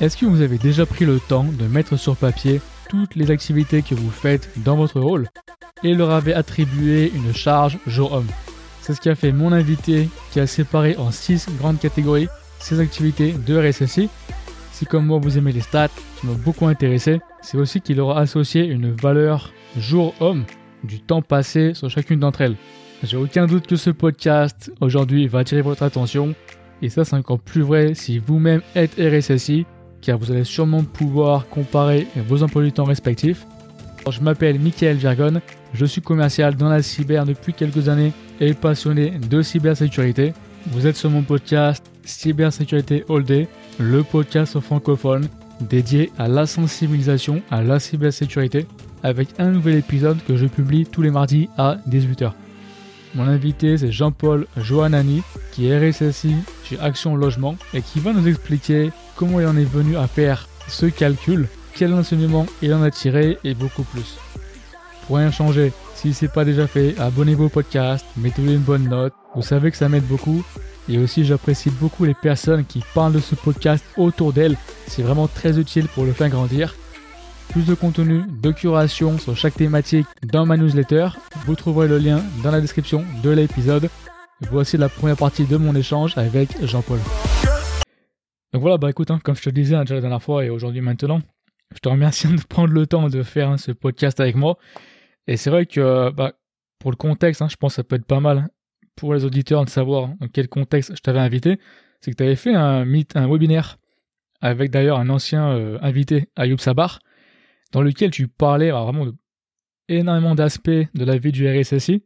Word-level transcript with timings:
Est-ce 0.00 0.16
que 0.16 0.26
vous 0.26 0.42
avez 0.42 0.58
déjà 0.58 0.86
pris 0.86 1.04
le 1.04 1.18
temps 1.18 1.44
de 1.44 1.64
mettre 1.64 1.96
sur 1.96 2.16
papier 2.16 2.60
toutes 2.88 3.16
les 3.16 3.32
activités 3.32 3.82
que 3.82 3.96
vous 3.96 4.12
faites 4.12 4.48
dans 4.58 4.76
votre 4.76 5.00
rôle 5.00 5.26
et 5.82 5.92
leur 5.92 6.12
avez 6.12 6.34
attribué 6.34 7.10
une 7.12 7.34
charge 7.34 7.78
jour-homme 7.84 8.28
C'est 8.80 8.94
ce 8.94 9.00
qui 9.00 9.08
a 9.08 9.16
fait 9.16 9.32
mon 9.32 9.50
invité 9.50 10.08
qui 10.30 10.38
a 10.38 10.46
séparé 10.46 10.96
en 10.98 11.10
6 11.10 11.48
grandes 11.58 11.80
catégories 11.80 12.28
ces 12.60 12.78
activités 12.78 13.32
de 13.32 13.58
RSSI. 13.58 14.08
Si 14.70 14.86
comme 14.86 15.06
moi 15.06 15.18
vous 15.20 15.36
aimez 15.36 15.50
les 15.50 15.62
stats, 15.62 15.88
qui 16.20 16.26
m'ont 16.28 16.34
beaucoup 16.34 16.68
intéressé, 16.68 17.20
c'est 17.42 17.58
aussi 17.58 17.80
qu'il 17.80 18.00
aura 18.00 18.20
associé 18.20 18.66
une 18.66 18.92
valeur 18.92 19.52
jour-homme 19.76 20.44
du 20.84 21.00
temps 21.00 21.22
passé 21.22 21.74
sur 21.74 21.90
chacune 21.90 22.20
d'entre 22.20 22.42
elles. 22.42 22.56
J'ai 23.02 23.16
aucun 23.16 23.46
doute 23.46 23.66
que 23.66 23.74
ce 23.74 23.90
podcast 23.90 24.70
aujourd'hui 24.80 25.26
va 25.26 25.40
attirer 25.40 25.62
votre 25.62 25.82
attention 25.82 26.36
et 26.82 26.88
ça 26.88 27.04
c'est 27.04 27.16
encore 27.16 27.40
plus 27.40 27.62
vrai 27.62 27.94
si 27.94 28.20
vous-même 28.20 28.62
êtes 28.76 28.94
RSSI 28.96 29.66
car 30.00 30.18
vous 30.18 30.30
allez 30.30 30.44
sûrement 30.44 30.84
pouvoir 30.84 31.48
comparer 31.48 32.06
vos 32.28 32.42
emplois 32.42 32.62
du 32.62 32.72
temps 32.72 32.84
respectifs. 32.84 33.46
je 34.10 34.20
m'appelle 34.20 34.58
Michael 34.58 34.96
Virgon, 34.96 35.40
je 35.74 35.84
suis 35.84 36.00
commercial 36.00 36.56
dans 36.56 36.68
la 36.68 36.82
cyber 36.82 37.26
depuis 37.26 37.52
quelques 37.52 37.88
années 37.88 38.12
et 38.40 38.54
passionné 38.54 39.10
de 39.10 39.42
cybersécurité. 39.42 40.32
Vous 40.70 40.86
êtes 40.86 40.96
sur 40.96 41.10
mon 41.10 41.22
podcast 41.22 41.84
Cybersécurité 42.04 43.04
All 43.08 43.24
Day, 43.24 43.48
le 43.78 44.02
podcast 44.02 44.58
francophone 44.60 45.28
dédié 45.60 46.10
à 46.18 46.28
la 46.28 46.46
sensibilisation 46.46 47.42
à 47.50 47.62
la 47.62 47.80
cybersécurité 47.80 48.66
avec 49.02 49.28
un 49.38 49.50
nouvel 49.50 49.76
épisode 49.76 50.18
que 50.26 50.36
je 50.36 50.46
publie 50.46 50.86
tous 50.86 51.02
les 51.02 51.10
mardis 51.10 51.48
à 51.56 51.76
18h. 51.88 52.32
Mon 53.14 53.26
invité 53.26 53.78
c'est 53.78 53.92
Jean-Paul 53.92 54.46
Joannani 54.56 55.22
qui 55.52 55.68
est 55.68 55.90
RSSI 55.90 56.34
chez 56.64 56.78
Action 56.78 57.16
Logement 57.16 57.56
et 57.74 57.82
qui 57.82 58.00
va 58.00 58.12
nous 58.12 58.28
expliquer 58.28 58.90
comment 59.16 59.40
il 59.40 59.46
en 59.46 59.56
est 59.56 59.64
venu 59.64 59.96
à 59.96 60.06
faire 60.06 60.48
ce 60.68 60.86
calcul, 60.86 61.48
quel 61.74 61.94
enseignement 61.94 62.46
il 62.62 62.72
en 62.74 62.82
a 62.82 62.90
tiré 62.90 63.38
et 63.44 63.54
beaucoup 63.54 63.82
plus. 63.82 64.18
Pour 65.06 65.16
rien 65.16 65.30
changer, 65.30 65.72
si 65.94 66.12
ce 66.12 66.26
n'est 66.26 66.30
pas 66.30 66.44
déjà 66.44 66.66
fait, 66.66 66.98
abonnez-vous 66.98 67.46
au 67.46 67.48
podcast, 67.48 68.04
mettez-lui 68.16 68.52
une 68.52 68.58
bonne 68.58 68.88
note, 68.88 69.14
vous 69.34 69.42
savez 69.42 69.70
que 69.70 69.76
ça 69.76 69.88
m'aide 69.88 70.06
beaucoup. 70.06 70.44
Et 70.90 70.98
aussi 70.98 71.24
j'apprécie 71.24 71.70
beaucoup 71.70 72.04
les 72.04 72.14
personnes 72.14 72.64
qui 72.64 72.82
parlent 72.94 73.12
de 73.12 73.20
ce 73.20 73.34
podcast 73.34 73.84
autour 73.96 74.32
d'elles, 74.32 74.56
c'est 74.86 75.02
vraiment 75.02 75.28
très 75.28 75.58
utile 75.58 75.86
pour 75.88 76.04
le 76.04 76.12
faire 76.12 76.28
grandir. 76.28 76.74
Plus 77.50 77.66
de 77.66 77.74
contenu 77.74 78.22
de 78.42 78.50
curation 78.50 79.18
sur 79.18 79.36
chaque 79.36 79.54
thématique 79.54 80.06
dans 80.22 80.44
ma 80.44 80.56
newsletter, 80.56 81.08
vous 81.46 81.54
trouverez 81.54 81.88
le 81.88 81.98
lien 81.98 82.22
dans 82.42 82.50
la 82.50 82.60
description 82.60 83.04
de 83.22 83.30
l'épisode. 83.30 83.88
Voici 84.50 84.76
la 84.76 84.88
première 84.88 85.16
partie 85.16 85.44
de 85.44 85.56
mon 85.56 85.74
échange 85.74 86.16
avec 86.18 86.50
Jean-Paul. 86.62 86.98
Donc 88.52 88.62
voilà, 88.62 88.76
bah 88.78 88.90
écoute, 88.90 89.10
hein, 89.10 89.18
comme 89.22 89.34
je 89.34 89.42
te 89.42 89.50
disais 89.50 89.74
hein, 89.74 89.82
déjà 89.82 89.94
la 89.94 90.00
dernière 90.00 90.22
fois 90.22 90.44
et 90.44 90.50
aujourd'hui 90.50 90.80
maintenant, 90.80 91.20
je 91.74 91.78
te 91.80 91.88
remercie 91.88 92.28
de 92.28 92.40
prendre 92.48 92.72
le 92.72 92.86
temps 92.86 93.08
de 93.08 93.22
faire 93.22 93.50
hein, 93.50 93.56
ce 93.56 93.72
podcast 93.72 94.20
avec 94.20 94.36
moi. 94.36 94.58
Et 95.26 95.36
c'est 95.36 95.50
vrai 95.50 95.66
que 95.66 96.10
bah, 96.10 96.34
pour 96.78 96.90
le 96.90 96.96
contexte, 96.96 97.42
je 97.48 97.56
pense 97.56 97.72
que 97.72 97.76
ça 97.76 97.84
peut 97.84 97.96
être 97.96 98.06
pas 98.06 98.20
mal 98.20 98.48
pour 98.94 99.14
les 99.14 99.24
auditeurs 99.24 99.64
de 99.64 99.70
savoir 99.70 100.08
dans 100.20 100.28
quel 100.28 100.48
contexte 100.48 100.94
je 100.94 101.00
t'avais 101.00 101.20
invité. 101.20 101.58
C'est 102.00 102.10
que 102.10 102.16
tu 102.16 102.22
avais 102.22 102.36
fait 102.36 102.54
un 102.54 102.84
webinaire 102.84 103.78
avec 104.40 104.70
d'ailleurs 104.70 104.98
un 104.98 105.08
ancien 105.08 105.48
euh, 105.50 105.78
invité, 105.82 106.28
Ayoub 106.36 106.58
Sabar, 106.58 107.00
dans 107.72 107.82
lequel 107.82 108.10
tu 108.10 108.28
parlais 108.28 108.70
vraiment 108.70 109.06
de 109.06 109.14
énormément 109.88 110.34
d'aspects 110.34 110.70
de 110.70 111.04
la 111.04 111.16
vie 111.16 111.32
du 111.32 111.48
RSSI. 111.48 112.02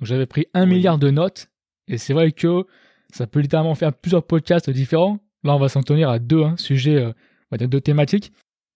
J'avais 0.00 0.26
pris 0.26 0.46
un 0.54 0.66
milliard 0.66 0.98
de 0.98 1.10
notes 1.10 1.48
et 1.88 1.98
c'est 1.98 2.14
vrai 2.14 2.32
que 2.32 2.64
ça 3.12 3.26
peut 3.26 3.40
littéralement 3.40 3.74
faire 3.74 3.92
plusieurs 3.92 4.26
podcasts 4.26 4.70
différents 4.70 5.20
Là, 5.46 5.54
on 5.54 5.60
va 5.60 5.68
s'en 5.68 5.82
tenir 5.82 6.10
à 6.10 6.18
deux 6.18 6.42
hein, 6.42 6.56
sujets, 6.56 6.96
euh, 6.96 7.10
on 7.10 7.48
va 7.52 7.58
dire 7.58 7.68
deux 7.68 7.80
thématiques. 7.80 8.32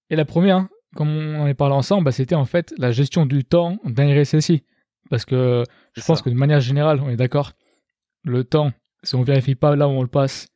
Et 0.08 0.14
la 0.14 0.24
première, 0.24 0.56
hein, 0.56 0.70
comme 0.94 1.08
on 1.08 1.40
en 1.40 1.46
est 1.48 1.54
parlé 1.54 1.74
ensemble, 1.74 2.04
bah, 2.04 2.12
c'était 2.12 2.36
en 2.36 2.44
fait 2.44 2.72
la 2.78 2.92
gestion 2.92 3.26
du 3.26 3.44
temps 3.44 3.78
d'un 3.84 4.14
RSSI. 4.14 4.62
Parce 5.10 5.24
que 5.24 5.64
je 5.94 6.04
pense 6.04 6.22
que 6.22 6.30
de 6.30 6.34
manière 6.36 6.60
générale, 6.60 7.00
on 7.00 7.10
est 7.10 7.16
d'accord, 7.16 7.52
le 8.22 8.44
temps, 8.44 8.72
si 9.02 9.16
on 9.16 9.22
vérifie 9.22 9.56
pas 9.56 9.74
là 9.74 9.88
où 9.88 9.90
on 9.90 10.02
le 10.02 10.08
passe, 10.08 10.46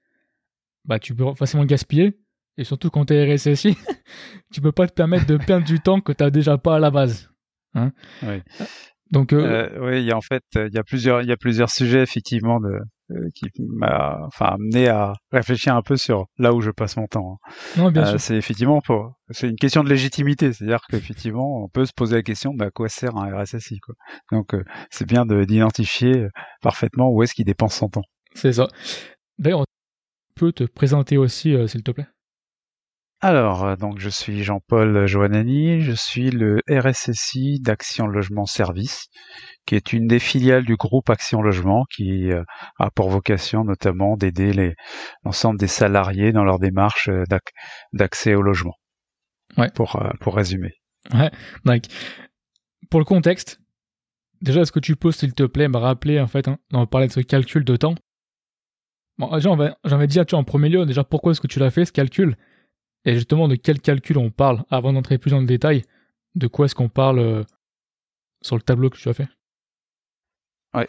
bah, 0.84 1.00
tu 1.00 1.16
peux 1.16 1.34
facilement 1.34 1.62
le 1.62 1.68
gaspiller. 1.68 2.16
Et 2.56 2.64
surtout 2.64 2.90
quand 2.90 3.06
tu 3.06 3.14
es 3.14 3.34
RSSI, 3.34 3.76
tu 4.52 4.60
peux 4.60 4.72
pas 4.72 4.86
te 4.86 4.92
permettre 4.92 5.26
de 5.26 5.36
perdre 5.36 5.66
du 5.66 5.80
temps 5.80 6.00
que 6.00 6.12
tu 6.12 6.22
n'as 6.22 6.30
déjà 6.30 6.58
pas 6.58 6.76
à 6.76 6.78
la 6.78 6.90
base. 6.90 7.30
Hein 7.74 7.92
oui. 8.22 8.42
Donc, 9.10 9.32
euh, 9.32 9.68
euh, 9.72 9.78
oui, 9.80 10.00
il 10.00 10.06
y 10.06 10.12
a 10.12 10.16
en 10.16 10.20
fait, 10.20 10.42
il 10.56 10.72
y 10.72 10.78
a 10.78 10.82
plusieurs, 10.82 11.22
il 11.22 11.28
y 11.28 11.32
a 11.32 11.36
plusieurs 11.36 11.70
sujets 11.70 12.02
effectivement 12.02 12.58
de, 12.58 12.80
euh, 13.12 13.28
qui 13.34 13.46
m'a 13.58 14.18
enfin 14.26 14.46
amené 14.46 14.88
à 14.88 15.12
réfléchir 15.30 15.76
un 15.76 15.82
peu 15.82 15.96
sur 15.96 16.26
là 16.38 16.52
où 16.52 16.60
je 16.60 16.70
passe 16.70 16.96
mon 16.96 17.06
temps. 17.06 17.38
Non, 17.76 17.90
bien 17.90 18.06
sûr. 18.06 18.20
C'est 18.20 18.36
effectivement 18.36 18.80
pour, 18.80 19.12
c'est 19.30 19.48
une 19.48 19.56
question 19.56 19.84
de 19.84 19.88
légitimité, 19.88 20.52
c'est-à-dire 20.52 20.80
qu'effectivement 20.90 21.62
on 21.62 21.68
peut 21.68 21.84
se 21.84 21.92
poser 21.94 22.16
la 22.16 22.22
question, 22.22 22.54
bah, 22.54 22.66
à 22.66 22.70
quoi 22.70 22.88
sert 22.88 23.16
un 23.16 23.40
RSSI 23.40 23.78
quoi. 23.78 23.94
Donc 24.32 24.56
c'est 24.90 25.06
bien 25.06 25.26
d'identifier 25.26 26.26
parfaitement 26.62 27.10
où 27.10 27.22
est-ce 27.22 27.34
qu'il 27.34 27.44
dépense 27.44 27.74
son 27.74 27.88
temps. 27.88 28.04
C'est 28.34 28.54
ça. 28.54 28.66
D'ailleurs, 29.38 29.64
tu 29.64 30.40
peux 30.40 30.52
te 30.52 30.64
présenter 30.64 31.18
aussi, 31.18 31.54
s'il 31.68 31.84
te 31.84 31.92
plaît. 31.92 32.06
Alors, 33.24 33.64
euh, 33.64 33.76
donc 33.76 34.00
je 34.00 34.10
suis 34.10 34.42
Jean-Paul 34.42 35.06
Joannani, 35.06 35.80
je 35.80 35.92
suis 35.92 36.30
le 36.30 36.60
RSSI 36.68 37.58
d'Action 37.58 38.06
Logement 38.06 38.44
Service, 38.44 39.06
qui 39.64 39.76
est 39.76 39.94
une 39.94 40.06
des 40.06 40.18
filiales 40.18 40.66
du 40.66 40.76
groupe 40.76 41.08
Action 41.08 41.40
Logement, 41.40 41.86
qui 41.86 42.30
euh, 42.30 42.42
a 42.78 42.90
pour 42.90 43.08
vocation 43.08 43.64
notamment 43.64 44.18
d'aider 44.18 44.74
l'ensemble 45.24 45.58
des 45.58 45.68
salariés 45.68 46.32
dans 46.32 46.44
leur 46.44 46.58
démarche 46.58 47.08
euh, 47.08 47.24
d'accès 47.94 48.34
au 48.34 48.42
logement. 48.42 48.74
Ouais. 49.56 49.70
Pour, 49.74 49.98
pour 50.20 50.36
résumer. 50.36 50.72
Ouais, 51.14 51.30
donc, 51.64 51.84
pour 52.90 53.00
le 53.00 53.06
contexte, 53.06 53.58
déjà, 54.42 54.60
est-ce 54.60 54.72
que 54.72 54.80
tu 54.80 54.96
peux, 54.96 55.12
s'il 55.12 55.32
te 55.32 55.44
plaît, 55.44 55.68
me 55.68 55.78
rappeler, 55.78 56.20
en 56.20 56.26
fait, 56.26 56.46
hein, 56.46 56.58
on 56.74 56.86
parlait 56.86 57.06
de 57.06 57.12
ce 57.12 57.20
calcul 57.20 57.64
de 57.64 57.76
temps. 57.76 57.94
Bon, 59.16 59.34
déjà, 59.34 59.48
j'avais 59.84 60.08
dit, 60.08 60.18
tu 60.26 60.34
en 60.34 60.44
premier 60.44 60.68
lieu, 60.68 60.84
déjà, 60.84 61.04
pourquoi 61.04 61.32
est-ce 61.32 61.40
que 61.40 61.46
tu 61.46 61.58
l'as 61.58 61.70
fait, 61.70 61.86
ce 61.86 61.92
calcul? 61.92 62.36
Et 63.04 63.14
justement, 63.14 63.48
de 63.48 63.56
quel 63.56 63.80
calcul 63.80 64.18
on 64.18 64.30
parle 64.30 64.64
Avant 64.70 64.92
d'entrer 64.92 65.18
plus 65.18 65.30
dans 65.30 65.40
le 65.40 65.46
détail, 65.46 65.84
de 66.34 66.46
quoi 66.46 66.66
est-ce 66.66 66.74
qu'on 66.74 66.88
parle 66.88 67.18
euh, 67.18 67.44
sur 68.42 68.56
le 68.56 68.62
tableau 68.62 68.90
que 68.90 68.96
tu 68.96 69.08
as 69.08 69.14
fait? 69.14 69.28
Ouais. 70.74 70.88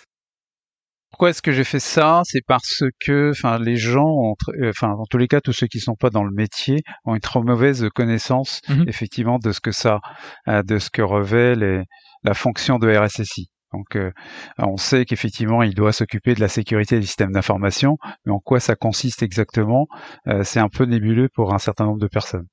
Pourquoi 1.11 1.29
est-ce 1.29 1.41
que 1.41 1.51
j'ai 1.51 1.63
fait 1.63 1.79
ça? 1.79 2.21
C'est 2.25 2.41
parce 2.45 2.83
que, 2.99 3.31
enfin, 3.31 3.57
les 3.59 3.77
gens, 3.77 4.35
euh, 4.49 4.69
enfin, 4.69 4.95
dans 4.95 5.05
tous 5.05 5.17
les 5.17 5.27
cas, 5.27 5.39
tous 5.39 5.53
ceux 5.53 5.67
qui 5.67 5.79
sont 5.79 5.95
pas 5.95 6.09
dans 6.09 6.23
le 6.23 6.31
métier 6.31 6.81
ont 7.05 7.15
une 7.15 7.21
trop 7.21 7.43
mauvaise 7.43 7.87
connaissance, 7.93 8.61
mmh 8.67 8.83
effectivement, 8.87 9.39
de 9.39 9.51
ce 9.51 9.61
que 9.61 9.71
ça, 9.71 10.01
euh, 10.47 10.63
de 10.63 10.77
ce 10.77 10.89
que 10.89 11.01
revêt 11.01 11.55
la 11.55 12.33
fonction 12.33 12.79
de 12.79 12.89
RSSI. 12.89 13.49
Donc, 13.75 13.97
euh, 13.97 14.11
on 14.57 14.77
sait 14.77 15.03
qu'effectivement, 15.03 15.61
il 15.61 15.73
doit 15.73 15.91
s'occuper 15.91 16.33
de 16.33 16.39
la 16.39 16.47
sécurité 16.47 16.97
des 16.97 17.05
systèmes 17.05 17.33
d'information, 17.33 17.97
mais 18.25 18.31
en 18.31 18.39
quoi 18.39 18.61
ça 18.61 18.75
consiste 18.75 19.21
exactement, 19.21 19.87
euh, 20.27 20.43
c'est 20.43 20.61
un 20.61 20.69
peu 20.69 20.85
nébuleux 20.85 21.27
pour 21.33 21.53
un 21.53 21.59
certain 21.59 21.85
nombre 21.85 21.99
de 21.99 22.07
personnes. 22.07 22.47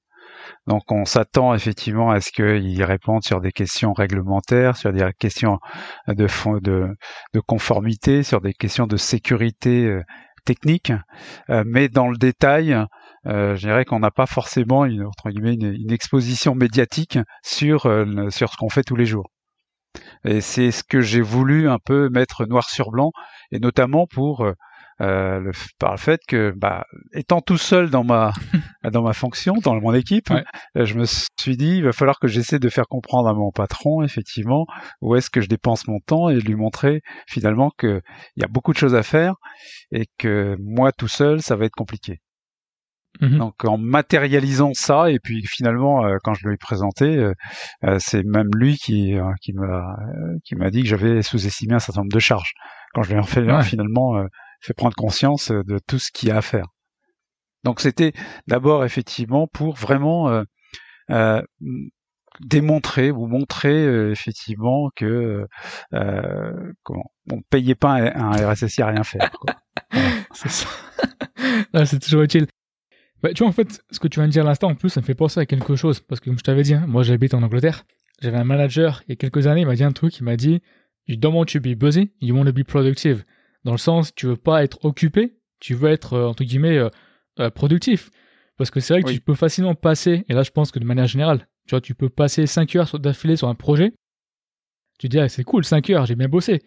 Donc, 0.67 0.91
on 0.91 1.05
s'attend 1.05 1.55
effectivement 1.55 2.11
à 2.11 2.21
ce 2.21 2.33
qu'il 2.33 2.83
réponde 2.83 3.23
sur 3.23 3.41
des 3.41 3.53
questions 3.53 3.93
réglementaires, 3.93 4.77
sur 4.77 4.93
des 4.93 5.09
questions 5.17 5.61
de, 6.09 6.27
de, 6.61 6.89
de 7.35 7.41
conformité, 7.41 8.25
sur 8.25 8.41
des 8.41 8.53
questions 8.53 8.89
de 8.89 8.97
sécurité 8.97 9.85
euh, 9.87 10.03
technique, 10.45 10.93
mais 11.49 11.89
dans 11.89 12.09
le 12.09 12.17
détail, 12.17 12.77
je 13.25 13.57
dirais 13.57 13.85
qu'on 13.85 14.01
n'a 14.01 14.11
pas 14.11 14.27
forcément 14.27 14.85
une, 14.85 15.09
exposition 15.93 16.57
médiatique 16.57 17.17
sur, 17.45 17.83
sur 18.31 18.53
ce 18.53 18.57
qu'on 18.57 18.69
fait 18.69 18.83
tous 18.83 18.97
les 18.97 19.07
jours. 19.07 19.31
Et 20.25 20.41
c'est 20.41 20.71
ce 20.71 20.85
que 20.85 21.01
j'ai 21.01 21.21
voulu 21.21 21.69
un 21.69 21.79
peu 21.79 22.09
mettre 22.11 22.47
noir 22.47 22.69
sur 22.69 22.91
blanc, 22.91 23.13
et 23.51 23.59
notamment 23.59 24.07
pour 24.07 24.45
euh, 24.45 24.55
euh 25.01 25.41
le, 25.41 25.53
par 25.79 25.93
le 25.93 25.97
fait 25.99 26.21
que, 26.29 26.53
bah, 26.57 26.85
étant 27.13 27.41
tout 27.41 27.59
seul 27.59 27.91
dans 27.91 28.05
ma 28.05 28.33
dans 28.93 29.03
ma 29.03 29.13
fonction, 29.13 29.55
dans 29.63 29.81
mon 29.81 29.95
équipe, 29.95 30.31
euh, 30.31 30.85
je 30.85 30.95
me 30.95 31.05
suis 31.07 31.57
dit 31.57 31.77
il 31.79 31.85
va 31.85 31.93
falloir 31.93 32.19
que 32.21 32.29
j'essaie 32.29 32.59
de 32.59 32.69
faire 32.69 32.87
comprendre 32.89 33.29
à 33.29 33.35
mon 33.35 33.51
patron 33.51 34.03
effectivement 34.03 34.67
où 35.01 35.17
est-ce 35.17 35.31
que 35.31 35.41
je 35.41 35.49
dépense 35.49 35.89
mon 35.89 35.99
temps 36.01 36.29
et 36.29 36.39
lui 36.39 36.55
montrer 36.55 37.03
finalement 37.27 37.71
que 37.77 38.01
il 38.37 38.43
y 38.43 38.45
a 38.45 38.49
beaucoup 38.49 38.73
de 38.73 38.79
choses 38.79 38.95
à 38.95 39.03
faire 39.03 39.35
et 39.93 40.07
que 40.19 40.57
moi 40.61 40.93
tout 40.93 41.09
seul 41.09 41.43
ça 41.43 41.57
va 41.57 41.65
être 41.65 41.75
compliqué. 41.75 42.21
Mmh 43.21 43.39
Donc 43.39 43.65
en 43.65 43.77
matérialisant 43.77 44.73
ça 44.75 45.11
et 45.11 45.19
puis 45.19 45.45
finalement 45.47 46.05
euh, 46.05 46.17
quand 46.25 46.35
je 46.35 46.47
lui 46.47 46.55
ai 46.55 46.57
présenté, 46.57 47.17
euh, 47.17 47.35
euh, 47.85 47.99
c'est 48.01 48.25
même 48.25 48.49
lui 48.57 48.79
qui 48.79 49.15
qui 49.43 49.53
m'a 49.53 49.97
qui 50.45 50.55
m'a 50.55 50.71
dit 50.71 50.83
que 50.83 50.89
j'avais 50.89 51.23
sous-estimé 51.23 51.75
un 51.75 51.79
certain 51.79 52.01
nombre 52.01 52.13
de 52.13 52.19
charges. 52.19 52.53
Quand 52.95 53.03
je 53.03 53.13
lui 53.13 53.21
ai 53.21 53.23
fait 53.23 53.63
finalement 53.63 54.25
fait 54.61 54.75
prendre 54.75 54.97
conscience 54.97 55.51
de 55.51 55.79
tout 55.87 55.99
ce 55.99 56.11
qu'il 56.13 56.31
y 56.31 56.33
a 56.33 56.39
à 56.39 56.43
faire. 56.43 56.67
Donc 57.65 57.81
c'était 57.81 58.13
d'abord 58.47 58.85
effectivement 58.85 59.47
pour 59.47 59.75
vraiment 59.75 60.43
démontrer 62.41 63.11
ou 63.11 63.27
montrer 63.27 64.11
effectivement 64.11 64.89
que 64.97 65.47
comment 66.83 67.11
on 67.31 67.41
payait 67.51 67.75
pas 67.75 67.93
un, 67.93 68.53
RSSI 68.53 68.83
à 68.83 68.87
rien 68.87 69.05
faire. 69.05 69.31
c'est 70.33 70.51
ça. 70.51 70.67
c'est 71.85 72.01
toujours 72.01 72.23
utile. 72.23 72.47
Bah, 73.23 73.33
tu 73.33 73.45
vois, 73.45 73.49
en 73.49 73.53
fait, 73.53 73.83
ce 73.91 74.01
que 74.01 74.09
tu 74.09 74.19
viens 74.19 74.27
de 74.27 74.33
dire 74.33 74.43
à 74.45 74.49
l'instant, 74.49 74.69
en 74.69 74.75
plus, 74.75 74.89
ça 74.89 75.01
me 75.01 75.07
fait 75.07 75.15
penser 75.15 75.39
à 75.39 75.47
quelque 75.47 75.77
chose. 75.77 76.01
Parce 76.01 76.21
que, 76.21 76.27
comme 76.27 76.39
je 76.39 76.43
t'avais 76.43 76.63
dit, 76.63 76.75
hein, 76.75 76.85
moi, 76.89 77.03
j'habite 77.03 77.35
en 77.35 77.43
Angleterre. 77.43 77.85
J'avais 78.21 78.37
un 78.37 78.45
manager, 78.45 79.03
il 79.07 79.11
y 79.11 79.13
a 79.13 79.17
quelques 79.17 79.47
années, 79.47 79.63
il 79.63 79.67
m'a 79.67 79.75
dit 79.75 79.85
un 79.85 79.93
truc, 79.93 80.17
il 80.19 80.25
m'a 80.25 80.37
dit, 80.37 80.61
You 81.09 81.17
don't 81.17 81.35
want 81.35 81.47
to 81.47 81.61
be 81.61 81.75
busy, 81.75 82.13
you 82.21 82.37
want 82.37 82.45
to 82.45 82.53
be 82.53 82.65
productive. 82.65 83.25
Dans 83.65 83.73
le 83.73 83.79
sens, 83.79 84.15
tu 84.15 84.27
veux 84.27 84.37
pas 84.37 84.63
être 84.63 84.85
occupé, 84.85 85.39
tu 85.61 85.75
veux 85.75 85.91
être, 85.91 86.15
euh, 86.15 86.27
entre 86.29 86.45
guillemets, 86.45 86.79
euh, 86.79 86.89
euh, 87.41 87.51
productif. 87.51 88.11
Parce 88.57 88.71
que 88.71 88.81
c'est 88.81 88.95
vrai 88.95 89.03
que 89.03 89.11
tu 89.11 89.21
peux 89.21 89.35
facilement 89.35 89.75
passer, 89.75 90.25
et 90.29 90.35
là, 90.35 90.43
je 90.43 90.51
pense 90.51 90.71
que 90.71 90.79
de 90.79 90.85
manière 90.85 91.07
générale, 91.07 91.49
tu 91.67 91.71
vois, 91.71 91.81
tu 91.81 91.95
peux 91.95 92.09
passer 92.09 92.47
5 92.47 92.77
heures 92.77 92.99
d'affilée 92.99 93.37
sur 93.37 93.49
un 93.49 93.55
projet. 93.55 93.93
Tu 94.99 95.09
dis, 95.09 95.19
ah, 95.19 95.29
c'est 95.29 95.43
cool, 95.43 95.65
5 95.65 95.91
heures, 95.91 96.07
j'ai 96.07 96.15
bien 96.15 96.29
bossé. 96.29 96.61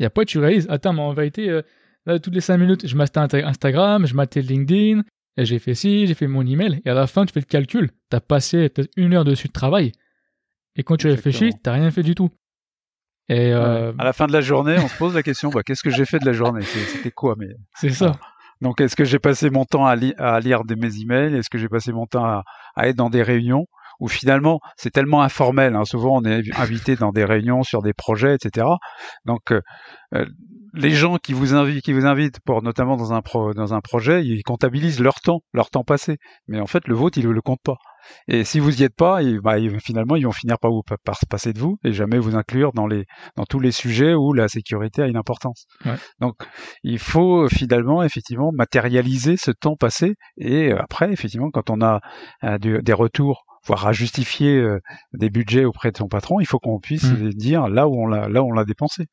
Et 0.00 0.04
après, 0.04 0.24
tu 0.24 0.38
réalises, 0.38 0.66
attends, 0.68 0.92
mais 0.92 1.02
en 1.02 1.12
vérité, 1.12 1.60
là, 2.06 2.18
toutes 2.18 2.34
les 2.34 2.40
5 2.40 2.56
minutes, 2.56 2.86
je 2.86 2.96
m'achetais 2.96 3.20
Instagram, 3.44 4.06
je 4.06 4.14
m'achetais 4.14 4.42
LinkedIn, 4.42 5.02
j'ai 5.44 5.58
fait 5.58 5.74
ci, 5.74 6.06
j'ai 6.06 6.14
fait 6.14 6.26
mon 6.26 6.46
email, 6.46 6.80
et 6.84 6.90
à 6.90 6.94
la 6.94 7.06
fin, 7.06 7.24
tu 7.24 7.32
fais 7.32 7.40
le 7.40 7.46
calcul. 7.46 7.90
Tu 8.10 8.16
as 8.16 8.20
passé 8.20 8.68
peut-être 8.68 8.90
une 8.96 9.14
heure 9.14 9.24
dessus 9.24 9.48
de 9.48 9.52
travail. 9.52 9.92
Et 10.76 10.82
quand 10.82 10.96
tu 10.96 11.08
réfléchis, 11.08 11.50
tu 11.50 11.60
n'as 11.66 11.72
rien 11.72 11.90
fait 11.90 12.02
du 12.02 12.14
tout. 12.14 12.30
Et 13.28 13.52
euh... 13.52 13.92
À 13.98 14.04
la 14.04 14.12
fin 14.12 14.26
de 14.26 14.32
la 14.32 14.40
journée, 14.40 14.76
on 14.78 14.88
se 14.88 14.96
pose 14.96 15.14
la 15.14 15.22
question 15.22 15.50
bah, 15.50 15.62
qu'est-ce 15.62 15.82
que 15.82 15.90
j'ai 15.90 16.06
fait 16.06 16.18
de 16.18 16.24
la 16.24 16.32
journée? 16.32 16.62
C'était 16.62 17.10
quoi 17.10 17.34
mais... 17.36 17.48
C'est 17.74 17.90
ça. 17.90 18.12
Donc, 18.60 18.80
est-ce 18.80 18.96
que 18.96 19.04
j'ai 19.04 19.18
passé 19.18 19.50
mon 19.50 19.64
temps 19.64 19.86
à, 19.86 19.96
à 20.18 20.40
lire 20.40 20.64
des, 20.64 20.76
mes 20.76 21.00
emails? 21.00 21.34
Est-ce 21.34 21.50
que 21.50 21.58
j'ai 21.58 21.68
passé 21.68 21.92
mon 21.92 22.06
temps 22.06 22.24
à, 22.24 22.42
à, 22.74 22.88
être 22.88 22.96
dans 22.96 23.10
des 23.10 23.22
réunions? 23.22 23.66
Où 24.00 24.06
finalement 24.06 24.60
c'est 24.76 24.90
tellement 24.90 25.22
informel. 25.22 25.74
Hein. 25.74 25.84
Souvent, 25.84 26.18
on 26.18 26.24
est 26.24 26.56
invité 26.56 26.94
dans 26.94 27.10
des 27.10 27.24
réunions 27.24 27.64
sur 27.64 27.82
des 27.82 27.92
projets, 27.92 28.36
etc. 28.36 28.68
Donc, 29.24 29.50
euh, 29.50 29.60
euh, 30.14 30.24
les 30.74 30.90
gens 30.90 31.16
qui 31.16 31.32
vous 31.32 31.54
invitent, 31.54 31.84
qui 31.84 31.92
vous 31.92 32.06
invitent 32.06 32.40
pour 32.44 32.62
notamment 32.62 32.96
dans 32.96 33.12
un 33.12 33.22
pro, 33.22 33.54
dans 33.54 33.74
un 33.74 33.80
projet, 33.80 34.24
ils 34.24 34.42
comptabilisent 34.42 35.00
leur 35.00 35.20
temps, 35.20 35.40
leur 35.52 35.70
temps 35.70 35.84
passé. 35.84 36.16
Mais 36.46 36.60
en 36.60 36.66
fait, 36.66 36.86
le 36.88 36.94
vôtre, 36.94 37.18
ils 37.18 37.26
ne 37.26 37.32
le 37.32 37.40
comptent 37.40 37.62
pas. 37.62 37.76
Et 38.26 38.44
si 38.44 38.58
vous 38.58 38.80
y 38.80 38.84
êtes 38.84 38.94
pas, 38.94 39.20
bah, 39.42 39.56
finalement, 39.82 40.16
ils 40.16 40.24
vont 40.24 40.32
finir 40.32 40.58
par, 40.58 40.70
vous, 40.70 40.82
par 41.04 41.16
se 41.16 41.26
passer 41.26 41.52
de 41.52 41.58
vous 41.58 41.78
et 41.84 41.92
jamais 41.92 42.18
vous 42.18 42.36
inclure 42.36 42.72
dans, 42.72 42.86
les, 42.86 43.04
dans 43.36 43.44
tous 43.44 43.60
les 43.60 43.72
sujets 43.72 44.14
où 44.14 44.32
la 44.32 44.48
sécurité 44.48 45.02
a 45.02 45.06
une 45.06 45.16
importance. 45.16 45.66
Donc, 46.20 46.36
il 46.82 46.98
faut 46.98 47.48
finalement, 47.48 48.02
effectivement, 48.02 48.50
matérialiser 48.52 49.36
ce 49.36 49.50
temps 49.50 49.76
passé. 49.76 50.14
Et 50.38 50.72
après, 50.72 51.12
effectivement, 51.12 51.50
quand 51.50 51.70
on 51.70 51.80
a 51.82 52.00
euh, 52.44 52.58
des 52.58 52.92
retours 52.92 53.44
voire 53.66 53.86
à 53.86 53.92
justifier 53.92 54.56
euh, 54.56 54.78
des 55.12 55.30
budgets 55.30 55.64
auprès 55.64 55.90
de 55.90 55.96
son 55.96 56.08
patron, 56.08 56.40
il 56.40 56.46
faut 56.46 56.58
qu'on 56.58 56.78
puisse 56.78 57.10
mmh. 57.10 57.28
dire 57.30 57.68
là 57.68 57.88
où 57.88 57.94
on 58.00 58.06
l'a 58.06 58.28
là 58.28 58.42
où 58.42 58.46
on 58.46 58.52
l'a 58.52 58.64
dépensé 58.64 59.06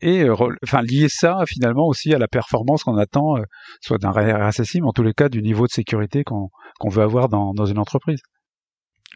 et 0.00 0.24
euh, 0.24 0.34
enfin 0.62 0.82
lier 0.82 1.08
ça 1.08 1.44
finalement 1.46 1.86
aussi 1.86 2.12
à 2.14 2.18
la 2.18 2.28
performance 2.28 2.84
qu'on 2.84 2.96
attend, 2.96 3.38
euh, 3.38 3.42
soit 3.80 3.98
d'un 3.98 4.10
RSSI, 4.10 4.80
mais 4.80 4.88
en 4.88 4.92
tous 4.92 5.02
les 5.02 5.14
cas 5.14 5.28
du 5.28 5.42
niveau 5.42 5.66
de 5.66 5.72
sécurité 5.72 6.24
qu'on 6.24 6.50
veut 6.88 7.02
avoir 7.02 7.28
dans, 7.28 7.54
dans, 7.54 7.66
une 7.66 7.78
entreprise. 7.78 8.20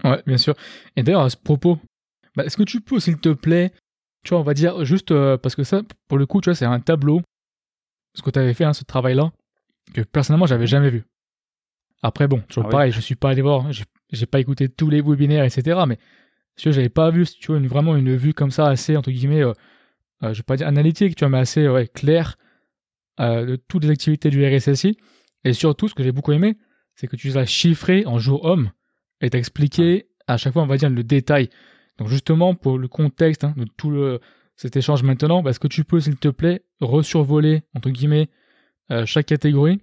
Ouais, 0.05 0.23
bien 0.27 0.39
sûr. 0.39 0.55
Et 0.97 1.03
d'ailleurs, 1.03 1.23
à 1.23 1.31
ce 1.31 1.37
propos, 1.37 1.79
bah, 2.37 2.45
est-ce 2.45 2.57
que 2.57 2.63
tu 2.63 2.81
peux, 2.81 3.01
s'il 3.01 3.19
te 3.19 3.31
plaît, 3.31 3.73
tu 4.25 4.31
vois, 4.31 4.41
on 4.41 4.45
va 4.45 4.55
dire 4.55 4.85
juste 4.85 5.11
euh, 5.11 5.37
parce 5.37 5.55
que 5.55 5.65
ça, 5.65 5.83
pour 6.09 6.19
le 6.19 6.27
coup, 6.27 6.41
tu 6.41 6.49
vois, 6.49 6.55
c'est 6.55 6.65
un 6.65 6.81
tableau, 6.81 7.21
ce 8.15 8.23
que 8.23 8.31
tu 8.31 8.39
avais 8.39 8.55
fait, 8.55 8.65
hein, 8.65 8.73
ce 8.73 8.85
travail-là, 8.85 9.33
que 9.95 10.01
personnellement, 10.01 10.47
j'avais 10.47 10.67
jamais 10.67 10.91
vu. 10.91 11.05
Après, 12.03 12.29
bon, 12.29 12.41
toujours 12.49 12.67
ah 12.67 12.71
pareil, 12.71 12.93
je 12.93 13.01
suis 13.01 13.15
pas 13.15 13.31
allé 13.31 13.43
voir, 13.43 13.67
j'ai 13.73 14.27
pas 14.27 14.41
écouté 14.41 14.71
tous 14.71 14.89
les 14.89 15.03
webinaires, 15.03 15.45
etc. 15.45 15.81
Mais 15.87 15.99
tu 16.57 16.69
vois, 16.69 16.73
j'avais 16.73 16.89
pas 16.89 17.11
vu, 17.11 17.27
tu 17.27 17.49
vois, 17.49 17.59
une, 17.59 17.67
vraiment 17.67 17.95
une 17.95 18.17
vue 18.17 18.33
comme 18.33 18.51
ça, 18.51 18.67
assez, 18.69 18.97
entre 18.97 19.11
guillemets, 19.11 19.43
euh, 19.45 19.53
je 20.23 20.29
vais 20.29 20.43
pas 20.43 20.57
dire 20.57 20.67
analytique, 20.67 21.17
tu 21.17 21.25
vois, 21.25 21.31
mais 21.31 21.39
assez 21.39 21.67
clair 21.95 22.37
euh, 23.21 23.45
de 23.45 23.57
toutes 23.57 23.85
les 23.85 23.91
activités 23.91 24.31
du 24.31 24.45
RSSI. 24.47 24.97
Et 25.45 25.53
surtout, 25.53 25.89
ce 25.89 25.95
que 25.95 26.03
j'ai 26.03 26.13
beaucoup 26.13 26.33
aimé, 26.33 26.57
c'est 26.95 27.07
que 27.07 27.17
tu 27.17 27.29
les 27.29 27.37
as 27.37 27.45
chiffrés 27.45 28.07
en 28.07 28.19
jour 28.19 28.45
homme 28.45 28.71
et 29.21 29.29
expliqué 29.35 30.09
à 30.27 30.39
chaque 30.39 30.55
fois, 30.55 30.63
on 30.63 30.67
va 30.67 30.79
dire, 30.79 30.89
le 30.89 31.05
détail. 31.05 31.51
Donc 31.99 32.09
justement, 32.09 32.55
pour 32.55 32.79
le 32.79 32.89
contexte 32.89 33.45
hein, 33.45 33.53
de 33.59 33.67
tout 33.77 33.95
cet 34.57 34.77
échange 34.77 35.03
maintenant, 35.03 35.43
bah, 35.43 35.51
est-ce 35.51 35.61
que 35.61 35.69
tu 35.69 35.85
peux, 35.85 36.01
s'il 36.01 36.17
te 36.17 36.29
plaît, 36.29 36.63
resurvoler, 36.81 37.63
entre 37.75 37.91
guillemets, 37.91 38.31
euh, 38.91 39.05
chaque 39.05 39.27
catégorie? 39.27 39.81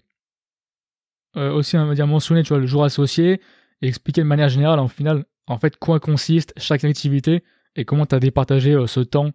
Aussi, 1.36 1.78
on 1.78 1.86
va 1.86 1.94
dire, 1.94 2.08
mentionner, 2.08 2.42
tu 2.42 2.50
vois, 2.50 2.58
le 2.58 2.66
jour 2.66 2.84
associé 2.84 3.40
et 3.84 3.88
expliquer 3.88 4.22
de 4.22 4.28
manière 4.28 4.50
générale, 4.50 4.80
en 4.80 4.88
final, 4.88 5.26
en 5.46 5.60
fait, 5.60 5.78
quoi 5.78 6.00
consiste 6.00 6.54
chaque 6.58 6.84
activité 6.84 7.44
et 7.76 7.86
comment 7.86 8.08
tu 8.08 8.16
as 8.16 8.20
départagé 8.20 8.76
ce 8.88 9.02
temps 9.02 9.32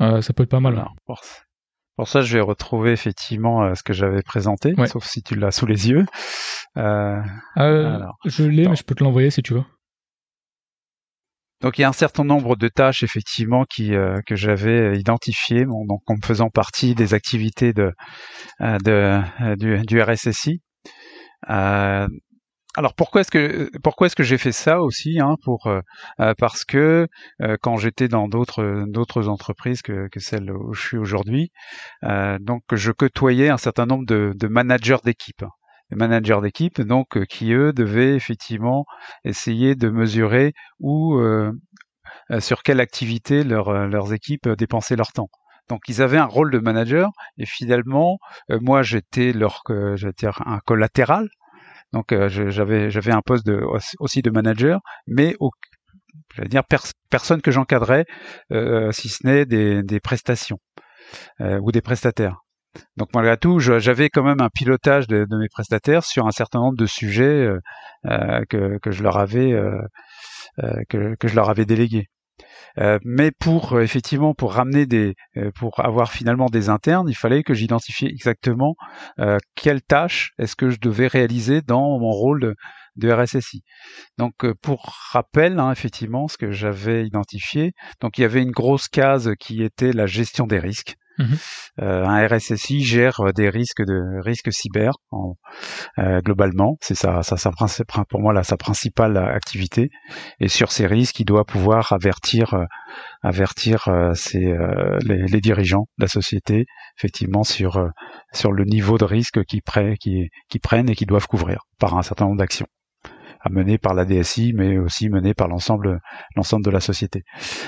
euh, 0.00 0.22
ça 0.22 0.32
peut 0.32 0.44
être 0.44 0.50
pas 0.50 0.60
mal. 0.60 0.84
pour, 1.96 2.08
ça, 2.08 2.22
je 2.22 2.34
vais 2.34 2.40
retrouver 2.40 2.92
effectivement 2.92 3.62
euh, 3.62 3.74
ce 3.74 3.82
que 3.82 3.92
j'avais 3.92 4.22
présenté, 4.22 4.74
sauf 4.86 5.04
si 5.04 5.22
tu 5.22 5.34
l'as 5.34 5.50
sous 5.50 5.66
les 5.66 5.90
yeux. 5.90 6.06
Euh, 6.76 7.20
je 7.56 8.44
l'ai, 8.44 8.68
mais 8.68 8.76
je 8.76 8.84
peux 8.84 8.94
te 8.94 9.04
l'envoyer 9.04 9.30
si 9.30 9.42
tu 9.42 9.54
veux. 9.54 9.64
Donc 11.60 11.76
il 11.76 11.82
y 11.82 11.84
a 11.84 11.88
un 11.90 11.92
certain 11.92 12.24
nombre 12.24 12.56
de 12.56 12.68
tâches 12.68 13.02
effectivement 13.02 13.66
qui 13.66 13.90
que 14.26 14.34
j'avais 14.34 14.98
identifiées, 14.98 15.66
donc 15.66 16.00
en 16.06 16.16
faisant 16.24 16.48
partie 16.48 16.94
des 16.94 17.12
activités 17.12 17.74
de, 17.74 17.92
de 18.60 19.56
du, 19.56 19.84
du, 19.84 20.00
RSSI. 20.00 20.62
Alors 22.76 22.94
pourquoi 22.94 23.22
est-ce 23.22 23.32
que 23.32 23.68
pourquoi 23.82 24.06
est-ce 24.06 24.14
que 24.14 24.22
j'ai 24.22 24.38
fait 24.38 24.52
ça 24.52 24.80
aussi 24.80 25.18
hein, 25.18 25.34
pour 25.42 25.66
euh, 25.66 25.80
euh, 26.20 26.34
parce 26.38 26.64
que 26.64 27.08
euh, 27.42 27.56
quand 27.60 27.76
j'étais 27.76 28.06
dans 28.06 28.28
d'autres 28.28 28.84
d'autres 28.86 29.28
entreprises 29.28 29.82
que, 29.82 30.06
que 30.08 30.20
celle 30.20 30.52
où 30.52 30.72
je 30.72 30.80
suis 30.80 30.96
aujourd'hui, 30.96 31.50
donc 32.02 32.62
je 32.72 32.92
côtoyais 32.92 33.48
un 33.48 33.56
certain 33.56 33.86
nombre 33.86 34.06
de, 34.06 34.32
de 34.36 34.46
managers 34.46 34.98
d'équipe, 35.04 35.44
des 35.90 35.96
managers 35.96 36.38
d'équipe 36.42 36.80
donc 36.80 37.24
qui 37.26 37.52
eux 37.52 37.72
devaient 37.72 38.14
effectivement 38.14 38.84
essayer 39.24 39.74
de 39.74 39.88
mesurer 39.90 40.52
où 40.78 41.20
sur 42.38 42.62
quelle 42.62 42.80
activité 42.80 43.42
leur, 43.42 43.88
leurs 43.88 44.12
équipes 44.12 44.48
dépensaient 44.48 44.96
leur 44.96 45.12
temps. 45.12 45.30
Donc 45.68 45.82
ils 45.88 46.02
avaient 46.02 46.18
un 46.18 46.24
rôle 46.26 46.52
de 46.52 46.58
manager 46.58 47.10
et 47.36 47.46
finalement 47.46 48.18
moi 48.48 48.82
j'étais 48.82 49.32
leur 49.32 49.62
j'étais 49.96 50.28
un 50.28 50.60
collatéral 50.64 51.28
donc 51.92 52.12
euh, 52.12 52.28
j'avais 52.28 52.90
j'avais 52.90 53.12
un 53.12 53.22
poste 53.22 53.50
aussi 53.98 54.22
de 54.22 54.30
manager, 54.30 54.80
mais 55.06 55.34
au, 55.40 55.50
dire 56.46 56.62
personne 57.10 57.42
que 57.42 57.50
j'encadrais, 57.50 58.06
euh, 58.52 58.92
si 58.92 59.08
ce 59.08 59.26
n'est 59.26 59.46
des, 59.46 59.82
des 59.82 60.00
prestations 60.00 60.58
euh, 61.40 61.58
ou 61.62 61.72
des 61.72 61.80
prestataires. 61.80 62.38
Donc 62.96 63.08
malgré 63.14 63.36
tout, 63.36 63.58
j'avais 63.58 64.08
quand 64.10 64.22
même 64.22 64.40
un 64.40 64.48
pilotage 64.48 65.08
de, 65.08 65.26
mes 65.28 65.48
prestataires 65.48 66.04
sur 66.04 66.26
un 66.26 66.30
certain 66.30 66.60
nombre 66.60 66.76
de 66.76 66.86
sujets 66.86 67.48
euh, 68.06 68.44
que, 68.48 68.78
que, 68.78 68.92
je 68.92 69.02
leur 69.02 69.18
avais 69.18 69.60
que, 70.88 71.16
que, 71.16 71.28
je 71.28 71.34
leur 71.34 71.50
avais 71.50 71.64
délégués. 71.64 72.06
Euh, 72.78 72.98
mais 73.04 73.30
pour 73.30 73.74
euh, 73.74 73.82
effectivement 73.82 74.34
pour 74.34 74.54
ramener 74.54 74.86
des, 74.86 75.14
euh, 75.36 75.50
pour 75.52 75.80
avoir 75.84 76.12
finalement 76.12 76.46
des 76.46 76.68
internes, 76.68 77.08
il 77.08 77.16
fallait 77.16 77.42
que 77.42 77.54
j'identifie 77.54 78.06
exactement 78.06 78.74
quelle 79.54 79.82
tâche 79.82 80.32
est-ce 80.38 80.56
que 80.56 80.70
je 80.70 80.78
devais 80.80 81.06
réaliser 81.06 81.60
dans 81.62 81.98
mon 81.98 82.10
rôle 82.10 82.54
de, 82.96 83.12
RSSI. 83.12 83.62
Donc 84.18 84.34
pour 84.62 84.94
rappel, 85.10 85.58
hein, 85.58 85.72
effectivement, 85.72 86.28
ce 86.28 86.36
que 86.36 86.50
j'avais 86.52 87.06
identifié, 87.06 87.72
donc 88.00 88.18
il 88.18 88.22
y 88.22 88.24
avait 88.24 88.42
une 88.42 88.50
grosse 88.50 88.88
case 88.88 89.32
qui 89.38 89.62
était 89.62 89.92
la 89.92 90.06
gestion 90.06 90.46
des 90.46 90.58
risques. 90.58 90.96
Mhm. 91.18 91.36
Euh, 91.82 92.04
un 92.04 92.26
RSSI 92.26 92.82
gère 92.82 93.20
euh, 93.20 93.32
des 93.32 93.48
risques 93.48 93.84
de 93.84 94.20
risques 94.22 94.52
cyber 94.52 94.92
euh, 95.98 96.20
globalement. 96.20 96.76
C'est 96.80 96.94
ça, 96.94 97.22
pour 98.08 98.20
moi 98.20 98.42
sa 98.42 98.56
principale 98.56 99.16
activité. 99.16 99.90
Et 100.40 100.48
sur 100.48 100.72
ces 100.72 100.86
risques, 100.86 101.20
il 101.20 101.24
doit 101.24 101.44
pouvoir 101.44 101.92
avertir 101.92 102.54
les, 103.22 105.40
dirigeants 105.40 105.86
de 105.98 106.04
la 106.04 106.08
société 106.08 106.66
effectivement 106.98 107.44
sur 107.44 107.90
sur 108.32 108.52
le 108.52 108.64
niveau 108.64 108.98
de 108.98 109.04
risque 109.04 109.44
qu'ils 109.44 109.62
prennent, 109.62 109.96
qui, 109.98 110.28
qui 110.48 110.58
prennent 110.58 110.88
et 110.88 110.94
qu'ils 110.94 111.06
doivent 111.06 111.26
couvrir 111.26 111.62
par 111.78 111.96
un 111.96 112.02
certain 112.02 112.26
nombre 112.26 112.38
d'actions 112.38 112.66
à 113.40 113.50
mener 113.50 113.78
par 113.78 113.94
la 113.94 114.04
DSI, 114.04 114.52
mais 114.54 114.78
aussi 114.78 115.08
mené 115.08 115.34
par 115.34 115.48
l'ensemble 115.48 116.00
l'ensemble 116.36 116.64
de 116.64 116.70
la 116.70 116.80
société. 116.80 117.24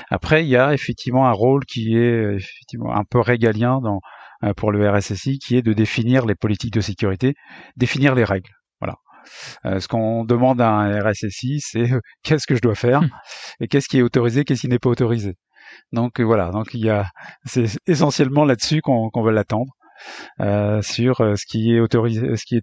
Après, 0.09 0.43
il 0.43 0.49
y 0.49 0.57
a 0.57 0.73
effectivement 0.73 1.27
un 1.27 1.31
rôle 1.31 1.65
qui 1.65 1.97
est 1.97 2.35
effectivement 2.35 2.95
un 2.95 3.03
peu 3.03 3.19
régalien 3.19 3.79
dans 3.81 3.99
euh, 4.43 4.53
pour 4.53 4.71
le 4.71 4.89
RSSI, 4.89 5.39
qui 5.39 5.55
est 5.55 5.61
de 5.61 5.73
définir 5.73 6.25
les 6.25 6.35
politiques 6.35 6.73
de 6.73 6.81
sécurité, 6.81 7.35
définir 7.77 8.13
les 8.13 8.25
règles. 8.25 8.51
Voilà. 8.81 8.95
Euh, 9.65 9.79
ce 9.79 9.87
qu'on 9.87 10.25
demande 10.25 10.59
à 10.59 10.69
un 10.69 10.99
RSSI, 10.99 11.59
c'est 11.61 11.91
euh, 11.91 11.99
qu'est-ce 12.23 12.45
que 12.45 12.55
je 12.55 12.61
dois 12.61 12.75
faire 12.75 12.99
hum. 12.99 13.09
et 13.61 13.67
qu'est-ce 13.67 13.87
qui 13.87 13.99
est 13.99 14.01
autorisé, 14.01 14.43
qu'est-ce 14.43 14.61
qui 14.61 14.67
n'est 14.67 14.79
pas 14.79 14.89
autorisé. 14.89 15.35
Donc 15.93 16.19
voilà, 16.19 16.51
donc 16.51 16.73
il 16.73 16.81
y 16.81 16.89
a, 16.89 17.09
c'est 17.45 17.65
essentiellement 17.87 18.43
là-dessus 18.43 18.81
qu'on 18.81 19.09
veut 19.23 19.31
l'attendre. 19.31 19.71
Euh, 20.39 20.81
sur 20.81 21.21
euh, 21.21 21.35
ce 21.35 21.45
qui 21.45 21.73
est 21.73 21.79
autorisé, 21.79 22.35
ce 22.35 22.45
qui 22.45 22.59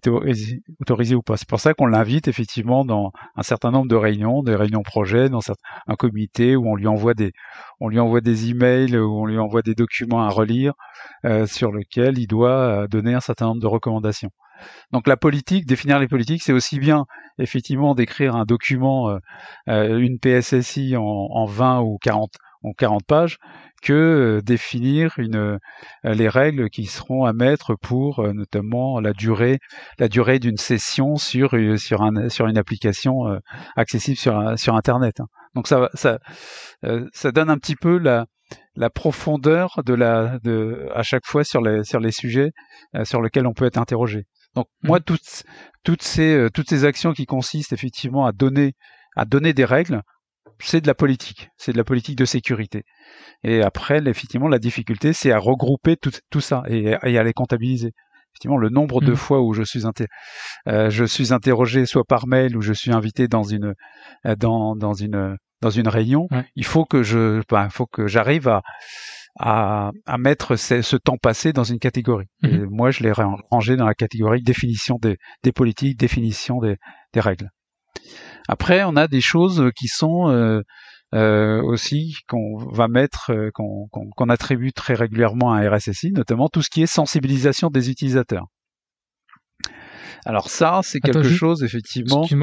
autorisé 0.79 1.15
ou 1.15 1.21
pas. 1.21 1.37
C'est 1.37 1.47
pour 1.47 1.59
ça 1.59 1.73
qu'on 1.73 1.87
l'invite 1.87 2.27
effectivement 2.27 2.85
dans 2.85 3.11
un 3.35 3.43
certain 3.43 3.71
nombre 3.71 3.87
de 3.87 3.95
réunions, 3.95 4.43
des 4.43 4.55
réunions 4.55 4.83
projets, 4.83 5.29
dans 5.29 5.41
un 5.87 5.95
comité 5.95 6.55
où 6.55 6.67
on 6.69 6.75
lui 6.75 6.87
envoie 6.87 7.13
des, 7.13 7.31
on 7.79 7.87
lui 7.87 7.99
envoie 7.99 8.21
des 8.21 8.49
emails, 8.49 8.97
où 8.97 9.21
on 9.21 9.25
lui 9.25 9.39
envoie 9.39 9.61
des 9.61 9.75
documents 9.75 10.21
à 10.21 10.29
relire, 10.29 10.73
euh, 11.25 11.45
sur 11.45 11.71
lesquels 11.71 12.17
il 12.17 12.27
doit 12.27 12.87
donner 12.87 13.13
un 13.13 13.21
certain 13.21 13.45
nombre 13.45 13.61
de 13.61 13.67
recommandations. 13.67 14.31
Donc 14.91 15.07
la 15.07 15.17
politique, 15.17 15.65
définir 15.65 15.97
les 15.99 16.07
politiques, 16.07 16.43
c'est 16.43 16.53
aussi 16.53 16.79
bien 16.79 17.05
effectivement 17.39 17.95
d'écrire 17.95 18.35
un 18.35 18.45
document, 18.45 19.17
une 19.67 20.19
PSSI 20.19 20.95
en, 20.97 21.01
en 21.03 21.45
20 21.45 21.81
ou 21.81 21.97
40 21.99 22.31
en 22.63 22.73
40 22.73 23.03
pages 23.05 23.37
que 23.81 23.93
euh, 23.93 24.41
définir 24.41 25.13
une, 25.17 25.35
euh, 25.35 25.57
les 26.03 26.29
règles 26.29 26.69
qui 26.69 26.85
seront 26.85 27.25
à 27.25 27.33
mettre 27.33 27.75
pour 27.75 28.19
euh, 28.19 28.33
notamment 28.33 28.99
la 28.99 29.13
durée, 29.13 29.59
la 29.97 30.07
durée 30.07 30.39
d'une 30.39 30.57
session 30.57 31.15
sur, 31.15 31.55
sur, 31.77 32.01
un, 32.01 32.29
sur 32.29 32.47
une 32.47 32.57
application 32.57 33.39
accessible 33.75 34.17
sur, 34.17 34.57
sur 34.57 34.75
Internet. 34.75 35.19
Hein. 35.19 35.27
Donc 35.55 35.67
ça, 35.67 35.89
ça, 35.93 36.19
ça 37.13 37.31
donne 37.31 37.49
un 37.49 37.57
petit 37.57 37.75
peu 37.75 37.97
la, 37.97 38.25
la 38.75 38.89
profondeur 38.89 39.81
de 39.85 39.93
la, 39.93 40.39
de, 40.43 40.87
à 40.93 41.03
chaque 41.03 41.25
fois 41.25 41.43
sur 41.43 41.61
les, 41.61 41.83
sur 41.83 41.99
les 41.99 42.11
sujets 42.11 42.51
sur 43.03 43.21
lesquels 43.21 43.47
on 43.47 43.53
peut 43.53 43.65
être 43.65 43.77
interrogé. 43.77 44.25
Donc 44.55 44.67
mmh. 44.83 44.87
moi, 44.87 44.99
toutes, 44.99 45.43
toutes, 45.83 46.03
ces, 46.03 46.47
toutes 46.53 46.69
ces 46.69 46.85
actions 46.85 47.13
qui 47.13 47.25
consistent 47.25 47.73
effectivement 47.73 48.25
à 48.25 48.31
donner, 48.31 48.73
à 49.15 49.25
donner 49.25 49.53
des 49.53 49.65
règles, 49.65 50.01
c'est 50.63 50.81
de 50.81 50.87
la 50.87 50.93
politique, 50.93 51.49
c'est 51.57 51.71
de 51.71 51.77
la 51.77 51.83
politique 51.83 52.17
de 52.17 52.25
sécurité. 52.25 52.83
Et 53.43 53.61
après, 53.61 54.01
effectivement, 54.05 54.47
la 54.47 54.59
difficulté, 54.59 55.13
c'est 55.13 55.31
à 55.31 55.39
regrouper 55.39 55.97
tout, 55.97 56.11
tout 56.29 56.41
ça 56.41 56.63
et, 56.67 56.93
à 56.93 57.23
les 57.23 57.33
comptabiliser. 57.33 57.91
Effectivement, 58.33 58.57
le 58.57 58.69
nombre 58.69 59.01
de 59.01 59.11
mmh. 59.11 59.17
fois 59.17 59.41
où 59.41 59.53
je 59.53 59.63
suis, 59.63 59.83
euh, 60.67 60.89
je 60.89 61.03
suis 61.03 61.33
interrogé, 61.33 61.85
soit 61.85 62.05
par 62.05 62.27
mail 62.27 62.55
ou 62.55 62.61
je 62.61 62.73
suis 62.73 62.91
invité 62.91 63.27
dans 63.27 63.43
une, 63.43 63.73
euh, 64.25 64.35
dans, 64.37 64.75
dans 64.75 64.93
une, 64.93 65.35
dans 65.61 65.69
une 65.69 65.87
réunion, 65.87 66.27
il 66.55 66.65
faut 66.65 66.85
que 66.85 67.03
je, 67.03 67.41
ben, 67.49 67.69
faut 67.69 67.85
que 67.85 68.07
j'arrive 68.07 68.47
à, 68.47 68.61
à, 69.37 69.91
à, 70.05 70.17
mettre 70.17 70.55
ce, 70.55 70.95
temps 70.95 71.17
passé 71.17 71.53
dans 71.53 71.63
une 71.63 71.79
catégorie. 71.79 72.27
Mmh. 72.41 72.47
Et 72.47 72.65
moi, 72.69 72.91
je 72.91 73.03
l'ai 73.03 73.11
rangé 73.11 73.75
dans 73.75 73.85
la 73.85 73.93
catégorie 73.93 74.41
définition 74.41 74.97
des, 75.01 75.17
des 75.43 75.51
politiques, 75.51 75.99
définition 75.99 76.59
des, 76.59 76.77
des 77.13 77.19
règles. 77.19 77.49
Après, 78.47 78.83
on 78.83 78.95
a 78.95 79.07
des 79.07 79.21
choses 79.21 79.69
qui 79.75 79.87
sont 79.87 80.29
euh, 80.29 80.61
euh, 81.13 81.61
aussi 81.61 82.15
qu'on 82.27 82.57
va 82.57 82.87
mettre, 82.87 83.31
euh, 83.31 83.49
qu'on 83.51 84.29
attribue 84.29 84.73
très 84.73 84.93
régulièrement 84.93 85.53
à 85.53 85.69
RSSI, 85.69 86.11
notamment 86.11 86.49
tout 86.49 86.61
ce 86.61 86.69
qui 86.69 86.81
est 86.81 86.87
sensibilisation 86.87 87.69
des 87.69 87.89
utilisateurs. 87.89 88.47
Alors 90.25 90.49
ça, 90.49 90.81
c'est 90.83 90.99
quelque 90.99 91.23
chose 91.23 91.63
effectivement. 91.63 92.23
Je, 92.23 92.35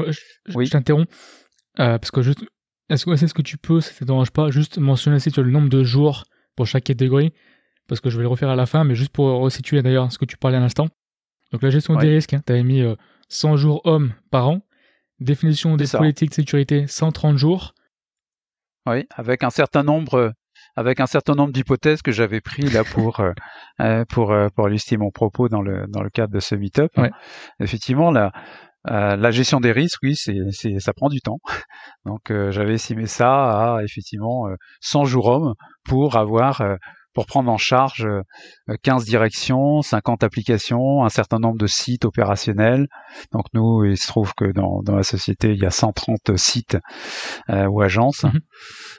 oui. 0.53 0.65
je 0.65 0.71
t'interromps 0.71 1.07
parce 1.75 2.11
que 2.11 2.21
juste, 2.21 2.43
est-ce 2.89 3.05
que 3.05 3.15
c'est 3.15 3.27
ce 3.27 3.33
que 3.33 3.41
tu 3.41 3.57
peux, 3.57 3.79
ça 3.79 3.93
te 3.93 4.03
dérange 4.03 4.31
pas, 4.31 4.51
juste 4.51 4.79
mentionner 4.79 5.17
le 5.37 5.49
nombre 5.49 5.69
de 5.69 5.83
jours 5.83 6.25
pour 6.57 6.67
chaque 6.67 6.83
catégorie, 6.83 7.31
parce 7.87 8.01
que 8.01 8.09
je 8.09 8.17
vais 8.17 8.23
le 8.23 8.27
refaire 8.27 8.49
à 8.49 8.57
la 8.57 8.65
fin, 8.65 8.83
mais 8.83 8.95
juste 8.95 9.13
pour 9.13 9.39
resituer 9.39 9.81
d'ailleurs 9.81 10.11
ce 10.11 10.17
que 10.17 10.25
tu 10.25 10.35
parlais 10.35 10.57
à 10.57 10.59
l'instant. 10.59 10.89
Donc 11.53 11.63
la 11.63 11.69
gestion 11.69 11.95
des 11.95 12.09
risques, 12.09 12.33
hein, 12.33 12.41
tu 12.45 12.51
avais 12.51 12.63
mis 12.63 12.83
100 13.29 13.55
jours 13.55 13.81
hommes 13.85 14.13
par 14.29 14.49
an, 14.49 14.61
Définition 15.19 15.77
des 15.77 15.87
politiques 15.87 16.29
de 16.29 16.35
sécurité 16.35 16.87
130 16.87 17.37
jours. 17.37 17.73
Oui, 18.85 19.05
avec 19.15 19.43
un 19.43 19.49
certain 19.49 19.83
nombre 19.83 20.33
avec 20.75 20.99
un 20.99 21.07
certain 21.07 21.33
nombre 21.33 21.51
d'hypothèses 21.51 22.01
que 22.01 22.11
j'avais 22.11 22.41
pris 22.41 22.63
là 22.63 22.83
pour 22.83 23.19
euh, 23.19 23.31
euh, 23.81 24.05
pour 24.05 24.31
euh, 24.31 24.47
pour 24.55 24.69
illustrer 24.69 24.97
mon 24.97 25.11
propos 25.11 25.49
dans 25.49 25.61
le 25.61 25.87
dans 25.87 26.01
le 26.01 26.09
cadre 26.09 26.33
de 26.33 26.39
ce 26.39 26.55
meet-up. 26.55 26.91
Effectivement, 27.59 28.11
la 28.11 28.31
la 28.85 29.31
gestion 29.31 29.59
des 29.59 29.71
risques, 29.71 29.99
oui, 30.03 30.15
c'est 30.15 30.37
c'est 30.51 30.79
ça 30.79 30.93
prend 30.93 31.09
du 31.09 31.19
temps. 31.19 31.39
Donc 32.05 32.31
j'avais 32.49 32.75
estimé 32.75 33.07
ça 33.07 33.75
à 33.75 33.83
effectivement 33.83 34.47
100 34.79 35.05
jours 35.05 35.27
hommes 35.27 35.53
pour 35.83 36.15
avoir 36.15 36.63
pour 37.13 37.25
prendre 37.25 37.51
en 37.51 37.57
charge 37.57 38.07
15 38.83 39.01
euh, 39.01 39.05
directions, 39.05 39.81
50 39.81 40.23
applications, 40.23 41.03
un 41.03 41.09
certain 41.09 41.39
nombre 41.39 41.57
de 41.57 41.67
sites 41.67 42.05
opérationnels. 42.05 42.87
Donc 43.31 43.45
nous, 43.53 43.83
il 43.85 43.97
se 43.97 44.07
trouve 44.07 44.33
que 44.35 44.51
dans, 44.51 44.81
dans 44.83 44.95
la 44.95 45.03
société, 45.03 45.53
il 45.53 45.59
y 45.59 45.65
a 45.65 45.71
130 45.71 46.37
sites 46.37 46.77
euh, 47.49 47.65
ou 47.65 47.81
agences 47.81 48.23
mhm. 48.23 48.39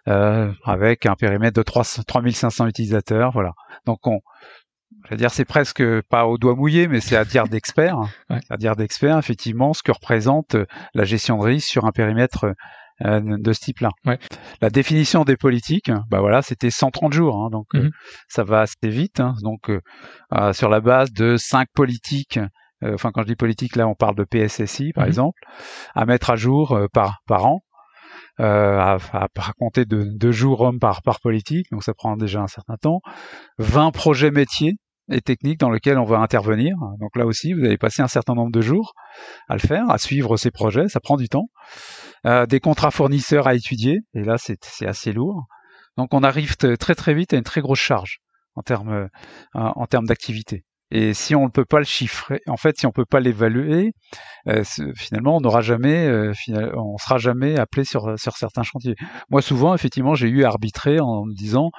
euh, 0.08 0.52
avec 0.64 1.06
un 1.06 1.14
périmètre 1.14 1.56
de 1.56 1.62
3, 1.62 1.84
3500 2.06 2.66
utilisateurs. 2.66 3.30
Voilà. 3.32 3.52
Donc 3.86 4.06
on, 4.06 4.20
je 5.04 5.10
veux 5.10 5.16
dire, 5.16 5.30
c'est 5.30 5.44
presque 5.44 5.82
pas 6.08 6.26
au 6.26 6.36
doigt 6.36 6.54
mouillé, 6.54 6.88
mais 6.88 7.00
c'est 7.00 7.16
à 7.16 7.24
dire 7.24 7.44
d'experts, 7.44 8.00
à 8.50 8.56
dire 8.56 8.76
d'experts, 8.76 9.18
effectivement, 9.18 9.72
ce 9.72 9.82
que 9.82 9.92
représente 9.92 10.56
la 10.94 11.04
gestion 11.04 11.38
de 11.38 11.44
risque 11.44 11.68
sur 11.68 11.84
un 11.84 11.92
périmètre 11.92 12.54
euh, 13.04 13.21
de 13.38 13.52
ce 13.52 13.61
type-là. 13.61 13.90
La 14.61 14.71
définition 14.71 15.25
des 15.25 15.37
politiques, 15.37 15.90
bah 16.11 16.21
voilà, 16.21 16.42
c'était 16.42 16.71
130 16.71 17.12
jours, 17.12 17.37
hein, 17.37 17.49
donc 17.50 17.66
euh, 17.75 17.85
mhm. 17.85 17.90
ça 18.28 18.45
va 18.45 18.61
assez 18.61 18.76
vite. 18.85 19.21
Hein, 19.21 19.35
donc 19.42 19.71
euh, 19.71 20.52
sur 20.52 20.69
la 20.69 20.80
base 20.80 21.11
de 21.12 21.37
cinq 21.37 21.69
politiques, 21.75 22.38
enfin 22.83 23.11
quand 23.12 23.23
je 23.23 23.28
dis 23.28 23.37
politique 23.37 23.76
là, 23.76 23.88
on 23.88 23.95
parle 23.95 24.16
de 24.16 24.25
PSSI 24.25 24.92
par 24.92 25.04
mhm. 25.04 25.09
exemple, 25.09 25.40
à 25.95 26.04
mettre 26.04 26.30
à 26.30 26.37
jour 26.37 26.78
par 26.92 27.21
par 27.26 27.47
an. 27.47 27.61
à, 28.38 28.99
à, 29.12 29.28
compter 29.59 29.85
de 29.85 30.04
deux 30.19 30.33
jours 30.33 30.61
hommes 30.61 30.78
par, 30.78 31.02
par 31.02 31.21
politique, 31.21 31.66
donc 31.71 31.83
ça 31.83 31.95
prend 31.95 32.16
déjà 32.16 32.40
un 32.40 32.49
certain 32.49 32.76
temps. 32.76 33.00
20 33.59 33.92
projets 33.92 34.30
métiers 34.30 34.76
et 35.11 35.21
techniques 35.21 35.59
dans 35.59 35.71
lesquels 35.71 35.99
on 35.99 36.04
va 36.04 36.19
intervenir. 36.19 36.76
Donc 37.00 37.16
là 37.16 37.26
aussi, 37.26 37.52
vous 37.52 37.64
allez 37.64 37.78
passer 37.78 38.02
un 38.02 38.09
certain 38.09 38.35
nombre 38.35 38.52
de 38.52 38.61
jours 38.61 38.92
à 39.49 39.54
le 39.54 39.61
faire, 39.61 39.90
à 39.90 39.99
suivre 39.99 40.37
ces 40.37 40.50
projets, 40.50 40.88
ça 40.88 41.00
prend 41.00 41.16
du 41.16 41.28
temps. 41.28 41.49
Euh, 42.26 42.46
des 42.46 42.60
contrats 42.60 42.90
fournisseurs 42.90 43.46
à 43.46 43.54
étudier, 43.54 44.00
et 44.14 44.22
là 44.22 44.36
c'est 44.38 44.86
assez 44.86 45.12
lourd. 45.12 45.46
Donc 45.96 46.14
on 46.14 46.22
arrive 46.22 46.56
très 46.56 46.94
très 46.94 47.14
vite 47.14 47.32
à 47.32 47.36
une 47.36 47.44
très 47.44 47.60
grosse 47.60 47.80
charge 47.80 48.18
en 48.56 48.62
termes 48.62 48.90
euh, 48.90 49.08
en 49.54 49.86
termes 49.86 50.06
d'activité. 50.06 50.64
Et 50.92 51.14
si 51.14 51.34
on 51.36 51.44
ne 51.44 51.50
peut 51.50 51.64
pas 51.64 51.78
le 51.78 51.84
chiffrer, 51.84 52.40
en 52.48 52.56
fait, 52.56 52.78
si 52.78 52.86
on 52.86 52.90
peut 52.90 53.04
pas 53.04 53.20
l'évaluer, 53.20 53.92
euh, 54.48 54.64
finalement, 54.96 55.36
on 55.36 55.40
n'aura 55.40 55.60
jamais, 55.60 56.06
euh, 56.06 56.32
on 56.74 56.96
sera 56.98 57.18
jamais 57.18 57.58
appelé 57.58 57.84
sur 57.84 58.18
sur 58.18 58.36
certains 58.36 58.64
chantiers. 58.64 58.96
Moi, 59.30 59.40
souvent, 59.40 59.74
effectivement, 59.74 60.14
j'ai 60.14 60.28
eu 60.28 60.44
à 60.44 60.48
arbitrer 60.48 60.98
en 61.00 61.24
me 61.26 61.34
disant, 61.34 61.70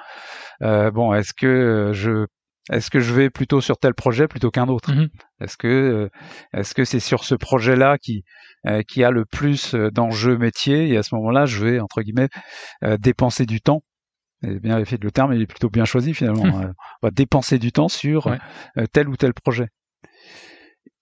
euh, 0.63 0.91
bon, 0.91 1.13
est-ce 1.13 1.33
que 1.33 1.91
je 1.93 2.25
est-ce 2.71 2.89
que 2.89 3.01
je 3.01 3.13
vais 3.13 3.29
plutôt 3.29 3.59
sur 3.59 3.77
tel 3.77 3.93
projet 3.93 4.27
plutôt 4.27 4.49
qu'un 4.49 4.67
autre? 4.69 4.93
Mmh 4.93 5.09
Est-ce 5.41 5.57
que 5.57 6.09
est-ce 6.53 6.73
que 6.73 6.85
c'est 6.85 7.01
sur 7.01 7.25
ce 7.25 7.35
projet-là 7.35 7.97
qui 7.97 8.23
euh, 8.65 8.81
qui 8.81 9.03
a 9.03 9.11
le 9.11 9.25
plus 9.25 9.75
euh, 9.75 9.91
d'enjeux 9.91 10.37
métiers? 10.37 10.87
Et 10.87 10.97
à 10.97 11.03
ce 11.03 11.13
moment-là, 11.15 11.45
je 11.45 11.63
vais, 11.63 11.79
entre 11.79 12.01
guillemets, 12.01 12.29
euh, 12.83 12.97
dépenser 12.97 13.45
du 13.45 13.61
temps 13.61 13.83
et 14.43 14.59
bien 14.59 14.79
le 14.79 15.11
terme 15.11 15.33
il 15.33 15.41
est 15.41 15.47
plutôt 15.47 15.69
bien 15.69 15.85
choisi 15.85 16.15
finalement. 16.15 16.43
on 17.01 17.07
va 17.07 17.11
dépenser 17.11 17.59
du 17.59 17.71
temps 17.71 17.89
sur 17.89 18.35
tel 18.91 19.07
ou 19.07 19.15
tel 19.15 19.33
projet. 19.33 19.67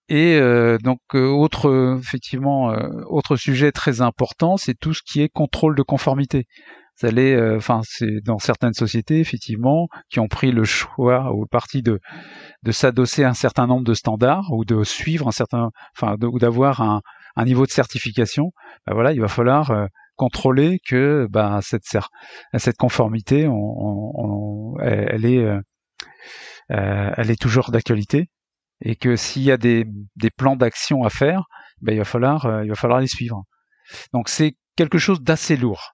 Et 0.09 0.37
donc 0.83 0.99
autre 1.13 1.97
effectivement 2.01 2.73
autre 3.07 3.37
sujet 3.37 3.71
très 3.71 4.01
important, 4.01 4.57
c'est 4.57 4.73
tout 4.73 4.93
ce 4.93 5.01
qui 5.03 5.21
est 5.21 5.29
contrôle 5.29 5.77
de 5.77 5.83
conformité. 5.83 6.47
Enfin 7.03 7.81
c'est 7.83 8.21
dans 8.23 8.39
certaines 8.39 8.73
sociétés 8.73 9.19
effectivement 9.19 9.87
qui 10.09 10.19
ont 10.19 10.27
pris 10.27 10.51
le 10.51 10.65
choix 10.65 11.33
ou 11.33 11.41
le 11.41 11.47
parti 11.47 11.81
de 11.81 11.99
de 12.63 12.71
s'adosser 12.71 13.23
à 13.23 13.29
un 13.29 13.33
certain 13.33 13.67
nombre 13.67 13.85
de 13.85 13.93
standards 13.93 14.51
ou 14.51 14.65
de 14.65 14.83
suivre 14.83 15.27
un 15.27 15.31
certain, 15.31 15.69
enfin 15.95 16.15
ou 16.21 16.39
d'avoir 16.39 16.81
un, 16.81 17.01
un 17.35 17.45
niveau 17.45 17.65
de 17.65 17.71
certification, 17.71 18.51
ben 18.85 18.93
voilà, 18.93 19.13
il 19.13 19.21
va 19.21 19.27
falloir 19.27 19.71
euh, 19.71 19.85
contrôler 20.15 20.79
que 20.85 21.27
ben, 21.29 21.61
cette, 21.61 21.83
cette 22.57 22.77
conformité, 22.77 23.47
on, 23.49 24.75
elle, 24.81 25.25
est, 25.25 25.37
euh, 25.37 25.61
euh, 26.71 27.11
elle 27.15 27.31
est 27.31 27.41
toujours 27.41 27.71
d'actualité. 27.71 28.29
Et 28.81 28.95
que 28.95 29.15
s'il 29.15 29.43
y 29.43 29.51
a 29.51 29.57
des, 29.57 29.85
des 30.15 30.29
plans 30.29 30.55
d'action 30.55 31.03
à 31.03 31.09
faire, 31.09 31.43
ben, 31.81 31.93
il 31.93 31.97
va 31.97 32.05
falloir, 32.05 32.63
il 32.63 32.69
va 32.69 32.75
falloir 32.75 32.99
les 32.99 33.07
suivre. 33.07 33.43
Donc 34.13 34.29
c'est 34.29 34.55
quelque 34.75 34.97
chose 34.97 35.21
d'assez 35.21 35.57
lourd 35.57 35.93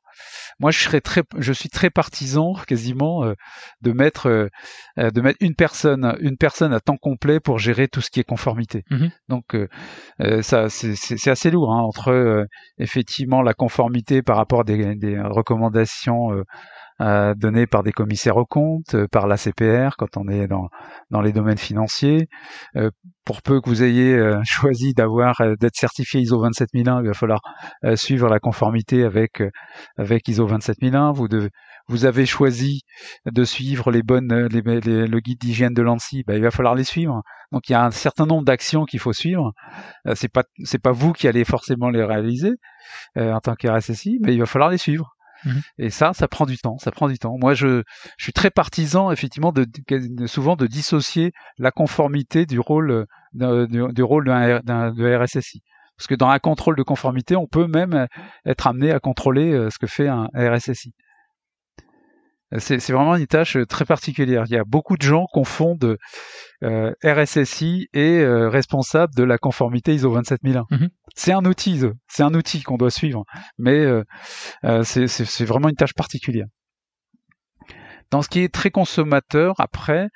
moi 0.60 0.72
je 0.72 0.80
serais 0.80 1.02
très 1.02 1.22
je 1.38 1.54
suis 1.54 1.70
très 1.70 1.90
partisan 1.90 2.54
quasiment 2.68 3.24
euh, 3.24 3.34
de 3.82 3.92
mettre 3.92 4.28
euh, 4.28 4.50
euh, 4.98 5.12
de 5.12 5.22
mettre 5.22 5.38
une 5.42 5.56
personne 5.56 6.16
une 6.20 6.38
personne 6.38 6.74
à 6.74 6.80
temps 6.80 6.98
complet 6.98 7.40
pour 7.40 7.60
gérer 7.60 7.88
tout 7.88 8.02
ce 8.02 8.10
qui 8.10 8.20
est 8.20 8.24
conformité. 8.24 8.84
Mmh 8.90 9.08
donc 9.28 9.58
ça 10.42 10.70
c'est 10.70 11.30
assez 11.30 11.50
lourd 11.50 11.74
hein, 11.74 11.82
entre 11.82 12.48
effectivement 12.78 13.42
la 13.42 13.54
conformité 13.54 14.22
par 14.22 14.38
rapport 14.38 14.62
à 14.62 14.64
des, 14.64 14.96
des 14.96 15.20
recommandations 15.20 16.30
euh, 17.02 17.34
par 17.70 17.84
des 17.84 17.92
commissaires 17.92 18.38
aux 18.38 18.46
comptes, 18.46 18.96
euh, 18.96 19.08
par 19.12 19.28
la 19.28 19.36
CPR 19.36 19.96
quand 19.98 20.16
on 20.18 20.28
est 20.30 20.48
dans, 20.48 20.70
dans 21.10 21.22
les 21.22 21.34
domaines 21.34 21.58
financiers. 21.58 22.28
Euh, 22.78 22.90
pour 23.26 23.42
peu 23.42 23.60
que 23.60 23.70
vous 23.70 23.84
ayez 23.84 24.18
choisi 24.46 24.94
d'avoir 24.94 25.42
d'être 25.60 25.76
certifié 25.76 26.22
ISO 26.22 26.38
27001, 26.38 27.02
il 27.02 27.08
va 27.08 27.14
falloir 27.14 27.42
suivre 27.96 28.30
la 28.30 28.40
conformité 28.40 29.04
avec 29.04 29.42
avec 29.98 30.28
ISO 30.28 30.46
27001. 30.46 31.12
Vous 31.12 31.28
devez, 31.28 31.50
vous 31.88 32.06
avez 32.06 32.28
choisi 32.28 32.82
de 33.26 33.44
suivre 33.44 33.90
les 33.92 34.04
bonnes 34.04 34.48
les, 34.52 34.62
le 35.08 35.20
guide 35.20 35.40
d'hygiène 35.40 35.74
de 35.74 35.82
l'ANSI, 35.82 36.24
ben, 36.28 36.36
il 36.36 36.44
va 36.44 36.52
falloir 36.52 36.76
les 36.76 36.84
suivre. 36.84 37.24
Donc 37.52 37.68
il 37.68 37.72
y 37.72 37.76
a 37.76 37.84
un 37.84 37.92
certain 37.92 38.28
nombre 38.28 38.46
d'actions 38.46 38.86
qu'il 38.86 39.00
faut 39.00 39.14
suivre. 39.14 39.54
c'est 40.14 40.32
pas 40.32 40.44
c'est 40.64 40.82
pas 40.82 40.92
vous 40.92 41.12
qui 41.12 41.28
allez 41.28 41.46
forcément 41.46 41.90
les 41.90 42.04
réaliser 42.04 42.52
en 43.16 43.40
tant 43.40 43.56
qu'RSSI, 43.56 44.20
mais 44.22 44.36
il 44.36 44.40
va 44.40 44.46
falloir 44.46 44.70
les 44.70 44.78
suivre. 44.78 45.15
Mhm. 45.46 45.62
Et 45.78 45.90
ça, 45.90 46.14
ça 46.14 46.28
prend 46.28 46.46
du 46.46 46.58
temps. 46.58 46.78
Ça 46.80 46.92
prend 46.92 47.08
du 47.08 47.18
temps. 47.18 47.38
Moi, 47.40 47.54
je, 47.54 47.84
suis 48.18 48.34
très 48.34 48.50
partisan, 48.50 49.12
effectivement, 49.12 49.52
de, 49.52 49.66
souvent 50.28 50.56
de 50.56 50.68
dissocier 50.68 51.32
la 51.58 51.72
conformité 51.72 52.46
du 52.46 52.60
rôle, 52.60 53.06
du, 53.34 54.04
rôle 54.04 54.26
d'un 54.26 55.24
RSSI. 55.24 55.62
Parce 55.98 56.08
que 56.08 56.16
dans 56.16 56.30
un 56.30 56.40
contrôle 56.40 56.76
de 56.76 56.84
conformité, 56.84 57.36
on 57.36 57.48
peut 57.48 57.68
même 57.68 58.08
être 58.46 58.68
amené 58.68 58.92
à 58.92 59.00
contrôler 59.00 59.54
euh, 59.54 59.70
ce 59.70 59.78
que 59.78 59.88
fait 59.88 60.10
un 60.10 60.28
RSSI. 60.36 60.94
C'est 62.60 62.92
vraiment 62.92 63.16
une 63.16 63.28
tâche 63.28 63.58
euh, 63.58 63.66
très 63.66 63.86
particulière. 63.86 64.44
Il 64.48 64.54
y 64.54 64.58
a 64.58 64.64
beaucoup 64.64 64.98
de 64.98 65.02
gens 65.02 65.26
confondent 65.32 65.98
euh, 66.64 66.92
RSSI 67.04 67.88
et 67.94 68.20
euh, 68.20 68.50
responsable 68.50 69.14
de 69.16 69.24
la 69.24 69.38
conformité 69.38 69.94
ISO 69.94 70.10
27001. 70.10 70.66
Mhm. 70.70 70.90
C'est 71.16 71.32
un 71.32 71.46
outil, 71.46 71.82
c'est 72.08 72.24
un 72.24 72.34
outil 72.34 72.62
qu'on 72.64 72.78
doit 72.78 72.92
suivre, 72.92 73.24
mais 73.58 73.86
c'est 74.84 75.46
vraiment 75.46 75.70
une 75.70 75.76
tâche 75.76 75.94
particulière. 75.94 76.48
Dans 78.12 78.22
ce 78.22 78.28
qui 78.28 78.42
est 78.42 78.54
très 78.54 78.70
consommateur, 78.70 79.56
après, 79.60 80.10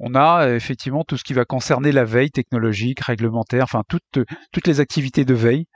on 0.00 0.16
a 0.16 0.48
effectivement 0.48 1.04
tout 1.04 1.16
ce 1.16 1.22
qui 1.22 1.34
va 1.34 1.44
concerner 1.44 1.92
la 1.92 2.04
veille 2.04 2.30
technologique, 2.32 3.00
réglementaire, 3.00 3.62
enfin 3.62 3.84
toutes, 3.88 4.26
toutes 4.50 4.66
les 4.66 4.80
activités 4.80 5.24
de 5.24 5.34
veille 5.34 5.66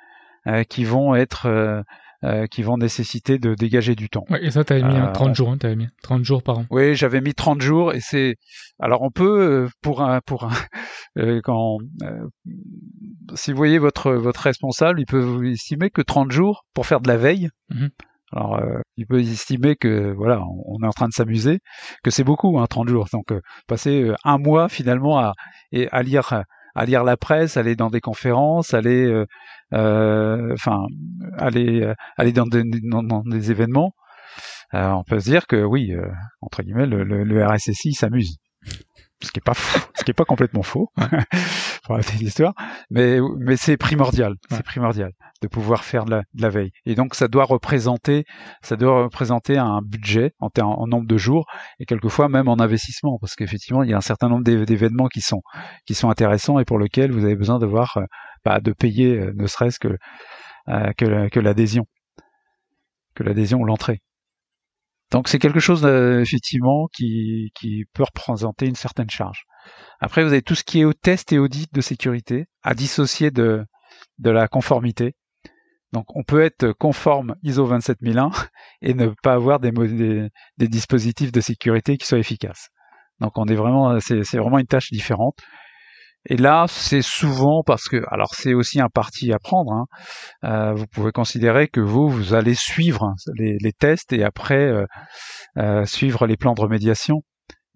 qui 0.69 0.85
vont 0.85 1.15
être 1.15 1.85
euh, 2.25 2.47
qui 2.47 2.63
vont 2.63 2.79
nécessiter 2.79 3.39
de 3.39 3.55
dégager 3.55 3.95
du 3.95 4.09
temps. 4.09 4.25
Ouais, 4.31 4.43
et 4.43 4.51
ça, 4.51 4.65
tu 4.65 4.73
avais 4.73 4.83
mis 4.83 5.13
30 5.13 5.29
euh, 5.29 5.35
jours, 5.35 5.51
hein, 5.51 5.59
avais 5.63 5.77
mis 5.77 5.89
30 6.03 6.25
jours 6.25 6.43
par 6.43 6.61
an. 6.61 6.67
Oui, 6.71 6.95
j'avais 6.95 7.21
mis 7.21 7.35
30 7.35 7.61
jours 7.61 7.93
et 7.93 8.01
c'est 8.01 8.37
alors 8.81 9.03
on 9.03 9.11
peut 9.11 9.43
euh, 9.43 9.69
pour 9.83 10.01
un 10.01 10.21
pour 10.23 10.45
un 10.45 10.55
quand 11.45 11.79
si 13.35 13.51
vous 13.51 13.57
voyez 13.59 13.79
votre 13.79 14.13
votre 14.13 14.41
responsable, 14.41 15.01
il 15.01 15.07
peut 15.07 15.21
vous 15.21 15.43
estimer 15.45 15.91
que 15.91 16.01
30 16.01 16.31
jours 16.31 16.65
pour 16.73 16.87
faire 16.87 17.01
de 17.01 17.09
la 17.09 17.19
veille. 17.19 17.51
Mhm. 17.69 17.91
Alors, 18.33 18.61
il 18.97 19.07
peut 19.07 19.21
estimer 19.21 19.77
que 19.77 20.13
voilà, 20.13 20.41
on 20.67 20.83
est 20.83 20.87
en 20.87 20.93
train 20.93 21.07
de 21.07 21.13
s'amuser, 21.13 21.61
que 22.03 22.11
c'est 22.11 22.25
beaucoup, 22.25 22.59
hein, 22.59 22.67
30 22.67 22.89
jours. 22.89 23.07
Donc, 23.13 23.33
passer 23.69 24.11
un 24.25 24.39
mois 24.39 24.69
finalement 24.69 25.21
à, 25.21 25.35
et 25.71 25.89
à 25.93 26.03
lire 26.03 26.43
à 26.75 26.85
lire 26.85 27.05
la 27.05 27.17
presse, 27.17 27.57
aller 27.57 27.77
dans 27.77 27.91
des 27.91 28.01
conférences, 28.01 28.75
aller, 28.75 29.05
euh, 29.05 29.21
euh, 29.21 29.27
enfin, 29.75 30.87
aller, 31.39 31.83
euh, 31.83 31.95
aller 32.17 32.33
dans 32.33 32.47
des, 32.47 32.63
dans, 32.65 33.23
des 33.23 33.51
événements. 33.51 33.93
on 34.73 35.05
peut 35.05 35.21
se 35.21 35.31
dire 35.31 35.47
que 35.47 35.63
oui, 35.65 35.93
entre 36.41 36.63
guillemets, 36.63 36.87
le, 36.87 37.05
le, 37.05 37.25
le 37.25 37.47
RSSI 37.47 37.93
s'amuse 37.93 38.39
ce 39.25 39.31
qui 39.33 39.39
est 39.39 39.45
pas 39.45 39.55
fou, 39.55 39.81
ce 39.95 40.05
qui 40.05 40.11
est 40.11 40.15
pas 40.15 40.25
complètement 40.25 40.63
faux 40.63 40.91
pour 41.85 41.97
l'histoire, 42.21 42.55
mais 42.91 43.19
mais 43.39 43.57
c'est 43.57 43.77
primordial, 43.77 44.35
c'est 44.51 44.63
primordial 44.63 45.11
de 45.43 45.49
pouvoir 45.49 45.85
faire 45.85 46.07
de 46.07 46.23
la, 46.35 46.49
veille. 46.49 46.71
Et 46.87 46.95
donc 46.95 47.15
ça 47.15 47.29
doit 47.29 47.45
représenter, 47.45 48.25
ça 48.63 48.77
doit 48.77 49.05
représenter 49.05 49.59
un 49.59 49.81
budget 49.83 50.33
en, 50.41 50.49
en 50.63 50.87
nombre 50.87 51.07
de 51.07 51.17
jours 51.19 51.45
et 51.79 51.85
quelquefois 51.85 52.29
même 52.29 52.49
en 52.49 52.59
investissement, 52.59 53.19
parce 53.21 53.35
qu'effectivement 53.35 53.83
il 53.83 53.91
y 53.91 53.93
a 53.93 53.97
un 53.97 54.01
certain 54.01 54.29
nombre 54.29 54.45
d'événements 54.45 55.09
qui 55.09 55.21
sont 55.21 55.43
qui 55.87 55.95
sont 55.95 56.09
intéressants 56.09 56.59
et 56.59 56.65
pour 56.65 56.79
lesquels 56.79 57.13
vous 57.13 57.25
avez 57.25 57.37
besoin 57.37 57.59
de 57.59 57.67
voir, 57.67 57.97
euh, 57.99 58.05
bah, 58.45 58.61
de 58.61 58.73
payer, 58.73 59.19
euh, 59.19 59.33
ne 59.37 59.47
serait-ce 59.47 59.79
que 59.79 59.97
euh, 60.69 60.93
que 60.97 61.41
l'adhésion, 61.41 61.85
que 63.15 63.23
l'adhésion 63.23 63.59
ou 63.61 63.65
l'entrée. 63.65 64.01
Donc 65.11 65.29
c'est 65.29 65.39
quelque 65.39 65.61
chose 65.61 65.85
euh, 65.85 66.21
effectivement 66.21 66.89
qui, 66.93 67.53
qui 67.55 67.85
peut 67.93 68.03
représenter 68.03 68.67
une 68.67 68.75
certaine 68.75 69.11
charge. 69.11 69.45
Après, 70.01 70.23
vous 70.23 70.33
avez 70.33 70.43
tout 70.43 70.55
ce 70.55 70.65
qui 70.65 70.81
est 70.81 70.85
au 70.85 70.93
test 70.93 71.33
et 71.33 71.39
audit 71.39 71.73
de 71.73 71.81
sécurité 71.81 72.47
à 72.63 72.75
dissocier 72.75 73.31
de, 73.31 73.65
de 74.19 74.31
la 74.31 74.49
conformité. 74.49 75.15
Donc 75.93 76.07
on 76.17 76.25
peut 76.25 76.43
être 76.43 76.73
conforme 76.73 77.37
ISO 77.45 77.65
27001 77.67 78.31
et 78.83 78.95
ne 78.95 79.13
pas 79.23 79.35
avoir 79.35 79.61
des, 79.61 79.71
des, 79.71 80.69
dispositifs 80.69 81.31
de 81.31 81.41
sécurité 81.41 81.97
qui 81.97 82.07
soient 82.07 82.19
efficaces. 82.19 82.69
Donc 83.21 83.39
on 83.39 83.47
est 83.47 83.55
vraiment, 83.55 84.01
c'est 84.01 84.37
vraiment 84.37 84.59
une 84.59 84.67
tâche 84.67 84.91
différente. 84.91 85.37
Et 86.27 86.37
là, 86.37 86.65
c'est 86.69 87.03
souvent 87.03 87.63
parce 87.65 87.89
que, 87.89 88.03
alors 88.11 88.35
c'est 88.35 88.55
aussi 88.55 88.81
un 88.81 88.89
parti 88.89 89.33
à 89.33 89.39
prendre. 89.39 89.73
Hein. 89.73 89.87
Euh, 90.45 90.73
vous 90.73 90.87
pouvez 90.87 91.13
considérer 91.13 91.69
que 91.69 91.81
vous, 91.81 92.09
vous 92.09 92.35
allez 92.35 92.55
suivre 92.55 93.15
les, 93.37 93.73
tests 93.73 94.13
et 94.13 94.25
après 94.25 94.67
euh, 94.67 94.87
euh, 95.59 95.85
suivre 95.85 96.27
les 96.27 96.37
plans 96.37 96.55
de 96.55 96.63
remédiation. 96.63 97.23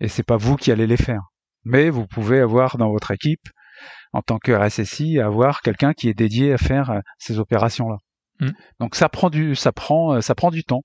Et 0.00 0.08
c'est 0.08 0.22
pas 0.22 0.38
vous 0.38 0.56
qui 0.56 0.72
allez 0.72 0.86
les 0.86 0.96
faire. 0.96 1.22
Mais 1.68 1.90
vous 1.90 2.06
pouvez 2.06 2.40
avoir 2.40 2.78
dans 2.78 2.90
votre 2.90 3.10
équipe, 3.10 3.48
en 4.12 4.22
tant 4.22 4.38
que 4.38 4.52
RSSI, 4.52 5.20
avoir 5.20 5.60
quelqu'un 5.60 5.92
qui 5.92 6.08
est 6.08 6.14
dédié 6.14 6.52
à 6.52 6.58
faire 6.58 7.00
ces 7.18 7.38
opérations-là. 7.38 7.96
Mmh. 8.40 8.50
Donc 8.80 8.94
ça 8.94 9.08
prend 9.08 9.30
du, 9.30 9.54
ça 9.54 9.72
prend, 9.72 10.20
ça 10.20 10.34
prend 10.34 10.50
du 10.50 10.64
temps. 10.64 10.82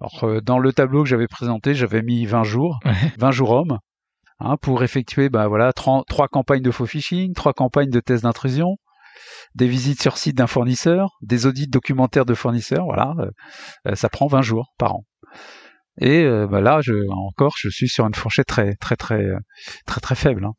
Alors, 0.00 0.42
dans 0.42 0.58
le 0.58 0.72
tableau 0.72 1.04
que 1.04 1.08
j'avais 1.08 1.28
présenté, 1.28 1.74
j'avais 1.74 2.02
mis 2.02 2.26
20 2.26 2.42
jours, 2.44 2.80
20 3.18 3.30
jours 3.30 3.50
hommes. 3.50 3.78
Hein, 4.38 4.58
pour 4.60 4.84
effectuer 4.84 5.30
bah, 5.30 5.48
voilà, 5.48 5.72
trois, 5.72 6.04
campagnes 6.30 6.62
de 6.62 6.70
faux 6.70 6.84
phishing, 6.84 7.32
trois 7.32 7.54
campagnes 7.54 7.88
de 7.88 8.00
tests 8.00 8.24
d'intrusion, 8.24 8.76
des 9.54 9.66
visites 9.66 10.02
sur 10.02 10.18
site 10.18 10.36
d'un 10.36 10.46
fournisseur, 10.46 11.16
des 11.22 11.46
audits 11.46 11.68
documentaires 11.68 12.26
de 12.26 12.34
fournisseurs, 12.34 12.84
voilà, 12.84 13.14
euh, 13.18 13.30
euh, 13.88 13.94
ça 13.94 14.10
prend 14.10 14.26
20 14.26 14.42
jours 14.42 14.74
par 14.76 14.96
an. 14.96 15.04
Et 16.00 16.24
euh, 16.24 16.46
bah, 16.46 16.60
là, 16.60 16.80
je, 16.82 16.94
encore, 17.10 17.54
je 17.58 17.68
suis 17.68 17.88
sur 17.88 18.06
une 18.06 18.14
fourchette 18.14 18.46
très 18.46 18.74
très 18.74 18.96
très 18.96 19.24
très 19.86 20.00
très, 20.00 20.14
faible. 20.14 20.44
Hein. 20.44 20.52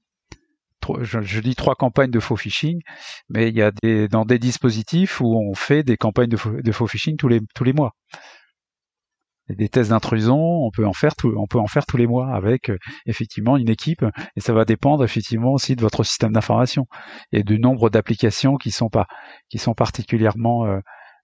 Je, 1.01 1.39
dis 1.41 1.55
trois 1.55 1.75
campagnes 1.75 2.11
de 2.11 2.19
faux 2.19 2.37
phishing, 2.37 2.79
mais 3.29 3.49
il 3.49 3.55
y 3.55 3.61
a 3.61 3.71
des 3.83 4.07
dans 4.07 4.25
des 4.25 4.39
dispositifs 4.39 5.19
où 5.19 5.35
on 5.35 5.53
fait 5.53 5.83
des 5.83 5.97
campagnes 5.97 6.29
de 6.29 6.37
faux, 6.37 6.61
de 6.61 6.71
faux 6.71 6.87
phishing 6.87 7.17
tous 7.17 7.27
les 7.27 7.41
tous 7.55 7.63
les 7.63 7.73
mois 7.73 7.93
des 9.55 9.69
tests 9.69 9.91
d'intrusion, 9.91 10.37
on 10.37 10.71
peut 10.71 10.85
en 10.85 10.93
faire 10.93 11.13
on 11.23 11.47
peut 11.47 11.59
en 11.59 11.67
faire 11.67 11.85
tous 11.85 11.97
les 11.97 12.07
mois 12.07 12.33
avec 12.35 12.69
euh, 12.69 12.77
effectivement 13.05 13.57
une 13.57 13.69
équipe 13.69 14.05
et 14.35 14.41
ça 14.41 14.53
va 14.53 14.65
dépendre 14.65 15.03
effectivement 15.03 15.53
aussi 15.53 15.75
de 15.75 15.81
votre 15.81 16.03
système 16.03 16.33
d'information 16.33 16.85
et 17.31 17.43
du 17.43 17.59
nombre 17.59 17.89
d'applications 17.89 18.57
qui 18.57 18.71
sont 18.71 18.89
pas 18.89 19.07
qui 19.49 19.57
sont 19.57 19.73
particulièrement 19.73 20.65
euh, 20.65 20.79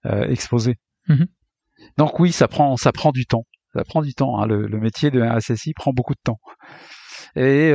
euh, 0.06 0.28
exposées. 0.28 0.76
Mhm. 1.08 1.26
Donc 1.98 2.18
oui, 2.18 2.32
ça 2.32 2.48
prend 2.48 2.76
ça 2.76 2.92
prend 2.92 3.12
du 3.12 3.26
temps, 3.26 3.44
ça 3.74 3.84
prend 3.84 4.02
du 4.02 4.14
temps. 4.14 4.40
Hein. 4.40 4.46
Le, 4.46 4.78
métier 4.78 5.10
de 5.10 5.22
SSI 5.40 5.72
prend 5.74 5.92
beaucoup 5.92 6.14
de 6.14 6.20
temps. 6.22 6.38
Et 7.36 7.72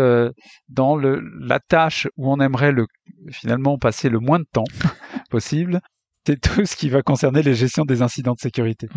dans 0.70 0.96
le, 0.96 1.22
la 1.42 1.60
tâche 1.60 2.08
où 2.18 2.32
on 2.32 2.40
aimerait 2.40 2.72
le, 2.72 2.86
finalement 3.32 3.78
passer 3.78 4.10
le 4.10 4.20
moins 4.20 4.40
de 4.40 4.48
temps 4.52 4.64
possible, 5.30 5.82
c'est 6.26 6.40
tout 6.40 6.66
ce 6.66 6.76
qui 6.76 6.90
va 6.90 7.02
concerner 7.02 7.42
les 7.42 7.56
gestions 7.56 7.86
des 7.86 8.02
incidents 8.02 8.34
de 8.34 8.40
sécurité. 8.40 8.88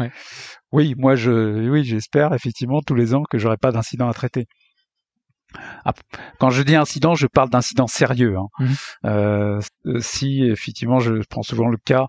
Oui, 0.71 0.95
moi 0.99 1.15
je, 1.15 1.69
oui, 1.69 1.85
j'espère 1.85 2.35
effectivement 2.35 2.81
tous 2.87 2.95
les 2.95 3.15
ans 3.15 3.23
que 3.31 3.39
j'aurai 3.39 3.57
pas 3.57 3.73
d'incident 3.73 4.09
à 4.09 4.13
traiter. 4.13 4.47
Quand 6.39 6.51
je 6.51 6.63
dis 6.63 6.77
incident, 6.77 7.15
je 7.15 7.27
parle 7.27 7.51
d'incident 7.51 7.87
sérieux. 7.87 8.37
Hein. 8.37 8.47
Mhm. 8.59 8.75
Euh, 9.07 9.61
si 10.01 10.45
effectivement, 10.45 10.99
je 10.99 11.23
prends 11.29 11.43
souvent 11.43 11.69
le 11.69 11.77
cas, 11.77 12.07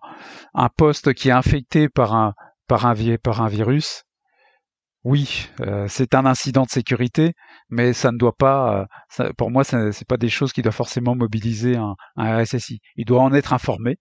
un 0.53 0.69
poste 0.69 1.13
qui 1.13 1.29
est 1.29 1.34
infecté 1.34 1.89
par 1.89 2.15
un 2.15 2.34
par 2.67 2.86
un, 2.86 2.95
par 3.21 3.41
un 3.41 3.47
virus, 3.47 4.03
oui, 5.04 5.50
euh, 5.62 5.86
c'est 5.89 6.16
un 6.16 6.26
incident 6.26 6.63
de 6.63 6.70
sécurité, 6.70 7.34
mais 7.70 7.94
ça 7.94 8.12
ne 8.12 8.18
doit 8.18 8.36
pas, 8.38 8.88
pour 9.38 9.52
moi, 9.52 9.63
ce 9.63 9.76
n'est 9.76 10.06
pas 10.08 10.18
des 10.18 10.30
choses 10.30 10.54
qui 10.54 10.62
doivent 10.62 10.74
forcément 10.74 11.16
mobiliser 11.16 11.76
un, 11.76 11.96
RSSI. 12.18 12.80
Il 12.96 13.06
doit 13.06 13.22
en 13.22 13.34
être 13.34 13.54
informé, 13.54 13.98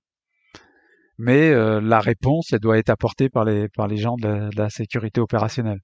mais 1.19 1.51
euh, 1.51 1.81
la 1.81 2.01
réponse, 2.01 2.53
elle 2.53 2.61
doit 2.61 2.79
être 2.79 2.91
apportée 2.91 3.29
par 3.29 3.45
les, 3.45 3.69
par 3.69 3.87
les 3.87 3.97
gens 3.97 4.17
de 4.17 4.51
la, 4.57 4.71
sécurité 4.71 5.21
opérationnelle. 5.21 5.79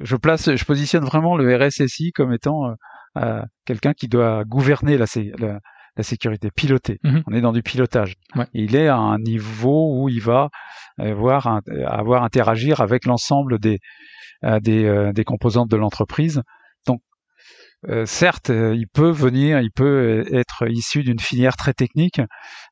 Je 0.00 0.16
place, 0.16 0.54
je 0.54 0.64
positionne 0.64 1.04
vraiment 1.04 1.36
le 1.36 1.56
RSSI 1.56 2.12
comme 2.12 2.32
étant 2.32 2.66
euh, 2.68 2.74
euh, 3.18 3.42
quelqu'un 3.64 3.92
qui 3.92 4.08
doit 4.08 4.44
gouverner 4.44 4.98
la, 4.98 5.06
la, 5.38 5.60
sécurité, 6.02 6.50
piloter. 6.54 6.98
Mhm. 7.02 7.22
On 7.26 7.32
est 7.32 7.40
dans 7.40 7.52
du 7.52 7.62
pilotage. 7.62 8.14
Il 8.52 8.76
est 8.76 8.88
à 8.88 8.96
un 8.96 9.18
niveau 9.18 10.00
où 10.00 10.08
il 10.08 10.20
va 10.20 10.48
avoir, 10.98 11.60
avoir 11.86 12.22
interagir 12.22 12.80
avec 12.80 13.06
l'ensemble 13.06 13.58
des, 13.58 13.78
des, 14.60 15.12
des 15.14 15.24
composantes 15.24 15.70
de 15.70 15.76
l'entreprise. 15.76 16.42
Donc, 16.86 17.00
certes, 18.04 18.50
il 18.50 18.86
peut 18.92 19.10
venir, 19.10 19.60
il 19.60 19.70
peut 19.70 20.24
être 20.32 20.68
issu 20.68 21.02
d'une 21.02 21.20
filière 21.20 21.56
très 21.56 21.72
technique, 21.72 22.20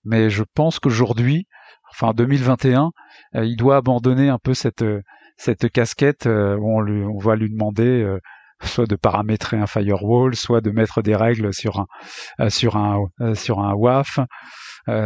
mais 0.05 0.31
je 0.31 0.45
pense 0.55 0.79
qu'aujourd'hui, 0.79 1.47
enfin 1.95 2.13
2021, 2.15 2.91
euh, 3.37 3.45
il 3.45 3.57
doit 3.57 3.77
abandonner 3.77 4.29
un 4.29 4.39
peu 4.43 4.55
cette 4.55 4.83
euh, 4.83 5.03
cette 5.37 5.71
casquette 5.71 6.27
euh, 6.27 6.57
où 6.57 6.77
on, 6.77 6.81
lui, 6.81 7.05
on 7.05 7.19
va 7.19 7.37
lui 7.37 7.51
demander 7.51 8.07
soit 8.66 8.87
de 8.87 8.96
paramétrer 8.96 9.57
un 9.57 9.66
firewall, 9.66 10.35
soit 10.35 10.61
de 10.61 10.70
mettre 10.70 11.03
des 11.03 11.16
règles 11.16 11.53
sur 11.53 11.85
un 12.38 12.48
sur 12.50 12.77
un 12.77 13.07
sur 13.35 13.61
un 13.61 13.74
WAF, 13.74 14.20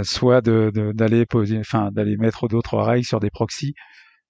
soit 0.03 0.41
de 0.41 0.71
d'aller 0.95 1.27
enfin 1.61 1.91
d'aller 1.93 2.17
mettre 2.17 2.49
d'autres 2.49 2.79
règles 2.79 3.07
sur 3.07 3.21
des 3.21 3.31
proxys. 3.31 3.75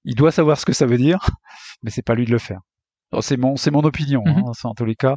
Il 0.04 0.14
doit 0.14 0.32
savoir 0.32 0.58
ce 0.58 0.66
que 0.66 0.72
ça 0.72 0.86
veut 0.86 0.98
dire, 0.98 1.18
mais 1.82 1.90
c'est 1.90 2.02
pas 2.02 2.14
lui 2.14 2.24
de 2.24 2.30
le 2.30 2.38
faire. 2.38 2.60
C'est 3.20 3.36
mon 3.36 3.56
c'est 3.56 3.70
mon 3.70 3.82
opinion. 3.82 4.22
Hein, 4.26 4.42
mm-hmm. 4.42 4.66
en 4.66 4.74
tous 4.74 4.84
les 4.84 4.94
cas, 4.94 5.16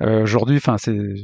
euh, 0.00 0.22
Aujourd'hui, 0.22 0.56
enfin, 0.56 0.76
c'est 0.78 0.96
euh, 0.96 1.16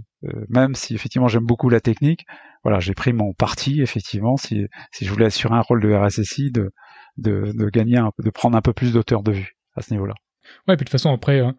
même 0.48 0.74
si 0.74 0.94
effectivement 0.94 1.28
j'aime 1.28 1.44
beaucoup 1.44 1.68
la 1.68 1.80
technique, 1.80 2.24
voilà, 2.62 2.80
j'ai 2.80 2.94
pris 2.94 3.12
mon 3.12 3.32
parti 3.32 3.82
effectivement 3.82 4.36
si 4.36 4.66
si 4.92 5.04
je 5.04 5.10
voulais 5.10 5.26
assurer 5.26 5.54
un 5.54 5.60
rôle 5.60 5.82
de 5.82 5.94
RSSI 5.94 6.50
de 6.50 6.72
de, 7.16 7.52
de 7.54 7.68
gagner, 7.70 7.98
un, 7.98 8.10
de 8.18 8.30
prendre 8.30 8.56
un 8.56 8.62
peu 8.62 8.72
plus 8.72 8.92
d'auteur 8.92 9.22
de 9.22 9.32
vue 9.32 9.56
à 9.76 9.82
ce 9.82 9.92
niveau-là. 9.92 10.14
Ouais, 10.66 10.76
puis 10.76 10.84
de 10.84 10.90
toute 10.90 10.90
façon, 10.90 11.12
après, 11.12 11.40
hein, 11.40 11.54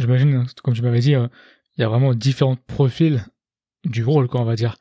j'imagine, 0.00 0.34
hein, 0.34 0.44
comme 0.62 0.74
tu 0.74 0.82
m'avais 0.82 1.00
dit, 1.00 1.14
euh, 1.14 1.28
il 1.76 1.80
y 1.80 1.84
a 1.84 1.88
vraiment 1.88 2.14
différents 2.14 2.56
profils 2.56 3.24
du 3.84 4.04
rôle, 4.04 4.28
quoi, 4.28 4.40
on 4.40 4.44
va 4.44 4.56
dire. 4.56 4.76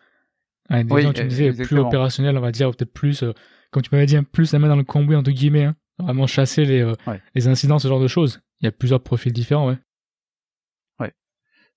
des 0.84 0.90
gens, 1.04 1.14
tu 1.14 1.24
me 1.24 1.30
disais, 1.30 1.52
plus 1.66 1.76
opérationnel, 1.88 2.38
on 2.38 2.42
va 2.42 2.52
dire, 2.52 2.70
peut-être 2.72 2.94
plus, 2.94 3.24
euh, 3.24 3.34
comme 3.72 3.82
tu 3.84 3.90
m'avais 3.92 4.06
dit, 4.06 4.20
plus 4.22 4.52
la 4.54 4.60
main 4.60 4.68
dans 4.68 4.76
le 4.76 4.84
cambouis, 4.84 5.16
entre 5.16 5.32
guillemets, 5.32 5.66
hein, 5.66 5.76
vraiment 6.00 6.28
chasser 6.28 6.66
les, 6.66 6.82
euh, 6.82 6.94
les 7.36 7.48
incidents, 7.48 7.80
ce 7.80 7.88
genre 7.88 8.00
de 8.02 8.08
choses. 8.08 8.42
Il 8.62 8.66
y 8.66 8.68
a 8.68 8.72
plusieurs 8.72 9.02
profils 9.02 9.32
différents, 9.34 9.68
ouais. 9.70 9.78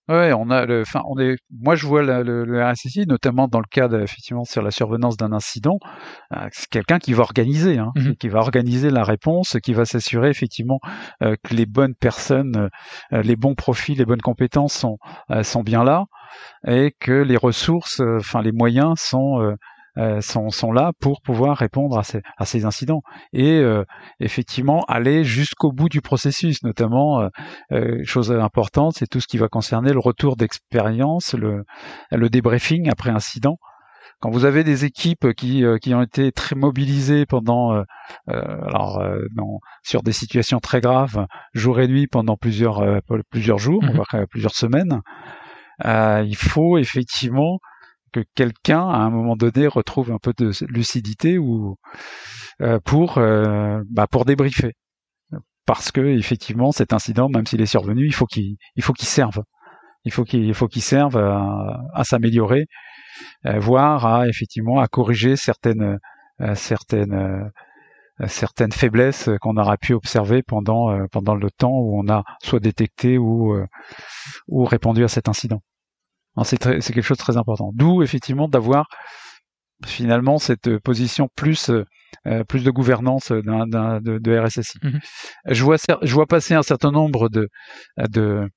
Ouais, 0.09 0.33
on 0.33 0.51
a 0.51 0.67
le, 0.67 0.81
enfin, 0.81 1.03
on 1.07 1.17
est, 1.21 1.37
moi 1.51 1.77
je 1.77 1.87
vois 1.87 2.03
le, 2.03 2.45
le, 2.45 2.65
RSSI, 2.65 3.07
notamment 3.07 3.47
dans 3.47 3.61
le 3.61 3.67
cas 3.71 3.89
effectivement 3.89 4.45
sur 4.45 4.61
la 4.61 4.73
survenance 4.73 5.17
d'un 5.17 5.33
incident, 5.33 5.79
euh, 6.35 6.49
c'est 6.51 6.69
quelqu'un 6.69 6.99
qui 6.99 7.13
va 7.13 7.23
organiser, 7.23 7.79
hein, 7.79 7.93
mmh 7.95 8.15
qui 8.19 8.29
va 8.29 8.41
organiser 8.41 8.91
la 8.91 9.05
réponse, 9.05 9.57
qui 9.63 9.73
va 9.73 9.85
s'assurer 9.85 10.29
effectivement 10.29 10.81
euh, 11.23 11.37
que 11.45 11.55
les 11.55 11.67
bonnes 11.67 11.95
personnes, 11.95 12.69
euh, 13.13 13.23
les 13.23 13.37
bons 13.37 13.55
profils, 13.55 13.97
les 13.97 14.05
bonnes 14.05 14.21
compétences 14.21 14.75
sont 14.75 14.99
sont 15.43 15.63
bien 15.63 15.85
là 15.85 16.05
et 16.67 16.93
que 16.99 17.13
les 17.13 17.37
ressources, 17.37 18.01
enfin 18.19 18.43
les 18.43 18.53
moyens 18.53 18.95
sont 18.99 19.41
euh, 19.41 19.55
sont, 20.21 20.51
sont, 20.51 20.73
là 20.73 20.93
pour 21.01 21.21
pouvoir 21.21 21.59
répondre 21.59 21.99
à 21.99 22.03
ces, 22.03 22.23
à 22.39 22.45
ces 22.47 22.65
incidents 22.65 23.03
et 23.33 23.59
euh, 23.59 23.85
effectivement 24.21 24.85
aller 24.89 25.23
jusqu'au 25.23 25.71
bout 25.71 25.89
du 25.89 26.01
processus, 26.01 26.63
notamment 26.63 27.29
euh, 27.73 28.01
chose 28.05 28.33
importante, 28.33 28.95
c'est 28.97 29.07
tout 29.07 29.21
ce 29.21 29.27
qui 29.27 29.39
va 29.39 29.49
concerner 29.49 29.93
le 29.93 29.99
retour 29.99 30.37
d'expérience, 30.37 31.35
le, 31.35 31.65
le 32.11 32.29
débriefing 32.31 32.89
après 32.91 33.11
incident. 33.11 33.59
Quand 34.21 34.31
vous 34.31 34.45
avez 34.45 34.63
des 34.63 34.85
équipes 34.85 35.33
qui, 35.35 35.65
qui 35.81 35.95
ont 35.95 36.03
été 36.03 36.31
très 36.31 36.55
mobilisées 36.55 37.27
pendant, 37.27 37.83
alors 38.29 39.03
sur 39.83 40.03
des 40.05 40.13
situations 40.13 40.61
très 40.61 40.81
graves, 40.81 41.27
jour 41.55 41.81
et 41.81 41.89
nuit 41.89 42.07
pendant 42.07 42.37
plusieurs 42.37 43.03
plusieurs 43.31 43.59
jours, 43.59 43.83
mmh 43.83 43.95
voire 43.95 44.27
plusieurs 44.31 44.55
semaines, 44.55 45.01
il 45.85 46.37
faut 46.37 46.79
effectivement 46.79 47.59
que 48.13 48.21
quelqu'un 48.35 48.89
à 48.89 48.99
un 48.99 49.11
moment 49.11 49.37
donné 49.37 49.67
retrouve 49.67 50.13
un 50.13 50.19
peu 50.19 50.33
de 50.37 50.53
lucidité 50.69 51.39
ou 51.39 51.77
euh, 52.61 52.79
pour 52.85 53.19
euh, 53.19 53.83
bah, 53.91 54.07
pour 54.07 54.25
débriefer. 54.25 54.75
Parce 55.67 55.93
que 55.93 56.01
effectivement 56.01 56.73
cet 56.73 56.93
incident 56.93 57.29
même 57.29 57.47
s'il 57.47 57.61
est 57.61 57.67
survenu 57.67 58.07
il 58.07 58.15
faut 58.15 58.27
qu'il 58.27 58.57
il 58.77 58.83
faut 58.83 58.93
qu'il 58.93 59.09
serve. 59.09 59.43
Il 60.05 60.13
faut 60.13 60.25
qu'il 60.25 60.53
faut 60.55 60.69
qu'il 60.69 60.83
serve 60.83 61.17
à, 61.17 62.05
s'améliorer 62.05 62.67
euh, 63.47 63.59
voire 63.61 64.05
à 64.07 64.29
effectivement 64.29 64.81
à 64.81 64.89
corriger 64.89 65.37
certaines 65.37 65.99
certaines 66.55 67.51
certaines 68.27 68.73
faiblesses 68.73 69.31
qu'on 69.41 69.57
aura 69.57 69.77
pu 69.77 69.95
observer 69.95 70.43
pendant 70.43 71.07
pendant 71.09 71.37
le 71.37 71.51
temps 71.51 71.71
où 71.71 72.01
on 72.01 72.09
a 72.13 72.25
soit 72.43 72.61
détecté 72.61 73.19
ou 73.19 73.57
ou 74.49 74.65
répondu 74.65 75.05
à 75.05 75.09
cet 75.09 75.29
incident 75.29 75.63
c'est 76.45 76.59
quelque 76.59 77.03
chose 77.03 77.19
de 77.19 77.23
très 77.23 77.37
important. 77.37 77.71
D'où 77.75 78.03
effectivement 78.03 78.49
d'avoir 78.49 78.87
finalement 79.85 80.39
cette 80.39 80.79
position 80.79 81.29
plus 81.35 81.71
euh, 82.27 82.45
plus 82.45 82.63
de 82.63 82.71
gouvernance 82.71 83.33
de, 83.33 84.19
de, 84.19 84.39
RSSI. 84.39 84.79
Mhm. 84.83 85.01
Je 85.49 85.65
vois 85.65 85.77
je 86.03 86.15
vois 86.15 86.27
passer 86.27 86.55
un 86.55 86.63
certain 86.63 86.91
nombre 86.91 87.29
de 87.29 87.49
de 87.97 88.49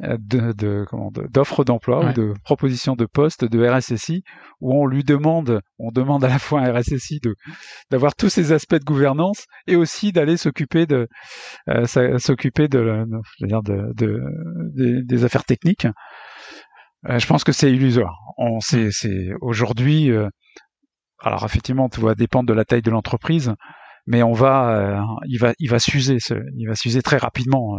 de, 0.00 0.84
d'offres 1.28 1.64
d'emploi 1.64 2.04
ou 2.04 2.12
de 2.12 2.34
propositions 2.42 2.96
de 2.96 3.06
postes 3.06 3.44
de 3.44 3.66
RSSI 3.66 4.22
où 4.60 4.74
on 4.74 4.86
lui 4.86 5.04
demande, 5.04 5.60
on 5.78 5.92
demande 5.92 6.24
à 6.24 6.28
la 6.28 6.38
fois 6.38 6.62
à 6.62 6.72
RSSI 6.72 7.20
de 7.20 7.36
d'avoir 7.90 8.14
tous 8.14 8.28
ces 8.28 8.52
aspects 8.52 8.74
de 8.74 8.84
gouvernance 8.84 9.44
et 9.66 9.76
aussi 9.76 10.12
d'aller 10.12 10.36
s'occuper 10.36 10.86
de 10.86 11.08
euh, 11.68 11.86
s'occuper 12.18 12.68
de, 12.68 13.04
de, 13.40 13.92
de, 13.94 15.00
des 15.02 15.24
affaires 15.24 15.44
techniques. 15.44 15.86
Euh, 17.08 17.18
je 17.18 17.26
pense 17.26 17.44
que 17.44 17.52
c'est 17.52 17.72
illusoire. 17.72 18.18
On 18.38 18.60
c'est 18.60 18.90
aujourd'hui. 19.40 20.10
Euh, 20.10 20.28
alors 21.20 21.44
effectivement, 21.44 21.88
tout 21.88 22.02
va 22.02 22.14
dépendre 22.14 22.48
de 22.48 22.54
la 22.54 22.64
taille 22.64 22.82
de 22.82 22.90
l'entreprise, 22.90 23.54
mais 24.06 24.22
on 24.22 24.32
va, 24.32 24.76
euh, 24.76 25.00
il 25.26 25.38
va, 25.38 25.52
il 25.58 25.70
va 25.70 25.78
s'user, 25.78 26.18
il 26.56 26.66
va 26.66 26.74
s'user 26.74 27.02
très 27.02 27.16
rapidement 27.16 27.78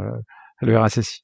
le 0.62 0.80
RSSI. 0.80 1.24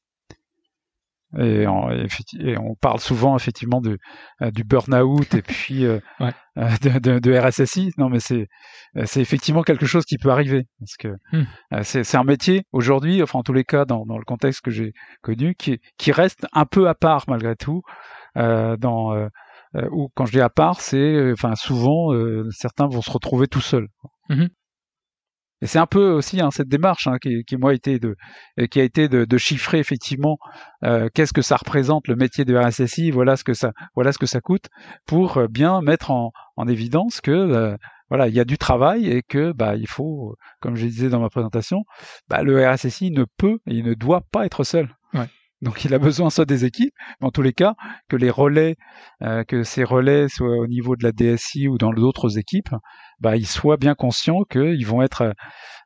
Et 1.38 1.68
on, 1.68 1.92
et 1.92 2.58
on, 2.58 2.74
parle 2.74 3.00
souvent 3.00 3.36
effectivement 3.36 3.82
de, 3.82 4.00
euh, 4.42 4.50
du 4.50 4.64
burn-out 4.64 5.36
et 5.36 5.44
puis 5.44 5.86
euh, 5.86 6.00
ouais. 6.20 6.32
Euh, 6.58 6.70
de, 6.82 6.98
de, 6.98 7.20
de, 7.20 7.38
RSSI. 7.38 7.92
Non, 8.00 8.10
mais 8.10 8.20
c'est 8.20 8.48
c'est 9.06 9.22
effectivement 9.22 9.62
quelque 9.62 9.86
chose 9.86 10.06
qui 10.06 10.18
peut 10.18 10.32
arriver 10.32 10.66
parce 10.80 10.98
que 10.98 11.10
hmm. 11.32 11.84
c'est 11.84 12.18
un 12.18 12.24
métier 12.24 12.64
aujourd'hui, 12.72 13.22
enfin 13.22 13.40
en 13.40 13.44
tous 13.44 13.54
les 13.54 13.64
cas 13.64 13.86
dans, 13.86 14.06
dans 14.08 14.18
le 14.18 14.26
contexte 14.26 14.62
que 14.62 14.72
j'ai 14.72 14.94
connu, 15.22 15.54
qui 15.54 15.80
qui 15.98 16.12
reste 16.12 16.48
un 16.54 16.66
peu 16.66 16.90
à 16.90 16.96
part 16.96 17.26
malgré 17.28 17.56
tout. 17.56 17.84
dans 18.36 19.30
ou 19.92 20.10
quand 20.16 20.26
je 20.26 20.32
dis 20.32 20.42
à 20.42 20.50
part, 20.50 20.82
c'est 20.82 21.32
enfin 21.32 21.54
souvent 21.54 22.10
certains 22.50 22.88
vont 22.88 23.04
se 23.04 23.12
retrouver 23.12 23.48
tout 23.48 23.62
seuls. 23.62 23.88
Et 25.62 25.68
c'est 25.68 25.80
un 25.80 25.86
peu 25.86 26.12
aussi 26.12 26.40
hein, 26.40 26.52
cette 26.52 26.70
démarche 26.70 27.08
hein, 27.08 27.18
qui, 27.22 27.44
qui, 27.44 27.58
moi, 27.58 27.74
été 27.74 28.00
de, 28.00 28.16
qui 28.72 28.80
a 28.80 28.84
été 28.84 29.10
de, 29.10 29.26
de 29.26 29.38
chiffrer 29.38 29.80
effectivement 29.80 30.38
euh, 30.84 31.10
qu'est-ce 31.14 31.34
que 31.34 31.42
ça 31.42 31.58
représente 31.58 32.08
le 32.08 32.16
métier 32.16 32.46
de 32.46 32.56
RSSI, 32.56 33.12
voilà 33.12 33.36
ce 33.36 33.44
que 33.44 33.54
ça, 33.54 33.72
voilà 33.96 34.12
ce 34.12 34.18
que 34.18 34.26
ça 34.26 34.42
coûte, 34.42 34.68
pour 35.06 35.38
euh, 35.38 35.48
bien 35.48 35.82
mettre 35.82 36.12
en, 36.12 36.32
en 36.56 36.68
évidence 36.68 37.22
que 37.22 37.32
euh, 37.32 37.76
voilà, 38.10 38.28
il 38.28 38.34
y 38.34 38.40
a 38.40 38.46
du 38.46 38.58
travail 38.58 39.08
et 39.08 39.22
que 39.22 39.52
bah 39.52 39.76
il 39.76 39.88
faut, 39.88 40.36
comme 40.62 40.76
je 40.76 40.86
disais 40.86 41.10
dans 41.10 41.20
ma 41.20 41.30
présentation, 41.30 41.84
bah, 42.28 42.42
le 42.42 42.68
RSSI 42.68 43.12
ne 43.12 43.26
peut 43.38 43.60
et 43.68 43.76
il 43.76 43.86
ne 43.86 43.94
doit 43.94 44.22
pas 44.32 44.46
être 44.46 44.64
seul. 44.64 44.90
Ouais. 45.14 45.28
Donc 45.62 45.84
il 45.84 45.94
a 45.94 46.00
besoin 46.00 46.30
soit 46.30 46.46
des 46.46 46.64
équipes, 46.66 46.94
mais 47.20 47.28
en 47.28 47.32
tous 47.32 47.42
les 47.42 47.54
cas 47.54 47.76
que 48.08 48.16
les 48.16 48.30
relais, 48.30 48.78
euh, 49.22 49.44
que 49.44 49.64
ces 49.64 49.84
relais 49.84 50.30
soient 50.30 50.58
au 50.58 50.68
niveau 50.68 50.96
de 50.96 51.04
la 51.04 51.12
DSI 51.12 51.68
ou 51.68 51.78
dans 51.78 51.92
d'autres 51.92 52.38
équipes, 52.38 52.74
bah 53.22 53.36
ils 53.36 53.48
soient 53.48 53.78
bien 53.78 53.96
conscients 53.96 54.44
qu'ils 54.44 54.86
vont 54.86 55.02
être, 55.02 55.34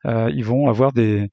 euh, 0.05 0.31
ils 0.33 0.45
vont 0.45 0.67
avoir 0.69 0.93
des 0.93 1.29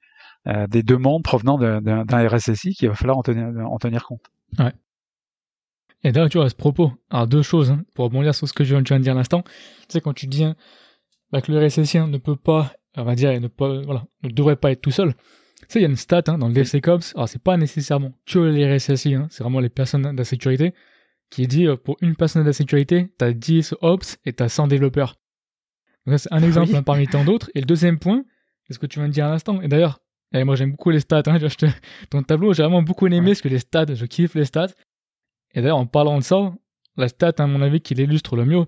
euh, 0.46 0.66
des 0.66 0.82
demandes 0.82 1.22
provenant 1.22 1.58
d'un 1.58 2.28
RSSI 2.28 2.74
qu'il 2.74 2.88
va 2.88 2.94
falloir 2.94 3.18
en 3.18 3.22
tenir, 3.22 3.48
en 3.70 3.78
tenir 3.78 4.04
compte. 4.04 4.22
Ouais. 4.58 4.72
Et 6.02 6.12
d'ailleurs, 6.12 6.30
tu 6.30 6.38
vois, 6.38 6.46
à 6.46 6.48
ce 6.48 6.54
propos, 6.54 6.92
alors 7.10 7.26
deux 7.26 7.42
choses, 7.42 7.70
hein, 7.70 7.84
pour 7.94 8.06
rebondir 8.06 8.34
sur 8.34 8.48
ce 8.48 8.54
que 8.54 8.64
je 8.64 8.74
viens 8.74 8.80
de 8.80 9.02
dire 9.02 9.12
à 9.12 9.16
l'instant. 9.16 9.42
Tu 9.42 9.86
sais, 9.90 10.00
quand 10.00 10.14
tu 10.14 10.26
dis 10.26 10.44
hein, 10.44 10.56
bah, 11.30 11.42
que 11.42 11.52
le 11.52 11.66
RSSI 11.66 11.98
ne 11.98 12.16
peut 12.16 12.36
pas, 12.36 12.72
on 12.96 13.04
va 13.04 13.14
dire, 13.14 13.38
ne, 13.38 13.48
devrait 14.30 14.56
pas 14.56 14.72
être 14.72 14.80
tout 14.80 14.90
seul, 14.90 15.12
tu 15.12 15.66
sais, 15.68 15.78
il 15.80 15.82
y 15.82 15.84
a 15.84 15.88
une 15.88 15.96
stat 15.96 16.22
hein, 16.28 16.38
dans 16.38 16.48
le 16.48 16.54
DevSecOps, 16.54 17.14
alors 17.16 17.28
c'est 17.28 17.42
pas 17.42 17.58
nécessairement 17.58 18.12
que 18.24 18.38
les 18.38 18.76
RSSI, 18.76 19.14
hein, 19.14 19.28
c'est 19.30 19.42
vraiment 19.42 19.60
les 19.60 19.68
personnes 19.68 20.10
de 20.10 20.16
la 20.16 20.24
sécurité, 20.24 20.72
qui 21.28 21.46
dit 21.46 21.66
euh, 21.66 21.76
pour 21.76 21.98
une 22.00 22.16
personne 22.16 22.42
de 22.42 22.46
la 22.46 22.54
sécurité, 22.54 23.12
t'as 23.18 23.32
10 23.32 23.74
ops 23.82 24.18
et 24.24 24.32
t'as 24.32 24.48
100 24.48 24.68
développeurs. 24.68 25.19
Donc 26.06 26.18
c'est 26.18 26.32
un 26.32 26.42
exemple 26.42 26.74
hein, 26.74 26.82
parmi 26.82 27.06
tant 27.06 27.24
d'autres. 27.24 27.50
Et 27.54 27.60
le 27.60 27.66
deuxième 27.66 27.98
point, 27.98 28.24
c'est 28.66 28.74
ce 28.74 28.78
que 28.78 28.86
tu 28.86 28.98
viens 28.98 29.08
de 29.08 29.12
dire 29.12 29.26
à 29.26 29.30
l'instant. 29.30 29.60
Et 29.60 29.68
d'ailleurs, 29.68 30.00
eh, 30.32 30.44
moi 30.44 30.56
j'aime 30.56 30.72
beaucoup 30.72 30.90
les 30.90 31.00
stats. 31.00 31.22
Hein, 31.26 31.38
je 31.40 31.66
Ton 32.10 32.22
tableau, 32.22 32.52
j'ai 32.52 32.62
vraiment 32.62 32.82
beaucoup 32.82 33.06
aimé 33.06 33.34
ce 33.34 33.42
que 33.42 33.48
les 33.48 33.58
stats, 33.58 33.94
je 33.94 34.06
kiffe 34.06 34.34
les 34.34 34.44
stats. 34.44 34.68
Et 35.54 35.60
d'ailleurs, 35.60 35.78
en 35.78 35.86
parlant 35.86 36.18
de 36.18 36.22
ça, 36.22 36.52
la 36.96 37.08
stat, 37.08 37.32
à 37.38 37.46
mon 37.46 37.62
avis, 37.62 37.80
qui 37.80 37.94
l'illustre 37.94 38.36
le 38.36 38.44
mieux, 38.44 38.64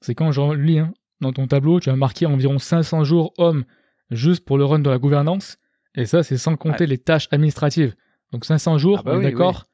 c'est 0.00 0.14
quand 0.14 0.32
je 0.32 0.54
lis 0.54 0.78
hein, 0.78 0.92
dans 1.20 1.32
ton 1.32 1.46
tableau, 1.46 1.80
tu 1.80 1.90
as 1.90 1.96
marqué 1.96 2.26
environ 2.26 2.58
500 2.58 3.04
jours 3.04 3.32
hommes 3.38 3.64
juste 4.10 4.44
pour 4.44 4.58
le 4.58 4.64
run 4.64 4.78
de 4.80 4.90
la 4.90 4.98
gouvernance. 4.98 5.58
Et 5.94 6.06
ça, 6.06 6.22
c'est 6.22 6.36
sans 6.36 6.56
compter 6.56 6.86
les 6.86 6.98
tâches 6.98 7.28
administratives. 7.30 7.94
Donc 8.32 8.44
500 8.44 8.78
jours, 8.78 8.98
ah 9.00 9.02
bah 9.02 9.18
d'accord, 9.20 9.66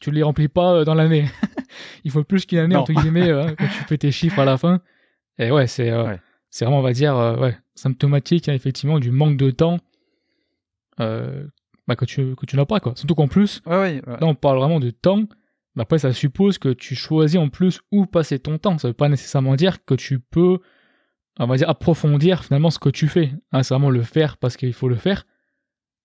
tu 0.00 0.10
les 0.10 0.22
remplis 0.22 0.48
pas 0.48 0.74
euh, 0.74 0.84
dans 0.84 0.94
l'année. 0.94 1.26
Il 2.04 2.10
faut 2.10 2.22
plus 2.22 2.44
qu'une 2.44 2.58
année, 2.58 2.76
entre 2.76 2.92
guillemets, 2.92 3.30
euh, 3.30 3.54
quand 3.56 3.66
tu 3.66 3.84
fais 3.88 3.98
tes 3.98 4.12
chiffres 4.12 4.38
à 4.38 4.44
la 4.44 4.58
fin. 4.58 4.80
Et 5.46 5.50
ouais, 5.50 5.66
c'est 5.66 5.90
euh, 5.90 6.16
c'est 6.50 6.64
vraiment, 6.64 6.80
on 6.80 6.82
va 6.82 6.92
dire, 6.92 7.14
ouais, 7.40 7.56
symptomatique, 7.74 8.48
hein, 8.48 8.54
effectivement, 8.54 8.98
du 8.98 9.10
manque 9.10 9.36
de 9.36 9.50
temps 9.50 9.78
bah, 11.88 11.96
que 11.96 12.04
tu, 12.04 12.36
que 12.36 12.46
tu 12.46 12.56
n'as 12.56 12.64
pas. 12.64 12.80
Quoi. 12.80 12.94
Surtout 12.94 13.14
qu'en 13.14 13.28
plus, 13.28 13.60
là, 13.66 14.26
on 14.26 14.34
parle 14.34 14.58
vraiment 14.58 14.80
de 14.80 14.90
temps. 14.90 15.24
Mais 15.74 15.82
après, 15.82 15.98
ça 15.98 16.12
suppose 16.12 16.58
que 16.58 16.68
tu 16.68 16.94
choisis 16.94 17.40
en 17.40 17.48
plus 17.48 17.80
où 17.90 18.06
passer 18.06 18.38
ton 18.38 18.58
temps. 18.58 18.78
Ça 18.78 18.88
veut 18.88 18.94
pas 18.94 19.08
nécessairement 19.08 19.56
dire 19.56 19.84
que 19.84 19.94
tu 19.94 20.20
peux, 20.20 20.58
on 21.38 21.46
va 21.46 21.56
dire, 21.56 21.68
approfondir 21.68 22.44
finalement 22.44 22.70
ce 22.70 22.78
que 22.78 22.90
tu 22.90 23.08
fais. 23.08 23.32
Hein, 23.52 23.62
c'est 23.62 23.74
vraiment 23.74 23.90
le 23.90 24.02
faire 24.02 24.36
parce 24.36 24.56
qu'il 24.56 24.72
faut 24.74 24.88
le 24.88 24.96
faire. 24.96 25.24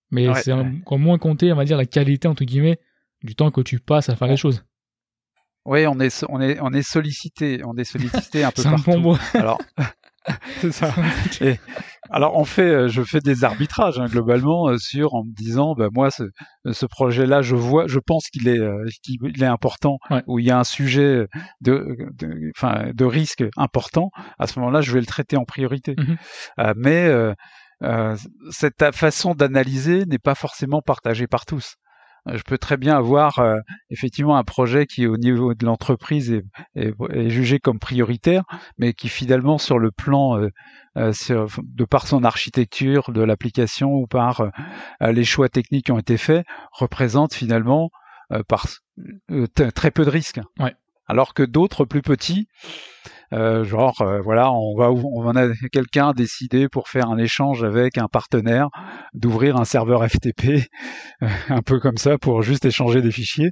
Mais 0.10 0.34
c'est 0.36 0.54
encore 0.54 1.00
moins 1.00 1.18
compter, 1.18 1.52
on 1.52 1.56
va 1.58 1.66
dire, 1.66 1.78
la 1.78 1.86
qualité, 1.86 2.30
entre 2.30 2.46
guillemets, 2.46 2.80
du 3.24 3.36
temps 3.36 3.52
que 3.52 3.62
tu 3.62 3.80
passes 3.80 4.08
à 4.10 4.16
faire 4.16 4.30
les 4.30 4.38
choses. 4.38 4.64
Oui, 5.68 5.86
on 5.86 6.00
est, 6.00 6.26
on 6.30 6.42
est, 6.42 6.60
on 6.62 6.72
est 6.72 6.82
sollicité, 6.82 7.62
on 7.66 7.76
est 7.76 7.84
sollicité 7.84 8.44
un 8.44 8.52
peu 8.56 8.64
partout. 8.64 8.92
Un 8.92 8.94
bon 8.94 9.00
mot. 9.00 9.18
Alors, 9.34 9.60
c'est 10.62 10.72
ça. 10.72 10.94
Et, 11.42 11.60
Alors 12.10 12.36
on 12.38 12.46
fait, 12.46 12.90
je 12.90 13.04
fais 13.04 13.20
des 13.20 13.44
arbitrages 13.44 14.00
hein, 14.00 14.06
globalement 14.06 14.78
sur 14.78 15.14
en 15.14 15.24
me 15.24 15.34
disant, 15.34 15.76
bah, 15.76 15.90
moi 15.94 16.10
ce, 16.10 16.24
ce 16.72 16.86
projet-là, 16.86 17.42
je 17.42 17.56
vois, 17.56 17.86
je 17.88 18.00
pense 18.00 18.30
qu'il 18.30 18.48
est, 18.48 18.60
qu'il 19.04 19.44
est 19.44 19.46
important, 19.46 19.98
où 20.26 20.40
il 20.40 20.46
y 20.46 20.52
a 20.52 20.58
un 20.58 20.64
sujet 20.64 21.28
de, 21.62 21.98
enfin, 22.56 22.92
de, 22.94 23.06
risque 23.06 23.44
important. 23.58 24.10
À 24.40 24.48
ce 24.48 24.58
moment-là, 24.60 24.82
je 24.82 24.92
vais 24.94 25.02
le 25.02 25.06
traiter 25.06 25.38
en 25.38 25.46
priorité. 25.46 25.96
Mmh 25.98 26.16
mais 26.76 27.10
euh, 27.84 28.16
cette 28.50 28.96
façon 28.96 29.36
d'analyser 29.36 30.06
n'est 30.06 30.18
pas 30.18 30.36
forcément 30.36 30.82
partagée 30.82 31.28
par 31.28 31.46
tous. 31.46 31.76
Euh, 32.28 32.38
je 32.38 32.44
peux 32.44 32.58
très 32.58 32.78
bien 32.78 32.98
avoir 32.98 33.40
euh, 33.40 33.58
effectivement 33.90 34.38
un 34.38 34.44
projet 34.44 34.86
qui 34.86 35.08
au 35.08 35.18
niveau 35.18 35.54
de 35.54 35.66
l'entreprise 35.66 36.32
est, 36.32 36.44
est, 36.76 37.30
jugé 37.30 37.60
comme 37.60 37.80
prioritaire, 37.80 38.44
mais 38.78 38.94
qui 38.94 39.10
finalement 39.10 39.58
sur 39.58 39.80
le 39.80 39.92
plan 39.92 40.40
de 40.96 41.86
par 41.86 42.08
son 42.08 42.24
architecture 42.24 43.12
de 43.12 43.22
l'application 43.22 43.92
ou 43.92 44.08
par 44.08 44.50
les 45.02 45.24
choix 45.24 45.50
techniques 45.50 45.86
qui 45.86 45.92
ont 45.92 46.00
été 46.00 46.18
faits, 46.18 46.46
représente 46.72 47.34
finalement 47.34 47.92
par 48.48 48.68
très 49.76 49.92
peu 49.92 50.06
de 50.06 50.10
risques. 50.10 50.40
Ouais. 50.60 50.76
Alors 51.08 51.34
que 51.34 51.44
d'autres 51.44 51.86
plus 51.86 52.02
petits 52.02 52.48
euh, 53.34 53.66
genre 53.66 54.02
euh, 54.02 54.22
voilà, 54.22 54.52
on 54.54 54.76
va 54.78 54.90
on 54.90 55.36
a 55.36 55.50
quelqu'un 55.72 56.14
décidé 56.14 56.70
pour 56.70 56.88
faire 56.88 57.10
un 57.10 57.18
échange 57.18 57.64
avec 57.64 57.98
un 57.98 58.08
partenaire 58.08 58.70
d'ouvrir 59.14 59.58
un 59.58 59.66
serveur 59.66 60.08
FTP, 60.08 60.70
euh, 61.22 61.28
un 61.50 61.62
peu 61.62 61.80
comme 61.80 61.98
ça 61.98 62.18
pour 62.18 62.42
juste 62.42 62.64
échanger 62.64 63.02
des 63.02 63.12
fichiers 63.12 63.52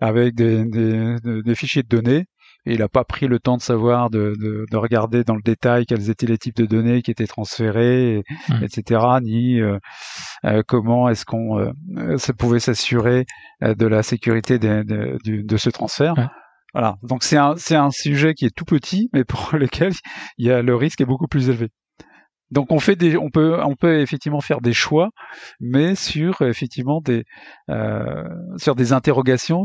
avec 0.00 0.34
des, 0.34 0.64
des, 0.66 1.54
fichiers 1.54 1.82
de 1.82 1.88
données. 1.88 2.26
Et 2.66 2.74
il 2.74 2.80
n'a 2.80 2.88
pas 2.88 3.04
pris 3.04 3.28
le 3.28 3.38
temps 3.38 3.56
de 3.56 3.62
savoir, 3.62 4.10
de, 4.10 4.34
de, 4.38 4.66
de, 4.70 4.76
regarder 4.76 5.24
dans 5.24 5.36
le 5.36 5.42
détail 5.42 5.86
quels 5.86 6.10
étaient 6.10 6.26
les 6.26 6.36
types 6.36 6.56
de 6.56 6.66
données 6.66 7.00
qui 7.02 7.10
étaient 7.10 7.26
transférés, 7.26 8.22
mmh. 8.48 8.62
etc. 8.62 9.00
Ni 9.22 9.60
comment 10.66 11.08
est-ce 11.08 11.24
qu'on 11.24 11.72
ça 12.18 12.32
pouvait 12.34 12.60
s'assurer 12.60 13.24
de 13.62 13.86
la 13.86 14.02
sécurité 14.02 14.58
de, 14.58 14.84
de 15.24 15.56
ce 15.56 15.70
transfert. 15.70 16.14
Voilà. 16.74 16.96
Donc 17.02 17.22
c'est 17.22 17.36
un, 17.36 17.56
c'est 17.56 17.76
un 17.76 17.90
sujet 17.90 18.34
qui 18.34 18.44
est 18.44 18.54
tout 18.54 18.64
petit, 18.64 19.08
mais 19.12 19.24
pour 19.24 19.50
lequel 19.56 19.92
il 20.36 20.46
y 20.46 20.50
a, 20.50 20.62
le 20.62 20.74
risque 20.74 21.00
est 21.00 21.06
beaucoup 21.06 21.28
plus 21.28 21.48
élevé. 21.48 21.68
Donc 22.50 22.72
on 22.72 22.78
fait 22.78 22.96
des, 22.96 23.16
on 23.16 23.30
peut, 23.30 23.60
on 23.62 23.76
peut 23.76 24.00
effectivement 24.00 24.40
faire 24.40 24.60
des 24.60 24.72
choix, 24.72 25.10
mais 25.60 25.94
sur 25.94 26.40
effectivement 26.42 27.00
des, 27.00 27.24
euh, 27.68 28.24
sur 28.56 28.74
des 28.74 28.92
interrogations, 28.92 29.64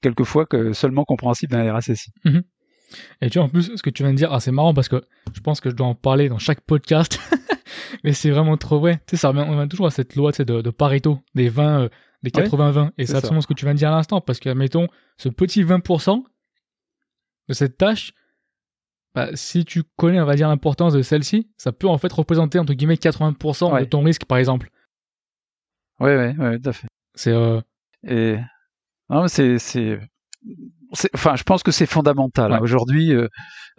quelquefois 0.00 0.46
que 0.46 0.72
seulement 0.72 1.04
compréhensibles 1.04 1.52
d'un 1.52 1.72
RSSI. 1.72 2.10
Mhm. 2.24 2.42
Et 3.22 3.30
tu 3.30 3.38
vois, 3.38 3.46
en 3.46 3.48
plus, 3.48 3.74
ce 3.74 3.82
que 3.82 3.90
tu 3.90 4.02
viens 4.02 4.12
de 4.12 4.18
dire, 4.18 4.32
ah, 4.32 4.40
c'est 4.40 4.52
marrant 4.52 4.74
parce 4.74 4.88
que 4.88 5.02
je 5.32 5.40
pense 5.40 5.60
que 5.60 5.70
je 5.70 5.74
dois 5.74 5.86
en 5.86 5.94
parler 5.94 6.28
dans 6.28 6.38
chaque 6.38 6.60
podcast, 6.60 7.18
mais 8.04 8.12
c'est 8.12 8.30
vraiment 8.30 8.56
trop 8.56 8.80
vrai. 8.80 8.96
Tu 9.06 9.12
sais, 9.12 9.16
ça 9.16 9.28
revient, 9.28 9.44
on 9.46 9.56
revient 9.56 9.68
toujours 9.68 9.86
à 9.86 9.90
cette 9.90 10.14
loi 10.14 10.32
de, 10.32 10.60
de 10.60 10.70
Pareto, 10.70 11.20
des 11.34 11.48
20, 11.48 11.88
des 12.22 12.30
80-20. 12.30 12.90
et 12.98 13.06
c'est 13.06 13.16
absolument 13.16 13.40
ce 13.40 13.46
que 13.46 13.54
tu 13.54 13.64
viens 13.64 13.74
de 13.74 13.78
dire 13.78 13.92
à 13.92 13.96
l'instant, 13.96 14.20
parce 14.20 14.40
que, 14.40 14.50
mettons, 14.50 14.88
ce 15.16 15.28
petit 15.28 15.64
20% 15.64 16.22
de 17.48 17.54
cette 17.54 17.76
tâche, 17.76 18.12
bah, 19.14 19.28
si 19.34 19.64
tu 19.64 19.82
connais, 19.96 20.20
on 20.20 20.24
va 20.24 20.36
dire, 20.36 20.48
l'importance 20.48 20.94
de 20.94 21.02
celle-ci, 21.02 21.50
ça 21.56 21.72
peut 21.72 21.88
en 21.88 21.98
fait 21.98 22.12
représenter, 22.12 22.58
entre 22.58 22.72
guillemets, 22.72 22.94
80% 22.94 23.80
de 23.80 23.84
ton 23.84 24.02
risque, 24.02 24.24
par 24.24 24.38
exemple. 24.38 24.70
Oui, 26.00 26.10
oui, 26.14 26.34
oui, 26.38 26.60
tout 26.60 26.70
à 26.70 26.72
fait. 26.72 26.88
C'est. 27.14 27.32
Euh... 27.32 27.60
Et. 28.04 28.38
Non, 29.10 29.28
c'est. 29.28 29.58
Enfin, 31.14 31.36
je 31.36 31.42
pense 31.42 31.62
que 31.62 31.70
c'est 31.70 31.86
fondamental. 31.86 32.58
Aujourd'hui, 32.60 33.12
euh, 33.12 33.28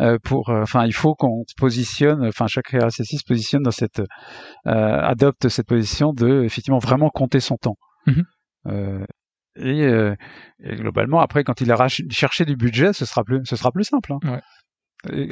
euh, 0.02 0.18
pour, 0.24 0.50
euh, 0.50 0.64
enfin, 0.64 0.86
il 0.86 0.94
faut 0.94 1.14
qu'on 1.14 1.44
se 1.48 1.54
positionne, 1.56 2.26
enfin, 2.26 2.48
chaque 2.48 2.70
RSSI 2.70 3.18
se 3.18 3.24
positionne 3.24 3.62
dans 3.62 3.72
cette, 3.72 4.02
adopte 4.66 5.50
cette 5.50 5.68
position 5.68 6.14
de, 6.14 6.44
effectivement, 6.44 6.80
vraiment 6.80 7.10
compter 7.10 7.40
son 7.40 7.58
temps. 7.58 7.78
Mhm. 8.08 8.24
Euh, 8.68 9.06
euh, 9.60 10.16
et, 10.64 10.76
globalement, 10.76 11.20
après, 11.20 11.44
quand 11.44 11.62
il 11.62 11.72
a 11.72 11.88
cherché 11.88 12.46
du 12.46 12.56
budget, 12.56 12.94
ce 12.94 13.06
sera 13.06 13.24
plus, 13.24 13.42
ce 13.46 13.56
sera 13.56 13.72
plus 13.72 13.84
simple. 13.84 14.14
Hein. 14.14 14.40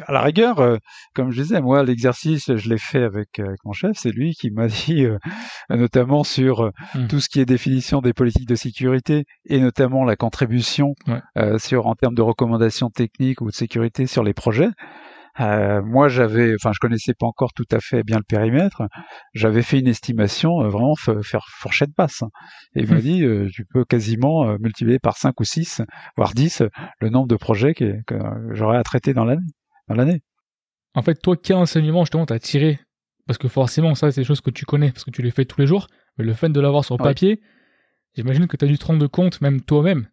à 0.06 0.12
la 0.12 0.22
rigueur, 0.22 0.60
euh, 0.60 0.78
comme 1.16 1.32
je 1.32 1.42
disais, 1.42 1.62
moi, 1.62 1.84
l'exercice, 1.84 2.56
je 2.56 2.70
l'ai 2.70 2.78
fait 2.78 3.04
avec, 3.04 3.42
mon 3.64 3.72
chef. 3.72 3.98
C'est 3.98 4.12
lui 4.12 4.34
qui 4.34 4.52
m'a 4.52 4.68
dit, 4.88 5.06
notamment 5.70 6.24
sur 6.24 6.72
mmh. 6.94 7.08
tout 7.08 7.20
ce 7.20 7.30
qui 7.30 7.40
est 7.40 7.46
définition 7.46 8.02
des 8.02 8.14
politiques 8.14 8.48
de 8.48 8.56
sécurité 8.56 9.26
et 9.46 9.60
notamment 9.60 10.04
la 10.04 10.16
contribution 10.16 10.94
sur 11.58 11.88
en 11.88 11.96
termes 11.96 12.16
de 12.16 12.22
recommandations 12.22 12.90
techniques 12.90 13.42
ou 13.42 13.50
de 13.50 13.56
sécurité 13.56 14.06
sur 14.06 14.24
les 14.24 14.34
projets. 14.34 14.70
Euh, 15.40 15.82
moi, 15.82 16.10
j'avais, 16.10 16.54
enfin, 16.56 16.72
je 16.74 16.80
connaissais 16.80 17.14
pas 17.14 17.26
encore 17.26 17.54
tout 17.54 17.66
à 17.72 17.80
fait 17.80 18.04
bien 18.04 18.18
le 18.18 18.24
périmètre. 18.24 18.84
J'avais 19.34 19.62
fait 19.62 19.80
une 19.80 19.88
estimation 19.88 20.62
euh, 20.62 20.68
vraiment 20.68 20.96
faire 20.96 21.46
fourchette 21.50 21.92
basse. 21.98 22.24
Et 22.76 22.82
il 22.84 22.90
m'a 22.90 23.00
dit, 23.00 23.24
euh, 23.24 23.48
tu 23.54 23.66
peux 23.66 23.86
quasiment 23.86 24.58
multiplier 24.60 25.00
par 25.00 25.18
5 25.18 25.40
ou 25.40 25.44
6, 25.44 25.82
voire 26.18 26.34
10, 26.34 26.64
le 27.00 27.10
nombre 27.10 27.28
de 27.28 27.36
projets 27.36 27.74
que, 27.74 27.94
j'aurais 28.52 28.78
à 28.78 28.84
traiter 28.84 29.14
dans 29.14 29.26
l'année. 29.26 29.42
Dans 29.88 29.96
l'année. 29.96 30.22
En 30.94 31.02
fait, 31.02 31.16
toi, 31.16 31.36
quel 31.42 31.56
enseignement 31.56 32.04
justement 32.04 32.26
t'as 32.26 32.40
tiré? 32.40 32.80
Parce 33.28 33.38
que 33.38 33.48
forcément, 33.48 33.96
ça, 33.96 34.12
c'est 34.12 34.22
des 34.22 34.26
choses 34.26 34.42
que 34.42 34.50
tu 34.50 34.66
connais, 34.66 34.92
parce 34.92 35.06
que 35.06 35.12
tu 35.12 35.22
les 35.22 35.32
fais 35.32 35.46
tous 35.46 35.60
les 35.62 35.68
jours. 35.68 35.88
Mais 36.18 36.26
le 36.26 36.34
fait 36.34 36.50
de 36.50 36.60
l'avoir 36.60 36.84
sur 36.84 36.98
papier, 36.98 37.40
j'imagine 38.16 38.48
que 38.48 38.58
tu 38.58 38.66
as 38.66 38.68
dû 38.68 38.78
te 38.78 38.86
rendre 38.86 39.08
compte, 39.08 39.40
même 39.40 39.62
toi-même, 39.62 40.08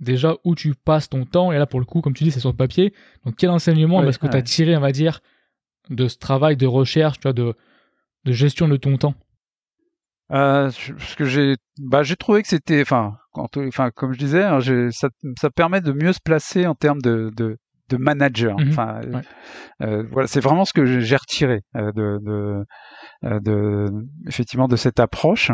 déjà 0.00 0.36
où 0.44 0.54
tu 0.54 0.74
passes 0.74 1.08
ton 1.08 1.24
temps. 1.24 1.52
Et 1.52 1.58
là, 1.58 1.66
pour 1.66 1.80
le 1.80 1.86
coup, 1.86 2.00
comme 2.00 2.14
tu 2.14 2.24
dis, 2.24 2.30
c'est 2.30 2.40
sur 2.40 2.50
le 2.50 2.56
papier. 2.56 2.92
Donc, 3.24 3.36
quel 3.36 3.50
enseignement 3.50 4.02
est-ce 4.02 4.18
que 4.18 4.26
tu 4.26 4.36
as 4.36 4.42
tiré, 4.42 4.76
on 4.76 4.80
va 4.80 4.92
dire, 4.92 5.20
de 5.90 6.08
ce 6.08 6.18
travail 6.18 6.56
de 6.56 6.66
recherche, 6.66 7.18
tu 7.18 7.22
vois, 7.22 7.32
de, 7.32 7.54
de 8.24 8.32
gestion 8.32 8.68
de 8.68 8.76
ton 8.76 8.96
temps? 8.96 9.14
Euh, 10.32 10.70
ce 10.70 11.16
que 11.16 11.24
j'ai, 11.24 11.56
bah, 11.78 12.02
j'ai 12.02 12.16
trouvé 12.16 12.42
que 12.42 12.48
c'était, 12.48 12.80
enfin, 12.80 13.18
enfin, 13.34 13.90
comme 13.90 14.12
je 14.12 14.18
disais, 14.18 14.42
hein, 14.42 14.58
ça, 14.90 15.08
ça, 15.38 15.50
permet 15.50 15.80
de 15.80 15.92
mieux 15.92 16.12
se 16.12 16.20
placer 16.20 16.66
en 16.66 16.74
termes 16.74 17.02
de, 17.02 17.30
de, 17.36 17.58
de 17.90 17.96
manager. 17.98 18.58
Mhm. 18.58 18.68
enfin, 18.70 19.00
euh, 19.82 20.04
voilà, 20.10 20.26
c'est 20.26 20.40
vraiment 20.40 20.64
ce 20.64 20.72
que 20.72 21.00
j'ai 21.00 21.16
retiré 21.16 21.60
euh, 21.76 21.92
de, 21.92 22.18
de, 22.22 22.64
euh, 23.24 23.40
de, 23.40 23.90
effectivement, 24.26 24.66
de 24.66 24.76
cette 24.76 24.98
approche 24.98 25.50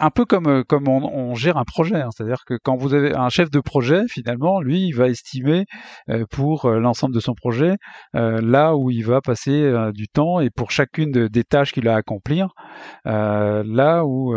un 0.00 0.10
peu 0.10 0.24
comme 0.24 0.46
euh, 0.46 0.62
comme 0.62 0.88
on, 0.88 1.02
on 1.02 1.34
gère 1.34 1.56
un 1.56 1.64
projet, 1.64 1.96
hein. 1.96 2.08
c'est-à-dire 2.14 2.44
que 2.46 2.58
quand 2.62 2.76
vous 2.76 2.94
avez 2.94 3.14
un 3.14 3.28
chef 3.28 3.50
de 3.50 3.60
projet, 3.60 4.02
finalement, 4.08 4.60
lui, 4.60 4.86
il 4.86 4.92
va 4.92 5.08
estimer 5.08 5.64
euh, 6.10 6.24
pour 6.30 6.66
euh, 6.66 6.78
l'ensemble 6.78 7.14
de 7.14 7.20
son 7.20 7.34
projet 7.34 7.76
là 8.12 8.76
où 8.76 8.90
il 8.90 9.04
va 9.04 9.20
passer 9.20 9.72
du 9.92 10.08
temps 10.08 10.40
et 10.40 10.50
pour 10.50 10.70
chacune 10.70 11.10
des 11.10 11.44
tâches 11.44 11.72
qu'il 11.72 11.88
a 11.88 11.94
à 11.94 11.98
accomplir, 11.98 12.48
là 13.04 14.04
où 14.04 14.34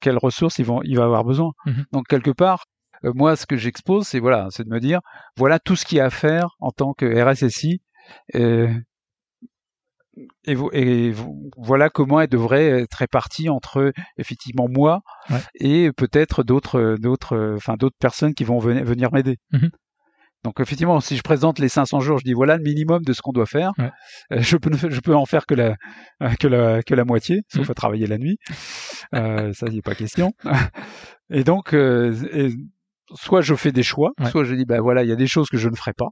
quelles 0.00 0.18
ressources 0.18 0.58
il 0.58 0.64
va 0.64 1.04
avoir 1.04 1.24
besoin. 1.24 1.52
Mmh 1.66 1.72
Donc 1.92 2.06
quelque 2.08 2.30
part, 2.30 2.64
moi, 3.02 3.36
ce 3.36 3.46
que 3.46 3.56
j'expose, 3.56 4.06
c'est 4.06 4.20
voilà, 4.20 4.48
c'est 4.50 4.64
de 4.64 4.70
me 4.70 4.80
dire, 4.80 5.00
voilà 5.36 5.58
tout 5.58 5.76
ce 5.76 5.84
qu'il 5.84 5.98
y 5.98 6.00
a 6.00 6.06
à 6.06 6.10
faire 6.10 6.56
en 6.60 6.70
tant 6.70 6.92
que 6.94 7.06
RSSI 7.06 7.80
et, 8.34 8.66
et 10.46 11.12
voilà 11.56 11.90
comment 11.90 12.20
elle 12.20 12.28
devrait 12.28 12.82
être 12.82 12.94
répartie 12.94 13.48
entre 13.48 13.92
effectivement 14.16 14.66
moi 14.68 15.02
et 15.54 15.90
peut-être 15.92 16.42
d'autres 16.42 16.96
d'autres 16.98 17.54
enfin 17.56 17.74
d'autres 17.74 17.96
personnes 17.98 18.34
qui 18.34 18.44
vont 18.44 18.58
venir, 18.58 18.84
venir 18.84 19.12
m'aider. 19.12 19.36
Mmh 19.52 19.68
Donc 20.44 20.60
effectivement, 20.60 21.00
si 21.00 21.16
je 21.16 21.22
présente 21.22 21.58
les 21.58 21.68
500 21.68 22.00
jours, 22.00 22.18
je 22.18 22.24
dis 22.24 22.32
voilà 22.32 22.56
le 22.56 22.62
minimum 22.62 23.02
de 23.02 23.12
ce 23.12 23.20
qu'on 23.20 23.32
doit 23.32 23.46
faire. 23.46 23.72
Euh, 23.78 23.90
je 24.40 24.56
peux 24.56 24.70
je 24.74 25.00
peux 25.00 25.14
en 25.14 25.26
faire 25.26 25.44
que 25.44 25.54
la 25.54 25.76
que 26.40 26.48
la 26.48 26.82
que 26.82 26.94
la 26.94 27.04
moitié, 27.04 27.42
sauf 27.48 27.68
mmh. 27.68 27.70
à 27.70 27.74
travailler 27.74 28.06
la 28.06 28.18
nuit. 28.18 28.38
Euh, 29.14 29.52
ça, 29.52 29.66
il 29.70 29.78
a 29.78 29.82
pas 29.82 29.94
question. 29.94 30.32
Et 31.30 31.44
donc 31.44 31.74
euh, 31.74 32.14
soit 33.14 33.40
je 33.40 33.54
fais 33.54 33.72
des 33.72 33.82
choix, 33.82 34.12
soit 34.30 34.44
je 34.44 34.54
dis 34.54 34.64
bah 34.64 34.80
voilà, 34.80 35.02
il 35.04 35.08
y 35.08 35.12
a 35.12 35.16
des 35.16 35.26
choses 35.26 35.48
que 35.48 35.56
je 35.56 35.68
ne 35.68 35.76
ferai 35.76 35.92
pas, 35.92 36.08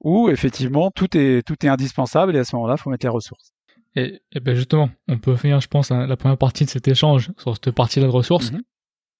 ou 0.00 0.28
effectivement 0.28 0.90
tout 0.90 1.16
est 1.16 1.46
tout 1.46 1.56
est 1.64 1.68
indispensable 1.68 2.34
et 2.36 2.38
à 2.38 2.44
ce 2.44 2.56
moment-là, 2.56 2.76
faut 2.76 2.90
mettre 2.90 3.04
les 3.06 3.10
ressources. 3.10 3.52
Et, 3.94 4.20
et 4.32 4.40
ben 4.40 4.54
justement, 4.54 4.90
on 5.08 5.18
peut 5.18 5.36
finir, 5.36 5.60
je 5.60 5.68
pense, 5.68 5.90
hein, 5.90 6.06
la 6.06 6.16
première 6.16 6.36
partie 6.38 6.64
de 6.64 6.70
cet 6.70 6.86
échange 6.86 7.30
sur 7.38 7.54
cette 7.54 7.70
partie-là 7.70 8.06
de 8.06 8.12
ressources. 8.12 8.50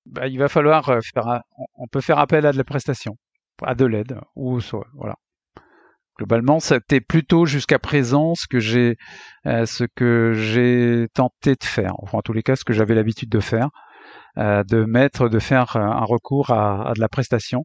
Bah, 0.05 0.29
il 0.29 0.39
va 0.39 0.49
falloir 0.49 0.89
euh, 0.89 1.01
faire, 1.01 1.41
on 1.77 1.87
peut 1.89 2.01
faire 2.01 2.19
appel 2.19 2.47
à 2.47 2.53
de 2.53 2.59
la 2.59 2.65
prestation, 2.65 3.17
à 3.63 3.75
de 3.75 3.85
l'aide, 3.87 4.19
ou 4.37 4.61
soit, 4.61 4.87
voilà. 4.95 5.15
Globalement, 6.19 6.61
c'était 6.61 7.01
plutôt 7.01 7.45
jusqu'à 7.45 7.79
présent 7.79 8.35
ce 8.35 8.47
que 8.47 8.59
j'ai, 8.59 8.97
euh, 9.47 9.67
ce 9.67 9.85
que 9.85 10.33
j'ai 10.35 11.09
tenté 11.13 11.55
de 11.55 11.65
faire. 11.65 11.93
Enfin, 11.99 12.19
en 12.19 12.23
tous 12.23 12.33
les 12.33 12.43
cas, 12.43 12.57
ce 12.57 12.65
que 12.65 12.73
j'avais 12.73 12.95
l'habitude 12.95 13.29
de 13.29 13.41
faire. 13.41 13.69
Euh, 14.39 14.65
de 14.65 14.85
mettre, 14.85 15.31
de 15.31 15.39
faire 15.39 15.77
un 15.77 16.05
recours 16.05 16.51
à, 16.51 16.93
de 16.95 17.01
la 17.01 17.09
prestation. 17.09 17.65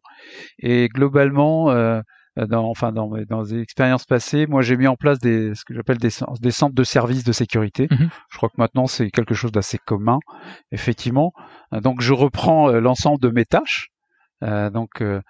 Et 0.59 0.87
globalement, 0.87 1.69
euh, 1.69 2.01
dans, 2.37 2.69
enfin 2.69 2.93
dans, 2.93 3.11
dans 3.27 3.43
des 3.43 3.59
expériences 3.59 4.05
passées, 4.05 4.47
moi 4.47 4.61
j'ai 4.61 4.77
mis 4.77 4.87
en 4.87 4.95
place 4.95 5.19
des 5.19 5.53
ce 5.53 5.65
que 5.65 5.73
j'appelle 5.73 5.97
des, 5.97 6.11
des, 6.39 6.51
centres 6.51 6.73
de 6.73 6.83
services 6.83 7.25
de 7.25 7.33
sécurité. 7.33 7.89
Mhm. 7.91 8.09
Je 8.29 8.37
crois 8.37 8.47
que 8.47 8.55
maintenant 8.57 8.87
c'est 8.87 9.11
quelque 9.11 9.33
chose 9.33 9.51
d'assez 9.51 9.79
commun, 9.79 10.19
effectivement. 10.71 11.33
Donc 11.73 11.99
je 11.99 12.13
reprends 12.13 12.69
euh, 12.69 12.79
l'ensemble 12.79 13.19
de 13.19 13.29
mes 13.29 13.45
tâches 13.45 13.89
donc 14.41 14.89
que, 14.95 15.21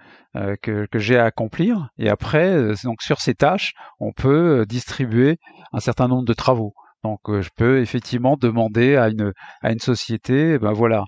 que 0.61 0.99
j'ai 0.99 1.17
à 1.17 1.25
accomplir. 1.25 1.89
Et 1.97 2.07
après, 2.07 2.75
donc 2.85 3.01
sur 3.01 3.19
ces 3.19 3.33
tâches, 3.33 3.73
on 3.99 4.13
peut 4.13 4.65
distribuer 4.65 5.37
un 5.73 5.81
certain 5.81 6.07
nombre 6.07 6.23
de 6.23 6.31
travaux. 6.31 6.73
Donc 7.03 7.19
je 7.27 7.49
peux 7.55 7.79
effectivement 7.79 8.37
demander 8.39 8.95
à 8.95 9.09
une 9.09 9.31
à 9.61 9.71
une 9.71 9.79
société, 9.79 10.59
ben 10.59 10.71
voilà, 10.71 11.05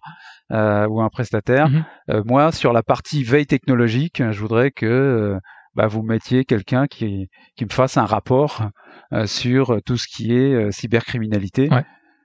euh, 0.51 0.87
ou 0.87 1.01
un 1.01 1.09
prestataire. 1.09 1.69
Mmh 1.69 1.83
moi, 2.25 2.51
sur 2.51 2.73
la 2.73 2.83
partie 2.83 3.23
veille 3.23 3.45
technologique, 3.45 4.21
je 4.31 4.39
voudrais 4.39 4.71
que 4.71 5.37
bah, 5.75 5.87
vous 5.87 6.03
mettiez 6.03 6.45
quelqu'un 6.45 6.85
qui, 6.87 7.29
qui 7.55 7.65
me 7.65 7.71
fasse 7.71 7.97
un 7.97 8.05
rapport 8.05 8.69
sur 9.25 9.77
tout 9.85 9.97
ce 9.97 10.07
qui 10.07 10.33
est 10.33 10.71
cybercriminalité. 10.71 11.69
Ouais. 11.69 11.83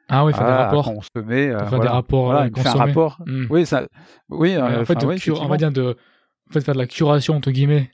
Ah 0.08 0.24
oui, 0.24 0.32
faire 0.32 0.46
des 0.46 0.52
rapports. 0.52 0.90
On 0.90 1.02
se 1.02 1.08
met, 1.22 1.48
faire 1.48 1.66
voilà, 1.66 1.84
des 1.84 1.88
rapports. 1.90 2.24
Voilà, 2.26 2.50
fait 2.54 2.68
un 2.68 2.72
rapport. 2.72 3.18
Mmh. 3.26 3.46
Oui, 3.50 3.66
ça, 3.66 3.86
oui. 4.30 4.56
en 4.58 4.84
fait, 4.84 5.04
on 5.04 5.48
va 5.48 5.56
dire 5.56 5.70
de, 5.70 5.96
en 6.48 6.52
fait, 6.52 6.60
faire 6.62 6.74
de 6.74 6.78
la 6.78 6.86
curation 6.86 7.34
entre 7.36 7.50
guillemets 7.50 7.90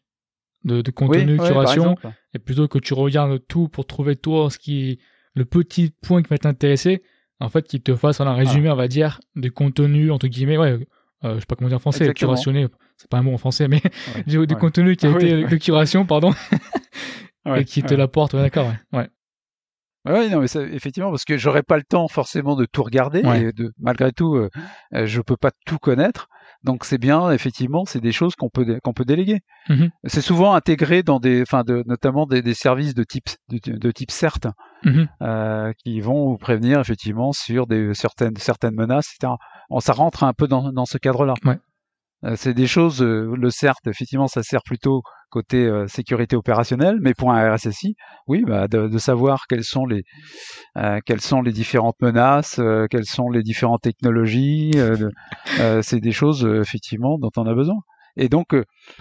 de, 0.64 0.80
de 0.80 0.90
contenu, 0.90 1.36
curation, 1.36 1.96
et 2.32 2.38
plutôt 2.38 2.68
que 2.68 2.78
tu 2.78 2.94
regardes 2.94 3.38
tout 3.46 3.68
pour 3.68 3.86
trouver 3.86 4.16
toi 4.16 4.50
ce 4.50 4.58
qui, 4.58 4.98
le 5.34 5.44
petit 5.44 5.92
point 6.02 6.22
qui 6.22 6.28
va 6.28 6.38
t'intéresser, 6.38 7.02
en 7.40 7.48
fait, 7.48 7.66
qu'il 7.66 7.82
te 7.82 7.94
fasse 7.94 8.20
un 8.20 8.32
résumé, 8.32 8.70
on 8.70 8.76
va 8.76 8.88
dire, 8.88 9.20
du 9.36 9.50
contenu 9.50 10.10
entre 10.10 10.28
guillemets, 10.28 10.56
ouais, 10.56 10.78
euh, 11.24 11.34
je 11.34 11.40
sais 11.40 11.46
pas 11.46 11.56
comment 11.56 11.68
dire 11.68 11.76
en 11.76 11.80
français, 11.80 12.12
curationné, 12.14 12.66
c'est 12.96 13.08
pas 13.08 13.18
un 13.18 13.22
mot 13.22 13.34
en 13.34 13.38
français, 13.38 13.68
mais 13.68 13.82
du, 14.26 14.46
contenu 14.56 14.96
qui 14.96 15.06
a 15.06 15.12
ah 15.12 15.16
été 15.16 15.44
de 15.44 15.56
curation, 15.56 16.06
pardon, 16.06 16.32
et 17.56 17.64
qui 17.64 17.82
te 17.82 17.94
l'apporte, 17.94 18.34
ouais, 18.34 18.42
d'accord, 18.42 18.72
ouais. 18.92 19.08
Oui, 20.06 20.30
non, 20.30 20.40
mais 20.40 20.48
ça, 20.48 20.62
effectivement, 20.62 21.10
parce 21.10 21.24
que 21.24 21.38
j'aurais 21.38 21.62
pas 21.62 21.76
le 21.76 21.82
temps 21.82 22.08
forcément 22.08 22.56
de 22.56 22.66
tout 22.66 22.82
regarder, 22.82 23.20
et 23.20 23.52
de, 23.52 23.72
malgré 23.80 24.12
tout, 24.12 24.34
euh, 24.34 24.50
euh, 24.94 25.06
je 25.06 25.20
peux 25.22 25.36
pas 25.36 25.50
tout 25.64 25.78
connaître. 25.78 26.28
Donc 26.62 26.84
c'est 26.84 26.98
bien, 26.98 27.30
effectivement, 27.30 27.84
c'est 27.86 28.00
des 28.00 28.12
choses 28.12 28.36
qu'on 28.36 28.48
peut 28.48 28.78
qu'on 28.82 28.92
peut 28.92 29.04
déléguer. 29.04 29.40
Mmh 29.68 29.86
c'est 30.04 30.20
souvent 30.20 30.54
intégré 30.54 31.02
dans 31.02 31.20
des, 31.20 31.42
enfin, 31.42 31.62
de, 31.62 31.82
notamment 31.86 32.26
des, 32.26 32.42
des, 32.42 32.54
services 32.54 32.94
de 32.94 33.04
type 33.04 33.28
de, 33.48 33.58
de 33.58 33.90
type 33.90 34.10
CERT, 34.10 34.48
mmh 34.84 35.04
euh, 35.22 35.72
qui 35.82 36.00
vont 36.00 36.28
vous 36.28 36.38
prévenir 36.38 36.80
effectivement 36.80 37.32
sur 37.32 37.66
des 37.66 37.92
certaines 37.94 38.36
certaines 38.36 38.74
menaces, 38.74 39.14
etc. 39.14 39.34
ça 39.80 39.92
rentre 39.92 40.24
un 40.24 40.32
peu 40.32 40.46
dans, 40.48 40.72
dans 40.72 40.86
ce 40.86 40.98
cadre-là. 40.98 41.34
Ouais. 41.44 41.58
Euh, 42.24 42.34
c'est 42.36 42.54
des 42.54 42.66
choses, 42.66 43.02
euh, 43.02 43.34
le 43.36 43.50
CERT, 43.50 43.80
effectivement, 43.86 44.26
ça 44.28 44.42
sert 44.42 44.62
plutôt 44.62 45.02
côté 45.30 45.66
euh, 45.66 45.86
sécurité 45.88 46.36
opérationnelle, 46.36 46.98
mais 47.00 47.12
pour 47.12 47.32
un 47.32 47.54
RSSI, 47.54 47.96
oui, 48.26 48.44
bah, 48.46 48.68
de, 48.68 48.98
savoir 48.98 49.46
quelles 49.48 49.64
sont 49.64 49.84
les 49.84 50.04
quelles 51.04 51.20
sont 51.20 51.42
les 51.42 51.52
différentes 51.52 52.00
menaces, 52.00 52.60
quelles 52.90 53.04
sont 53.04 53.28
les 53.28 53.42
différentes 53.42 53.82
technologies, 53.82 54.72
c'est 55.82 56.00
des 56.00 56.12
choses 56.12 56.46
effectivement 56.46 57.18
dont 57.18 57.30
on 57.36 57.46
a 57.46 57.54
besoin. 57.54 57.80
Et 58.16 58.28
donc, 58.28 58.54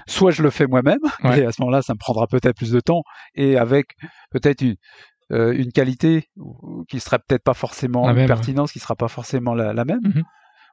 soit 0.07 0.31
je 0.31 0.41
le 0.41 0.49
fais 0.49 0.65
moi-même, 0.65 0.99
et 1.23 1.45
à 1.45 1.51
ce 1.51 1.62
moment-là, 1.62 1.81
ça 1.81 1.93
me 1.93 1.99
prendra 1.99 2.27
peut-être 2.27 2.57
plus 2.57 2.71
de 2.71 2.79
temps, 2.79 3.03
et 3.36 3.57
avec 3.57 3.95
peut-être 4.31 4.62
une, 4.62 4.75
une 5.29 5.71
qualité 5.71 6.27
qui 6.89 6.99
sera 6.99 7.19
peut-être 7.19 7.43
pas 7.43 7.53
forcément 7.53 8.09
une 8.09 8.25
pertinence, 8.25 8.71
qui 8.71 8.79
sera 8.79 8.95
pas 8.95 9.07
forcément 9.07 9.53
la, 9.53 9.86
même. 9.86 10.01
Mmh 10.03 10.23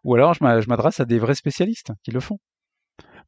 ou 0.04 0.14
alors 0.14 0.34
je 0.34 0.42
m'adresse 0.42 1.00
à 1.00 1.04
des 1.04 1.18
vrais 1.18 1.34
spécialistes 1.34 1.92
qui 2.02 2.10
le 2.10 2.20
font. 2.20 2.38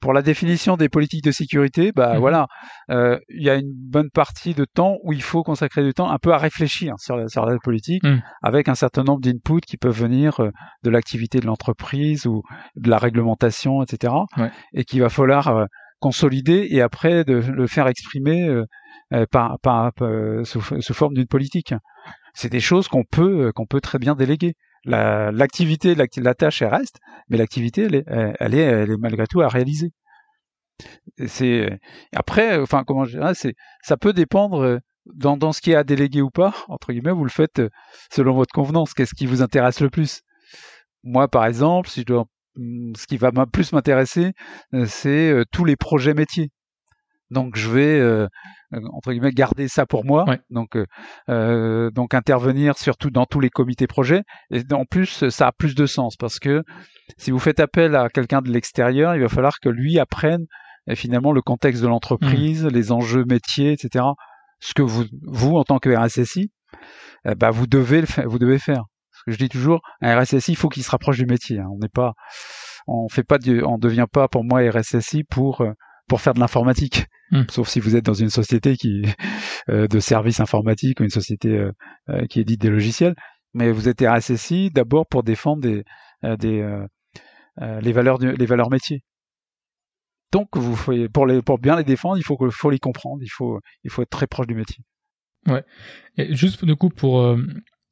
Pour 0.02 0.12
la 0.12 0.22
définition 0.22 0.76
des 0.76 0.88
politiques 0.88 1.22
de 1.22 1.30
sécurité, 1.30 1.92
bah 1.92 2.14
mmh 2.14 2.18
voilà, 2.18 2.48
euh, 2.90 3.20
il 3.28 3.44
y 3.44 3.48
a 3.48 3.54
une 3.54 3.72
bonne 3.72 4.10
partie 4.10 4.52
de 4.52 4.64
temps 4.64 4.96
où 5.04 5.12
il 5.12 5.22
faut 5.22 5.44
consacrer 5.44 5.84
du 5.84 5.94
temps 5.94 6.10
un 6.10 6.18
peu 6.18 6.32
à 6.32 6.38
réfléchir 6.38 6.94
sur 6.98 7.16
la, 7.16 7.28
sur 7.28 7.46
la 7.46 7.56
politique, 7.58 8.02
mmh. 8.02 8.20
avec 8.42 8.68
un 8.68 8.74
certain 8.74 9.04
nombre 9.04 9.20
d'inputs 9.20 9.60
qui 9.64 9.76
peuvent 9.76 9.96
venir 9.96 10.40
euh, 10.40 10.50
de 10.82 10.90
l'activité 10.90 11.38
de 11.38 11.46
l'entreprise 11.46 12.26
ou 12.26 12.42
de 12.74 12.90
la 12.90 12.98
réglementation, 12.98 13.80
etc. 13.80 14.12
Et 14.72 14.84
qu'il 14.84 15.00
va 15.00 15.08
falloir 15.08 15.48
euh, 15.48 15.66
consolider 16.00 16.66
et 16.68 16.80
après 16.80 17.22
de 17.22 17.34
le 17.34 17.66
faire 17.68 17.86
exprimer 17.86 18.50
par, 19.30 19.60
par, 19.60 19.92
sous, 20.42 20.60
sous, 20.60 20.94
forme 20.94 21.14
d'une 21.14 21.28
politique. 21.28 21.74
C'est 22.34 22.50
des 22.50 22.58
choses 22.58 22.88
qu'on 22.88 23.04
peut 23.04 23.52
qu'on 23.54 23.66
peut 23.66 23.80
très 23.80 24.00
bien 24.00 24.16
déléguer 24.16 24.56
l'activité, 24.84 25.94
la, 25.94 26.34
tâche, 26.34 26.62
elle 26.62 26.68
reste, 26.68 26.98
mais 27.28 27.36
l'activité, 27.36 27.82
elle 27.82 27.94
est, 27.94 28.04
elle, 28.08 28.54
est, 28.54 28.58
elle 28.58 28.90
est 28.90 28.98
malgré 28.98 29.26
tout 29.26 29.40
à 29.40 29.48
réaliser. 29.48 29.92
C'est 31.26 31.78
après, 32.14 32.58
enfin 32.58 32.84
comment 32.84 33.04
je 33.04 33.18
dirais, 33.18 33.34
c'est 33.34 33.54
ça 33.82 33.96
peut 33.96 34.12
dépendre 34.12 34.62
euh, 34.62 34.78
dans, 35.06 35.36
dans 35.36 35.52
ce 35.52 35.60
qui 35.60 35.72
est 35.72 35.76
à 35.76 35.84
déléguer 35.84 36.22
ou 36.22 36.30
pas 36.30 36.54
entre 36.68 36.92
guillemets. 36.92 37.12
Vous 37.12 37.24
le 37.24 37.30
faites 37.30 37.60
euh, 37.60 37.70
selon 38.10 38.34
votre 38.34 38.52
convenance. 38.52 38.94
Qu'est-ce 38.94 39.14
qui 39.14 39.26
vous 39.26 39.42
intéresse 39.42 39.80
le 39.80 39.90
plus? 39.90 40.22
Moi, 41.04 41.28
par 41.28 41.46
exemple, 41.46 41.88
si 41.88 42.00
je 42.00 42.06
dois, 42.06 42.26
hmm, 42.56 42.94
ce 42.96 43.06
qui 43.06 43.16
va 43.16 43.30
plus 43.46 43.72
m'intéresser, 43.72 44.32
euh, 44.74 44.86
c'est 44.86 45.44
tous 45.52 45.64
les 45.64 45.76
projets 45.76 46.14
métiers. 46.14 46.50
Donc 47.32 47.56
je 47.56 47.70
vais 47.70 47.98
euh, 47.98 48.28
entre 48.92 49.12
guillemets 49.12 49.32
garder 49.32 49.68
ça 49.68 49.86
pour 49.86 50.04
moi. 50.04 50.24
Donc 50.50 50.76
euh, 50.76 50.86
euh, 51.28 51.90
donc 51.90 52.14
intervenir 52.14 52.78
surtout 52.78 53.10
dans 53.10 53.26
tous 53.26 53.40
les 53.40 53.50
comités 53.50 53.86
projets. 53.86 54.22
Et 54.50 54.62
en 54.72 54.84
plus 54.84 55.28
ça 55.28 55.48
a 55.48 55.52
plus 55.52 55.74
de 55.74 55.86
sens 55.86 56.16
parce 56.16 56.38
que 56.38 56.62
si 57.18 57.30
vous 57.30 57.38
faites 57.38 57.60
appel 57.60 57.94
à 57.96 58.08
quelqu'un 58.08 58.40
de 58.40 58.50
l'extérieur, 58.50 59.14
il 59.14 59.20
va 59.20 59.28
falloir 59.28 59.60
que 59.60 59.68
lui 59.68 59.98
apprenne 59.98 60.46
finalement 60.94 61.32
le 61.32 61.42
contexte 61.42 61.82
de 61.82 61.88
l'entreprise, 61.88 62.64
mmh. 62.64 62.68
les 62.68 62.92
enjeux 62.92 63.24
métiers, 63.24 63.72
etc. 63.72 64.04
Ce 64.60 64.74
que 64.74 64.82
vous 64.82 65.04
vous 65.22 65.56
en 65.56 65.64
tant 65.64 65.78
que 65.78 65.90
RSSI, 65.90 66.50
bah 67.36 67.50
vous 67.50 67.66
devez 67.66 68.00
le 68.00 68.28
vous 68.28 68.38
devez 68.38 68.58
faire. 68.58 68.84
Ce 69.12 69.24
que 69.26 69.32
je 69.32 69.38
dis 69.38 69.48
toujours, 69.48 69.82
un 70.00 70.18
RSSI, 70.18 70.52
il 70.52 70.56
faut 70.56 70.68
qu'il 70.68 70.82
se 70.82 70.90
rapproche 70.90 71.18
du 71.18 71.26
métier. 71.26 71.60
Hein. 71.60 71.68
On 71.70 71.78
n'est 71.78 71.88
pas, 71.88 72.14
on 72.88 73.08
fait 73.08 73.22
pas, 73.22 73.38
on 73.64 73.78
devient 73.78 74.06
pas 74.10 74.26
pour 74.26 74.42
moi 74.42 74.62
RSSI 74.68 75.22
pour 75.22 75.64
pour 76.08 76.20
faire 76.20 76.34
de 76.34 76.40
l'informatique. 76.40 77.06
Hmm. 77.30 77.44
Sauf 77.48 77.68
si 77.68 77.80
vous 77.80 77.96
êtes 77.96 78.04
dans 78.04 78.14
une 78.14 78.30
société 78.30 78.76
qui 78.76 79.04
euh, 79.68 79.86
de 79.86 80.00
services 80.00 80.40
informatiques 80.40 81.00
ou 81.00 81.04
une 81.04 81.10
société 81.10 81.48
euh, 81.48 81.72
euh, 82.08 82.26
qui 82.26 82.40
édite 82.40 82.60
des 82.60 82.70
logiciels. 82.70 83.14
Mais 83.54 83.70
vous 83.70 83.88
êtes 83.88 84.02
RSSI 84.02 84.70
d'abord 84.70 85.06
pour 85.06 85.22
défendre 85.22 85.62
des, 85.62 85.84
des 86.38 86.86
les 87.58 87.92
valeurs 87.92 88.18
les 88.18 88.46
valeurs 88.46 88.70
métiers. 88.70 89.02
Donc 90.32 90.56
vous 90.56 90.74
pour 91.12 91.26
les 91.26 91.42
pour 91.42 91.58
bien 91.58 91.76
les 91.76 91.84
défendre, 91.84 92.16
il 92.16 92.24
faut 92.24 92.38
faut 92.50 92.70
les 92.70 92.78
comprendre, 92.78 93.22
il 93.22 93.28
faut 93.28 93.60
il 93.84 93.90
faut 93.90 94.00
être 94.00 94.10
très 94.10 94.26
proche 94.26 94.46
du 94.46 94.54
métier. 94.54 94.82
Ouais. 95.46 95.62
Et 96.16 96.34
juste 96.34 96.64
du 96.64 96.76
coup 96.76 96.88
pour 96.88 97.20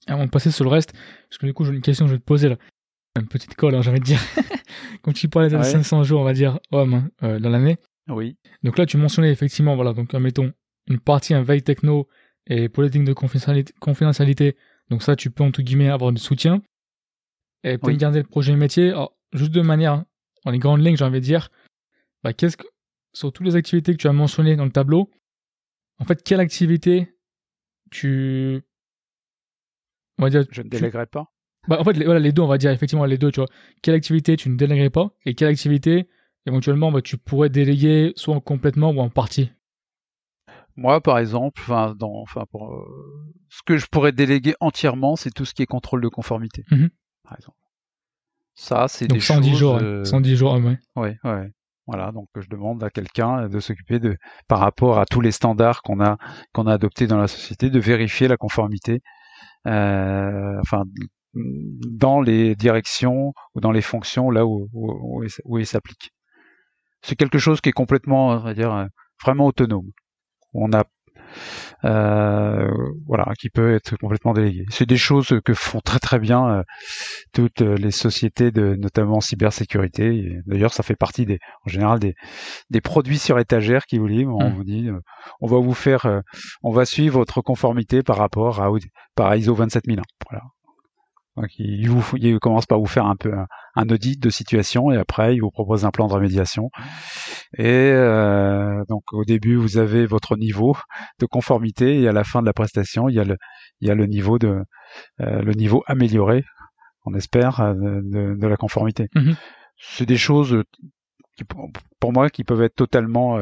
avant 0.06 0.24
de 0.24 0.30
passer 0.30 0.50
sur 0.50 0.64
le 0.64 0.70
reste, 0.70 0.94
parce 1.28 1.36
que 1.36 1.44
du 1.44 1.52
coup 1.52 1.66
j'ai 1.66 1.74
une 1.74 1.82
question 1.82 2.06
que 2.06 2.10
je 2.10 2.14
vais 2.14 2.20
te 2.20 2.24
poser 2.24 2.48
là. 2.48 2.56
Une 3.18 3.28
petite 3.28 3.54
colle, 3.54 3.74
hein, 3.74 3.82
j'ai 3.82 3.90
envie 3.90 4.00
de 4.00 4.04
dire. 4.04 4.20
Quand 5.02 5.12
tu 5.12 5.28
parlais 5.28 5.50
de 5.50 5.60
500 5.60 6.04
jours, 6.04 6.20
on 6.20 6.24
va 6.24 6.32
dire, 6.32 6.60
homme, 6.70 7.10
dans 7.20 7.50
l'année, 7.50 7.76
oui. 8.14 8.36
Donc 8.62 8.78
là, 8.78 8.86
tu 8.86 8.96
mentionnais 8.96 9.30
effectivement, 9.30 9.74
voilà, 9.74 9.92
donc 9.92 10.12
mettons 10.14 10.52
une 10.88 10.98
partie 10.98 11.34
un 11.34 11.42
veille 11.42 11.62
techno 11.62 12.08
et 12.46 12.68
politique 12.68 13.04
de 13.04 13.12
confidentialité. 13.12 14.56
Donc 14.88 15.02
ça, 15.02 15.16
tu 15.16 15.30
peux 15.30 15.44
entre 15.44 15.62
guillemets 15.62 15.88
avoir 15.88 16.12
du 16.12 16.20
soutien 16.20 16.62
et 17.62 17.78
peut 17.78 17.92
garder 17.92 18.18
le 18.18 18.26
projet 18.26 18.56
métier. 18.56 18.90
Alors, 18.90 19.16
juste 19.32 19.52
de 19.52 19.60
manière, 19.60 20.04
en 20.44 20.50
les 20.50 20.58
grandes 20.58 20.84
lignes, 20.84 20.96
j'ai 20.96 21.04
envie 21.04 21.20
de 21.20 21.24
dire, 21.24 21.50
bah, 22.22 22.32
qu'est-ce 22.32 22.56
que 22.56 22.66
sur 23.12 23.32
toutes 23.32 23.46
les 23.46 23.56
activités 23.56 23.92
que 23.92 23.98
tu 23.98 24.08
as 24.08 24.12
mentionnées 24.12 24.56
dans 24.56 24.64
le 24.64 24.70
tableau, 24.72 25.10
en 25.98 26.04
fait, 26.04 26.22
quelle 26.22 26.40
activité 26.40 27.14
tu 27.90 28.62
on 30.18 30.24
va 30.24 30.30
dire, 30.30 30.44
je 30.50 30.62
ne 30.62 30.68
déléguerai 30.68 31.06
pas. 31.06 31.32
Bah, 31.66 31.78
en 31.80 31.84
fait, 31.84 31.94
les, 31.94 32.04
voilà, 32.04 32.20
les 32.20 32.32
deux, 32.32 32.42
on 32.42 32.46
va 32.46 32.58
dire 32.58 32.70
effectivement 32.70 33.04
les 33.06 33.18
deux, 33.18 33.32
tu 33.32 33.40
vois. 33.40 33.48
Quelle 33.82 33.94
activité 33.94 34.36
tu 34.36 34.50
ne 34.50 34.56
déléguerais 34.56 34.90
pas 34.90 35.14
et 35.24 35.34
quelle 35.34 35.48
activité 35.48 36.08
éventuellement 36.46 36.92
bah, 36.92 37.02
tu 37.02 37.16
pourrais 37.16 37.50
déléguer 37.50 38.12
soit 38.16 38.40
complètement 38.40 38.90
ou 38.90 39.00
en 39.00 39.10
partie 39.10 39.50
Moi, 40.76 41.00
par 41.00 41.18
exemple, 41.18 41.60
enfin, 41.62 41.94
dans, 41.96 42.20
enfin, 42.22 42.44
pour, 42.50 42.72
euh, 42.72 43.32
ce 43.48 43.62
que 43.64 43.76
je 43.76 43.86
pourrais 43.86 44.12
déléguer 44.12 44.54
entièrement, 44.60 45.16
c'est 45.16 45.30
tout 45.30 45.44
ce 45.44 45.54
qui 45.54 45.62
est 45.62 45.66
contrôle 45.66 46.00
de 46.00 46.08
conformité, 46.08 46.64
par 47.24 47.36
exemple. 47.36 47.58
Ça, 48.54 48.88
c'est 48.88 49.06
des 49.06 49.20
110 49.20 49.54
jours, 49.54 49.80
110 50.04 50.36
jours, 50.36 50.54
ouais. 50.54 50.78
Oui, 50.96 51.10
ouais. 51.24 51.50
Voilà, 51.86 52.12
donc 52.12 52.28
je 52.36 52.48
demande 52.48 52.84
à 52.84 52.90
quelqu'un 52.90 53.48
de 53.48 53.58
s'occuper 53.58 53.98
de, 53.98 54.16
par 54.46 54.60
rapport 54.60 55.00
à 55.00 55.06
tous 55.06 55.20
les 55.20 55.32
standards 55.32 55.82
qu'on 55.82 56.00
a 56.00 56.18
qu'on 56.52 56.68
a 56.68 56.74
adoptés 56.74 57.08
dans 57.08 57.18
la 57.18 57.26
société, 57.26 57.68
de 57.68 57.80
vérifier 57.80 58.28
la 58.28 58.36
conformité, 58.36 59.00
euh, 59.66 60.56
enfin 60.60 60.84
dans 61.34 62.20
les 62.20 62.54
directions 62.54 63.32
ou 63.54 63.60
dans 63.60 63.72
les 63.72 63.82
fonctions 63.82 64.30
là 64.30 64.46
où, 64.46 64.68
où, 64.72 65.24
où 65.44 65.58
il 65.58 65.66
s'applique 65.66 66.12
c'est 67.02 67.16
quelque 67.16 67.38
chose 67.38 67.60
qui 67.60 67.68
est 67.70 67.72
complètement, 67.72 68.28
on 68.28 68.38
va 68.38 68.54
dire, 68.54 68.72
euh, 68.72 68.86
vraiment 69.22 69.46
autonome. 69.46 69.90
On 70.54 70.72
a 70.72 70.84
euh, 71.84 72.68
voilà, 73.06 73.32
qui 73.38 73.50
peut 73.50 73.74
être 73.74 73.96
complètement 73.96 74.32
délégué. 74.32 74.64
C'est 74.68 74.86
des 74.86 74.96
choses 74.96 75.38
que 75.44 75.54
font 75.54 75.80
très 75.80 76.00
très 76.00 76.18
bien 76.18 76.48
euh, 76.50 76.62
toutes 77.32 77.60
les 77.60 77.92
sociétés 77.92 78.50
de 78.50 78.74
notamment 78.74 79.20
cybersécurité. 79.20 80.40
D'ailleurs, 80.46 80.74
ça 80.74 80.82
fait 80.82 80.96
partie 80.96 81.26
des, 81.26 81.38
en 81.64 81.70
général 81.70 82.00
des, 82.00 82.14
des 82.70 82.80
produits 82.80 83.18
sur 83.18 83.38
étagère 83.38 83.86
qui 83.86 83.98
vous 83.98 84.08
livrent. 84.08 84.36
On 84.36 84.50
mmh. 84.50 84.54
vous 84.54 84.64
dit, 84.64 84.88
on 85.40 85.46
va 85.46 85.58
vous 85.58 85.74
faire, 85.74 86.22
on 86.62 86.72
va 86.72 86.84
suivre 86.84 87.18
votre 87.18 87.40
conformité 87.42 88.02
par 88.02 88.16
rapport 88.16 88.60
à 88.60 88.70
par 89.14 89.34
ISO 89.36 89.54
27001. 89.54 90.02
Voilà. 90.28 90.44
Donc 91.40 91.58
il, 91.58 91.88
vous, 91.88 92.04
il 92.18 92.38
commence 92.38 92.66
par 92.66 92.78
vous 92.78 92.86
faire 92.86 93.06
un 93.06 93.16
peu 93.16 93.32
un, 93.74 93.88
audit 93.88 94.20
de 94.20 94.28
situation 94.28 94.90
et 94.90 94.98
après 94.98 95.34
il 95.34 95.40
vous 95.40 95.50
propose 95.50 95.86
un 95.86 95.90
plan 95.90 96.06
de 96.06 96.12
remédiation. 96.12 96.70
Et 97.56 97.64
euh, 97.66 98.84
donc 98.88 99.12
au 99.12 99.24
début 99.24 99.56
vous 99.56 99.78
avez 99.78 100.04
votre 100.04 100.36
niveau 100.36 100.76
de 101.18 101.26
conformité 101.26 102.02
et 102.02 102.08
à 102.08 102.12
la 102.12 102.24
fin 102.24 102.42
de 102.42 102.46
la 102.46 102.52
prestation 102.52 103.08
il 103.08 103.14
y 103.14 103.20
a 103.20 103.24
le, 103.24 103.36
il 103.80 103.88
y 103.88 103.90
a 103.90 103.94
le 103.94 104.06
niveau 104.06 104.38
de 104.38 104.62
euh, 105.20 105.42
le 105.42 105.52
niveau 105.52 105.82
amélioré, 105.86 106.44
on 107.06 107.14
espère, 107.14 107.60
euh, 107.60 107.74
de, 107.74 108.36
de 108.38 108.46
la 108.46 108.56
conformité. 108.56 109.08
Mm-hmm. 109.14 109.36
C'est 109.78 110.06
des 110.06 110.18
choses 110.18 110.62
qui, 111.36 111.44
pour 112.00 112.12
moi 112.12 112.28
qui 112.28 112.44
peuvent 112.44 112.62
être 112.62 112.74
totalement 112.74 113.38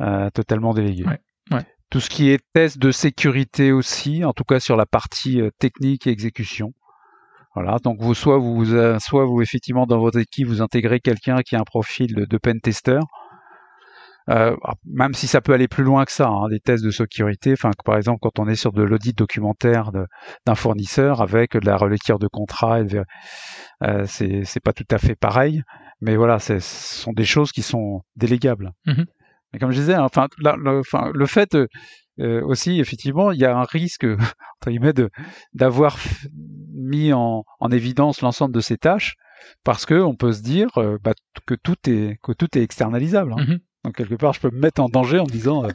euh, 0.00 0.30
totalement 0.34 0.74
déléguées. 0.74 1.06
Ouais, 1.06 1.20
ouais 1.50 1.64
tout 1.88 2.00
ce 2.00 2.10
qui 2.10 2.30
est 2.30 2.44
test 2.52 2.78
de 2.78 2.90
sécurité 2.90 3.70
aussi, 3.72 4.24
en 4.24 4.32
tout 4.32 4.42
cas 4.42 4.58
sur 4.58 4.76
la 4.76 4.86
partie 4.86 5.40
technique 5.58 6.06
et 6.06 6.10
exécution. 6.10 6.74
Voilà, 7.56 7.78
donc 7.82 7.96
vous 8.00 8.12
soit 8.12 8.36
vous 8.36 8.74
euh, 8.74 8.98
soit 8.98 9.24
vous 9.24 9.40
effectivement 9.40 9.86
dans 9.86 9.98
votre 9.98 10.18
équipe 10.18 10.46
vous 10.46 10.60
intégrez 10.60 11.00
quelqu'un 11.00 11.38
qui 11.40 11.56
a 11.56 11.60
un 11.60 11.64
profil 11.64 12.14
de, 12.14 12.26
de 12.26 12.38
pen 12.38 12.60
tester. 12.60 13.00
Euh, 14.28 14.56
même 14.84 15.14
si 15.14 15.26
ça 15.26 15.40
peut 15.40 15.52
aller 15.52 15.68
plus 15.68 15.84
loin 15.84 16.04
que 16.04 16.10
ça, 16.12 16.28
hein, 16.28 16.48
des 16.48 16.58
tests 16.58 16.84
de 16.84 16.90
sécurité. 16.90 17.52
Enfin, 17.52 17.70
par 17.84 17.96
exemple, 17.96 18.18
quand 18.20 18.38
on 18.38 18.48
est 18.48 18.56
sur 18.56 18.72
de 18.72 18.82
l'audit 18.82 19.16
documentaire 19.16 19.90
d'un 20.44 20.54
fournisseur 20.54 21.22
avec 21.22 21.52
de 21.52 21.64
la 21.64 21.76
relecture 21.76 22.18
de 22.18 22.26
contrat, 22.26 22.80
euh, 23.84 24.04
c'est 24.06 24.62
pas 24.62 24.72
tout 24.72 24.86
à 24.90 24.98
fait 24.98 25.14
pareil. 25.14 25.62
Mais 26.00 26.16
voilà, 26.16 26.38
ce 26.38 26.58
sont 26.58 27.12
des 27.12 27.24
choses 27.24 27.52
qui 27.52 27.62
sont 27.62 28.02
délégables. 28.16 28.72
Mmh 28.84 29.04
Mais 29.52 29.58
comme 29.60 29.70
je 29.70 29.78
disais, 29.78 29.96
enfin, 29.96 30.26
le, 30.38 31.26
fait 31.26 31.56
euh, 32.18 32.42
aussi, 32.44 32.80
effectivement, 32.80 33.30
il 33.30 33.38
y 33.38 33.44
a 33.44 33.56
un 33.56 33.64
risque, 33.64 34.04
entre 34.60 34.70
guillemets, 34.70 34.94
d'avoir 35.52 35.98
mis 36.86 37.12
en, 37.12 37.44
en 37.60 37.70
évidence 37.70 38.20
l'ensemble 38.20 38.54
de 38.54 38.60
ces 38.60 38.78
tâches 38.78 39.16
parce 39.64 39.86
que 39.86 39.94
on 39.94 40.14
peut 40.14 40.32
se 40.32 40.42
dire 40.42 40.68
euh, 40.78 40.98
bah, 41.02 41.12
que 41.46 41.54
tout 41.54 41.76
est 41.86 42.18
que 42.22 42.32
tout 42.32 42.56
est 42.56 42.62
extalisable. 42.62 43.32
Hein. 43.32 43.44
Mmh 43.46 43.58
Donc 43.84 43.96
quelque 43.96 44.14
part, 44.14 44.32
je 44.32 44.40
peux 44.40 44.50
me 44.50 44.58
mettre 44.58 44.80
en 44.80 44.88
danger 44.88 45.18
en 45.18 45.24
disant 45.24 45.64
euh, 45.64 45.68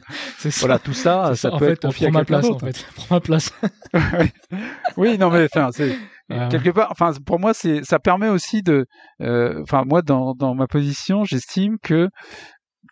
voilà 0.60 0.78
tout 0.78 0.92
ça, 0.92 1.34
ça, 1.36 1.50
peut 1.52 1.70
être 1.70 1.82
confié 1.82 2.08
à 2.08 2.10
ma 2.10 2.24
place. 2.24 2.46
En 2.46 2.58
fait. 2.58 2.86
Prends 2.96 3.16
ma 3.16 3.20
place. 3.20 3.52
oui, 4.96 5.18
non 5.18 5.30
mais 5.30 5.44
enfin 5.44 5.70
c'est 5.72 5.96
quelque 6.28 6.70
part. 6.70 6.88
Enfin 6.90 7.12
pour 7.24 7.38
moi, 7.38 7.54
c'est 7.54 7.84
ça 7.84 7.98
permet 7.98 8.28
aussi 8.28 8.62
de. 8.62 8.86
Enfin 9.20 9.84
moi, 9.86 10.02
dans, 10.02 10.34
dans 10.34 10.54
ma 10.54 10.66
position, 10.66 11.24
j'estime 11.24 11.78
que 11.82 12.08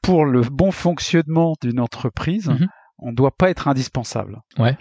pour 0.02 0.24
le 0.24 0.42
bon 0.42 0.70
fonctionnement 0.70 1.54
d'une 1.60 1.80
entreprise, 1.80 2.48
mmh 2.48 2.66
on 3.02 3.10
ne 3.10 3.16
doit 3.16 3.30
pas 3.30 3.50
être 3.50 3.68
indispensable. 3.68 4.40
Ouais. 4.58 4.76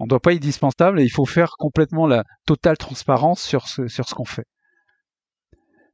On 0.00 0.04
ne 0.04 0.08
doit 0.08 0.20
pas 0.20 0.32
être 0.32 0.42
indispensable 0.42 0.98
et 0.98 1.04
il 1.04 1.10
faut 1.10 1.26
faire 1.26 1.52
complètement 1.58 2.06
la 2.06 2.24
totale 2.46 2.78
transparence 2.78 3.42
sur 3.42 3.68
ce, 3.68 3.86
sur 3.86 4.08
ce 4.08 4.14
qu'on 4.14 4.24
fait. 4.24 4.46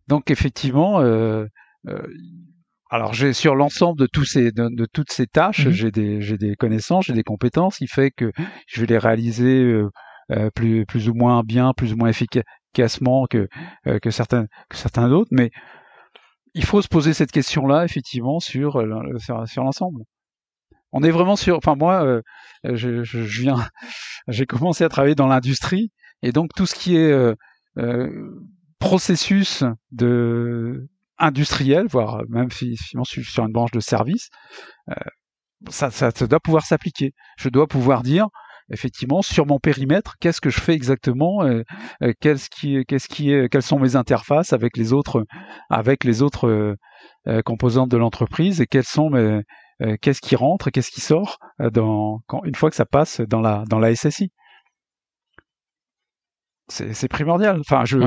Donc 0.07 0.31
effectivement, 0.31 1.01
euh, 1.01 1.45
euh, 1.89 2.07
alors 2.89 3.13
j'ai 3.15 3.33
sur 3.33 3.57
l'ensemble 3.57 3.99
de 3.99 4.07
tous 4.07 4.25
ces 4.25 4.53
de, 4.53 4.87
toutes 4.93 5.11
ces 5.11 5.27
tâches, 5.27 5.67
mhm. 5.67 5.73
j'ai 5.73 5.91
des 5.91 6.21
j'ai 6.21 6.39
des 6.39 6.55
connaissances, 6.55 7.07
j'ai 7.07 7.15
des 7.15 7.25
compétences, 7.25 7.81
il 7.81 7.89
fait 7.89 8.13
que 8.13 8.31
je 8.69 8.81
vais 8.81 8.87
les 8.87 8.99
réaliser 8.99 9.65
euh, 10.31 10.51
plus 10.55 10.87
plus 10.87 11.09
ou 11.09 11.15
moins 11.15 11.43
bien, 11.43 11.73
plus 11.77 11.93
ou 11.93 11.97
moins 11.97 12.09
efficacement 12.09 13.27
que 13.27 13.49
que 13.85 14.11
certains 14.11 14.47
que 14.71 14.77
certains 14.77 15.09
d'autres, 15.09 15.31
mais 15.33 15.51
il 16.55 16.65
faut 16.65 16.81
se 16.81 16.89
poser 16.89 17.13
cette 17.13 17.33
question-là 17.33 17.85
effectivement 17.85 18.39
sur 18.39 18.81
sur 19.19 19.65
l'ensemble 19.65 20.05
on 20.97 21.03
est 21.03 21.11
vraiment 21.11 21.37
sur. 21.37 21.57
Enfin 21.57 21.75
moi, 21.77 22.05
euh, 22.05 22.23
je, 22.65 23.05
je, 23.05 23.19
viens, 23.19 23.57
j'ai 24.29 24.47
commencé 24.47 24.83
à 24.83 24.89
travailler 24.89 25.15
dans 25.15 25.27
l'industrie 25.27 25.93
et 26.23 26.33
donc 26.33 26.51
tout 26.57 26.67
ce 26.67 26.75
qui 26.75 26.97
est 26.97 27.13
euh, 27.13 27.35
euh, 27.79 28.11
processus 28.79 29.63
de 29.93 30.89
industriel, 31.19 31.87
voire 31.89 32.23
même 32.29 32.51
si, 32.51 32.77
si 32.77 32.97
je 32.97 33.31
sur 33.31 33.45
une 33.45 33.53
branche 33.53 33.71
de 33.71 33.81
service, 33.81 34.29
ça, 35.69 35.91
ça, 35.91 36.11
ça, 36.11 36.27
doit 36.27 36.41
pouvoir 36.41 36.65
s'appliquer. 36.65 37.13
Je 37.39 37.49
dois 37.49 37.67
pouvoir 37.67 38.03
dire 38.03 38.29
effectivement 38.71 39.23
sur 39.23 39.47
mon 39.47 39.59
périmètre 39.59 40.17
qu'est-ce 40.21 40.41
que 40.43 40.51
je 40.51 40.61
fais 40.61 40.75
exactement, 40.75 41.39
qu'est-ce 42.21 42.51
qui, 42.51 42.85
qu'est-ce 42.87 43.09
qui 43.09 43.33
est, 43.33 43.49
quelles 43.49 43.63
sont 43.63 43.79
mes 43.79 43.97
interfaces 43.97 44.53
avec 44.53 44.77
les 44.77 44.93
autres, 44.93 45.25
avec 45.71 46.05
les 46.05 46.21
autres 46.21 46.77
composantes 47.47 47.91
de 47.91 47.97
l'entreprise 47.97 48.61
et 48.61 48.67
quelles 48.67 48.85
sont 48.85 49.09
mes, 49.09 49.41
euh, 49.83 49.97
qu'est-ce 50.01 50.21
qui 50.21 50.37
rentre, 50.37 50.71
qu'est-ce 50.71 50.91
qui 50.91 51.01
sort 51.01 51.39
euh, 51.61 51.71
dans, 51.71 52.21
quand, 52.27 52.43
une 52.45 52.55
fois 52.55 52.71
que 52.71 52.77
ça 52.77 52.87
passe 52.87 53.21
dans 53.21 53.41
la, 53.41 53.65
dans 53.69 53.79
la 53.79 53.95
SSI. 53.95 54.33
C'est 56.69 57.09
primordial. 57.09 57.61
Enfin, 57.61 57.85
je, 57.85 57.99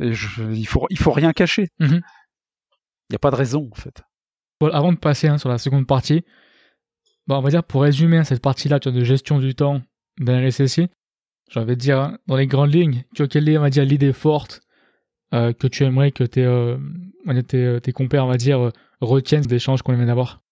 il 0.00 0.66
faut, 0.66 0.86
il 0.90 0.98
faut 0.98 1.12
rien 1.12 1.32
cacher. 1.32 1.68
Mhm. 1.78 2.00
Il 2.00 3.12
n'y 3.12 3.16
a 3.16 3.20
pas 3.20 3.30
de 3.30 3.36
raison, 3.36 3.68
en 3.70 3.74
fait. 3.74 4.02
avant 4.60 4.92
de 4.92 4.98
passer 4.98 5.28
hein, 5.28 5.38
sur 5.38 5.48
la 5.48 5.58
seconde 5.58 5.86
partie, 5.86 6.24
bon, 7.26 7.36
on 7.36 7.40
va 7.40 7.50
dire 7.50 7.62
pour 7.62 7.82
résumer 7.82 8.18
hein, 8.18 8.24
cette 8.24 8.42
partie-là 8.42 8.80
de 8.80 9.04
gestion 9.04 9.38
du 9.38 9.54
temps 9.54 9.80
d'un 10.18 10.48
RSSI, 10.48 10.88
j'ai 11.50 11.60
envie 11.60 11.76
de 11.76 11.80
dire, 11.80 12.00
hein, 12.00 12.18
dans 12.26 12.36
les 12.36 12.46
grandes 12.46 12.74
lignes, 12.74 13.04
quelle 13.30 13.48
est, 13.48 13.58
on 13.58 13.62
va 13.62 13.70
dire, 13.70 13.84
l'idée 13.84 14.12
forte 14.12 14.60
euh, 15.34 15.52
que 15.52 15.68
tu 15.68 15.84
aimerais 15.84 16.10
que 16.10 16.24
tes, 16.24 16.44
euh, 16.44 16.78
tes, 17.46 17.80
tes 17.80 17.92
compères, 17.92 18.24
on 18.24 18.28
va 18.28 18.36
dire, 18.36 18.72
retiennent 19.00 19.42
des 19.42 19.56
échanges 19.56 19.82
qu'on 19.82 19.94
vient 19.94 20.06
d'avoir? 20.06 20.42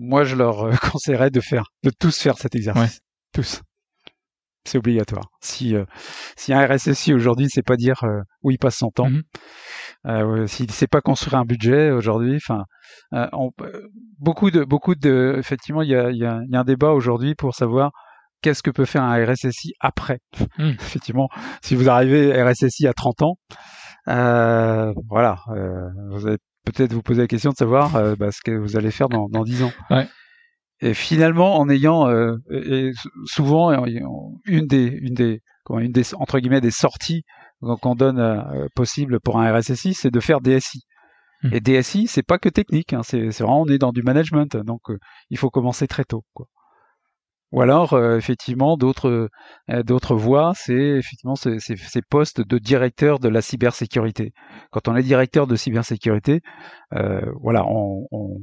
Moi 0.00 0.24
je 0.24 0.34
leur 0.36 0.66
euh, 0.66 0.72
conseillerais 0.92 1.30
de 1.30 1.40
faire, 1.40 1.64
de 1.84 1.90
tous 1.90 2.18
faire 2.18 2.38
cet 2.38 2.54
exercice, 2.54 3.00
tous. 3.32 3.62
C'est 4.66 4.76
obligatoire. 4.76 5.24
Si 5.40 5.74
euh, 5.74 5.84
si 6.36 6.52
un 6.52 6.66
RSSI 6.66 7.14
aujourd'hui 7.14 7.48
c'est 7.48 7.62
pas 7.62 7.76
dire 7.76 8.04
euh, 8.04 8.20
où 8.42 8.50
il 8.50 8.58
passe 8.58 8.76
son 8.76 8.90
temps, 8.90 9.08
mm 9.08 9.22
-hmm. 10.04 10.46
s'il 10.46 10.70
sait 10.70 10.86
pas 10.86 11.00
construire 11.00 11.40
un 11.40 11.46
budget 11.46 11.90
aujourd'hui, 11.90 12.36
enfin, 12.36 12.64
beaucoup 14.18 14.50
de 14.50 14.64
beaucoup 14.64 14.94
de, 14.94 15.36
effectivement 15.38 15.82
il 15.82 15.90
y 15.90 15.96
a, 15.96 16.10
y, 16.10 16.24
a, 16.26 16.40
y 16.46 16.56
a 16.56 16.60
un 16.60 16.64
débat 16.64 16.92
aujourd'hui 16.92 17.34
pour 17.34 17.54
savoir 17.54 17.90
qu'est-ce 18.42 18.62
que 18.62 18.70
peut 18.70 18.84
faire 18.84 19.02
un 19.02 19.16
RSSI 19.24 19.72
après. 19.80 20.18
Mm. 20.58 20.70
effectivement, 20.80 21.28
si 21.62 21.74
vous 21.74 21.88
arrivez 21.88 22.22
RSSI 22.42 22.86
à 22.86 22.92
30 22.92 23.22
ans, 23.22 23.34
euh, 24.08 24.92
voilà, 25.08 25.38
euh, 25.50 25.88
vous 26.10 26.26
êtes 26.28 26.40
peut-être 26.64 26.92
vous 26.92 27.02
poser 27.02 27.22
la 27.22 27.28
question 27.28 27.50
de 27.50 27.56
savoir 27.56 27.96
euh, 27.96 28.14
bah, 28.16 28.30
ce 28.32 28.40
que 28.42 28.52
vous 28.52 28.76
allez 28.76 28.90
faire 28.90 29.08
dans, 29.08 29.28
dans 29.28 29.44
10 29.44 29.64
ans. 29.64 29.72
Ouais. 29.90 30.06
Et 30.82 30.94
finalement, 30.94 31.58
en 31.58 31.68
ayant 31.68 32.08
euh, 32.08 32.36
et 32.50 32.92
souvent 33.26 33.84
une 34.46 34.66
des, 34.66 34.86
une 34.86 35.14
des, 35.14 35.42
comment, 35.64 35.78
une 35.80 35.92
des 35.92 36.14
entre 36.14 36.38
guillemets 36.38 36.62
des 36.62 36.70
sorties 36.70 37.24
qu'on 37.60 37.94
donne 37.94 38.18
euh, 38.18 38.66
possible 38.74 39.20
pour 39.20 39.38
un 39.38 39.52
RSSI, 39.52 39.92
c'est 39.92 40.10
de 40.10 40.20
faire 40.20 40.40
DSI. 40.40 40.80
Mmh. 41.42 41.48
Et 41.52 41.60
DSI, 41.60 42.06
c'est 42.06 42.22
pas 42.22 42.38
que 42.38 42.48
technique, 42.48 42.94
hein, 42.94 43.02
c'est 43.02 43.28
vraiment 43.28 43.62
on 43.62 43.66
est 43.66 43.78
dans 43.78 43.92
du 43.92 44.02
management, 44.02 44.56
donc 44.56 44.80
il 45.28 45.38
faut 45.38 45.50
commencer 45.50 45.86
très 45.86 46.04
tôt. 46.04 46.24
Quoi. 46.32 46.46
Ou 47.52 47.62
alors, 47.62 47.94
euh, 47.94 48.16
effectivement, 48.16 48.76
d'autres 48.76 49.28
euh, 49.70 49.82
d'autres 49.82 50.14
voies, 50.14 50.52
c'est 50.54 50.72
effectivement 50.72 51.34
ces, 51.34 51.58
postes 52.08 52.40
de 52.40 52.58
directeur 52.58 53.18
de 53.18 53.28
la 53.28 53.42
cybersécurité. 53.42 54.32
Quand 54.70 54.86
on 54.86 54.94
est 54.94 55.02
directeur 55.02 55.48
de 55.48 55.56
cybersécurité, 55.56 56.42
euh, 56.94 57.20
voilà, 57.40 57.64
on, 57.66 58.06
on, 58.12 58.36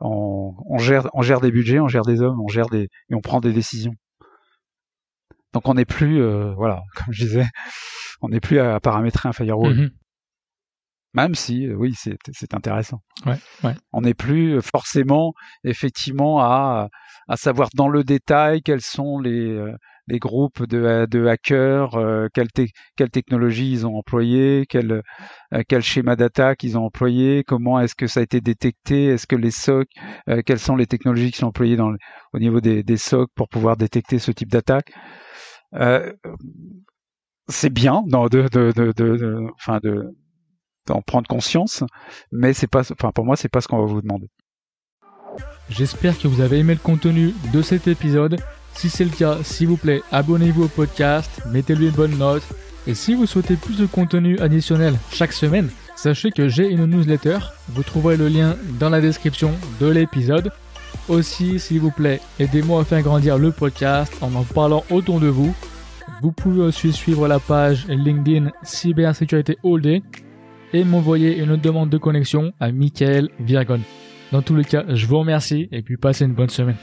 on, 0.00 0.54
on, 0.64 0.78
gère 0.78 1.08
on 1.12 1.22
gère 1.22 1.40
des 1.40 1.50
budgets, 1.50 1.80
on 1.80 1.88
gère 1.88 2.04
des 2.04 2.22
hommes, 2.22 2.40
on 2.40 2.48
gère 2.48 2.68
des 2.68 2.88
et 3.08 3.14
on 3.14 3.20
prend 3.20 3.40
des 3.40 3.52
décisions. 3.52 3.94
Donc 5.52 5.68
on 5.68 5.74
n'est 5.74 5.84
plus, 5.84 6.22
euh, 6.22 6.54
voilà, 6.54 6.82
comme 6.94 7.12
je 7.12 7.24
disais, 7.24 7.46
on 8.20 8.28
n'est 8.28 8.40
plus 8.40 8.60
à 8.60 8.78
paramétrer 8.78 9.28
un 9.28 9.32
firewall. 9.32 9.74
Mm-hmm. 9.74 9.90
Même 11.12 11.34
si, 11.34 11.66
euh, 11.66 11.74
oui, 11.74 11.94
c'est 11.96 12.54
intéressant. 12.54 13.00
Ouais, 13.26 13.38
ouais. 13.64 13.74
On 13.92 14.02
n'est 14.02 14.14
plus 14.14 14.60
forcément, 14.62 15.32
effectivement, 15.64 16.40
à, 16.40 16.88
à 17.28 17.36
savoir 17.36 17.68
dans 17.74 17.88
le 17.88 18.04
détail 18.04 18.62
quels 18.62 18.80
sont 18.80 19.18
les, 19.18 19.50
euh, 19.50 19.72
les 20.06 20.20
groupes 20.20 20.64
de, 20.66 21.06
de 21.10 21.26
hackers, 21.26 21.96
euh, 21.96 22.28
quelle, 22.32 22.48
quelle 22.96 23.10
technologie 23.10 23.72
ils 23.72 23.86
ont 23.88 23.96
employé, 23.96 24.66
quel, 24.68 25.02
quel 25.68 25.82
schéma 25.82 26.14
d'attaque 26.14 26.62
ils 26.62 26.78
ont 26.78 26.84
employé, 26.84 27.42
comment 27.44 27.80
est-ce 27.80 27.96
que 27.96 28.06
ça 28.06 28.20
a 28.20 28.22
été 28.22 28.40
détecté, 28.40 29.06
est-ce 29.06 29.26
que 29.26 29.36
les 29.36 29.50
SOC, 29.50 29.88
quelles 30.46 30.58
sont 30.60 30.76
les 30.76 30.86
technologies 30.86 31.32
qui 31.32 31.38
sont 31.38 31.48
employées 31.48 31.76
dans, 31.76 31.92
au 32.32 32.38
niveau 32.38 32.60
des, 32.60 32.84
des 32.84 32.96
SOC 32.96 33.30
pour 33.34 33.48
pouvoir 33.48 33.76
détecter 33.76 34.18
ce 34.20 34.30
type 34.30 34.50
d'attaque. 34.50 34.92
c'est 37.48 37.70
bien 37.70 38.02
de, 38.06 38.48
de, 38.48 38.72
de, 38.72 38.92
de, 38.92 39.46
enfin 39.56 39.80
de, 39.82 40.14
en 40.88 41.02
prendre 41.02 41.28
conscience, 41.28 41.84
mais 42.32 42.52
c'est 42.52 42.66
pas, 42.66 42.82
enfin 42.92 43.12
pour 43.12 43.24
moi 43.24 43.36
c'est 43.36 43.48
pas 43.48 43.60
ce 43.60 43.68
qu'on 43.68 43.78
va 43.78 43.86
vous 43.86 44.02
demander. 44.02 44.28
J'espère 45.68 46.18
que 46.18 46.26
vous 46.26 46.40
avez 46.40 46.58
aimé 46.58 46.74
le 46.74 46.80
contenu 46.80 47.32
de 47.52 47.62
cet 47.62 47.86
épisode. 47.86 48.40
Si 48.74 48.88
c'est 48.88 49.04
le 49.04 49.10
cas, 49.10 49.38
s'il 49.42 49.68
vous 49.68 49.76
plaît, 49.76 50.02
abonnez-vous 50.10 50.64
au 50.64 50.68
podcast, 50.68 51.30
mettez-lui 51.52 51.86
une 51.86 51.92
bonne 51.92 52.18
note. 52.18 52.42
Et 52.86 52.94
si 52.94 53.14
vous 53.14 53.26
souhaitez 53.26 53.56
plus 53.56 53.78
de 53.78 53.86
contenu 53.86 54.38
additionnel 54.40 54.96
chaque 55.12 55.32
semaine, 55.32 55.68
sachez 55.96 56.30
que 56.30 56.48
j'ai 56.48 56.68
une 56.68 56.86
newsletter. 56.86 57.38
Vous 57.68 57.82
trouverez 57.82 58.16
le 58.16 58.28
lien 58.28 58.56
dans 58.78 58.88
la 58.88 59.00
description 59.00 59.52
de 59.80 59.86
l'épisode. 59.86 60.50
Aussi, 61.08 61.60
s'il 61.60 61.80
vous 61.80 61.90
plaît, 61.90 62.20
aidez-moi 62.38 62.80
à 62.80 62.84
faire 62.84 63.02
grandir 63.02 63.38
le 63.38 63.52
podcast 63.52 64.12
en 64.22 64.34
en 64.34 64.44
parlant 64.44 64.84
autour 64.90 65.20
de 65.20 65.28
vous 65.28 65.54
Vous 66.22 66.32
pouvez 66.32 66.62
aussi 66.62 66.92
suivre 66.92 67.28
la 67.28 67.38
page 67.38 67.86
LinkedIn 67.86 68.50
Cybersécurité 68.62 69.58
All 69.62 69.80
Day 69.80 70.02
et 70.72 70.84
m'envoyer 70.84 71.38
une 71.38 71.56
demande 71.56 71.90
de 71.90 71.98
connexion 71.98 72.52
à 72.60 72.72
Michael 72.72 73.28
Virgon. 73.40 73.80
Dans 74.32 74.42
tous 74.42 74.54
les 74.54 74.64
cas, 74.64 74.84
je 74.88 75.06
vous 75.06 75.18
remercie 75.18 75.68
et 75.72 75.82
puis 75.82 75.96
passez 75.96 76.24
une 76.24 76.34
bonne 76.34 76.50
semaine. 76.50 76.76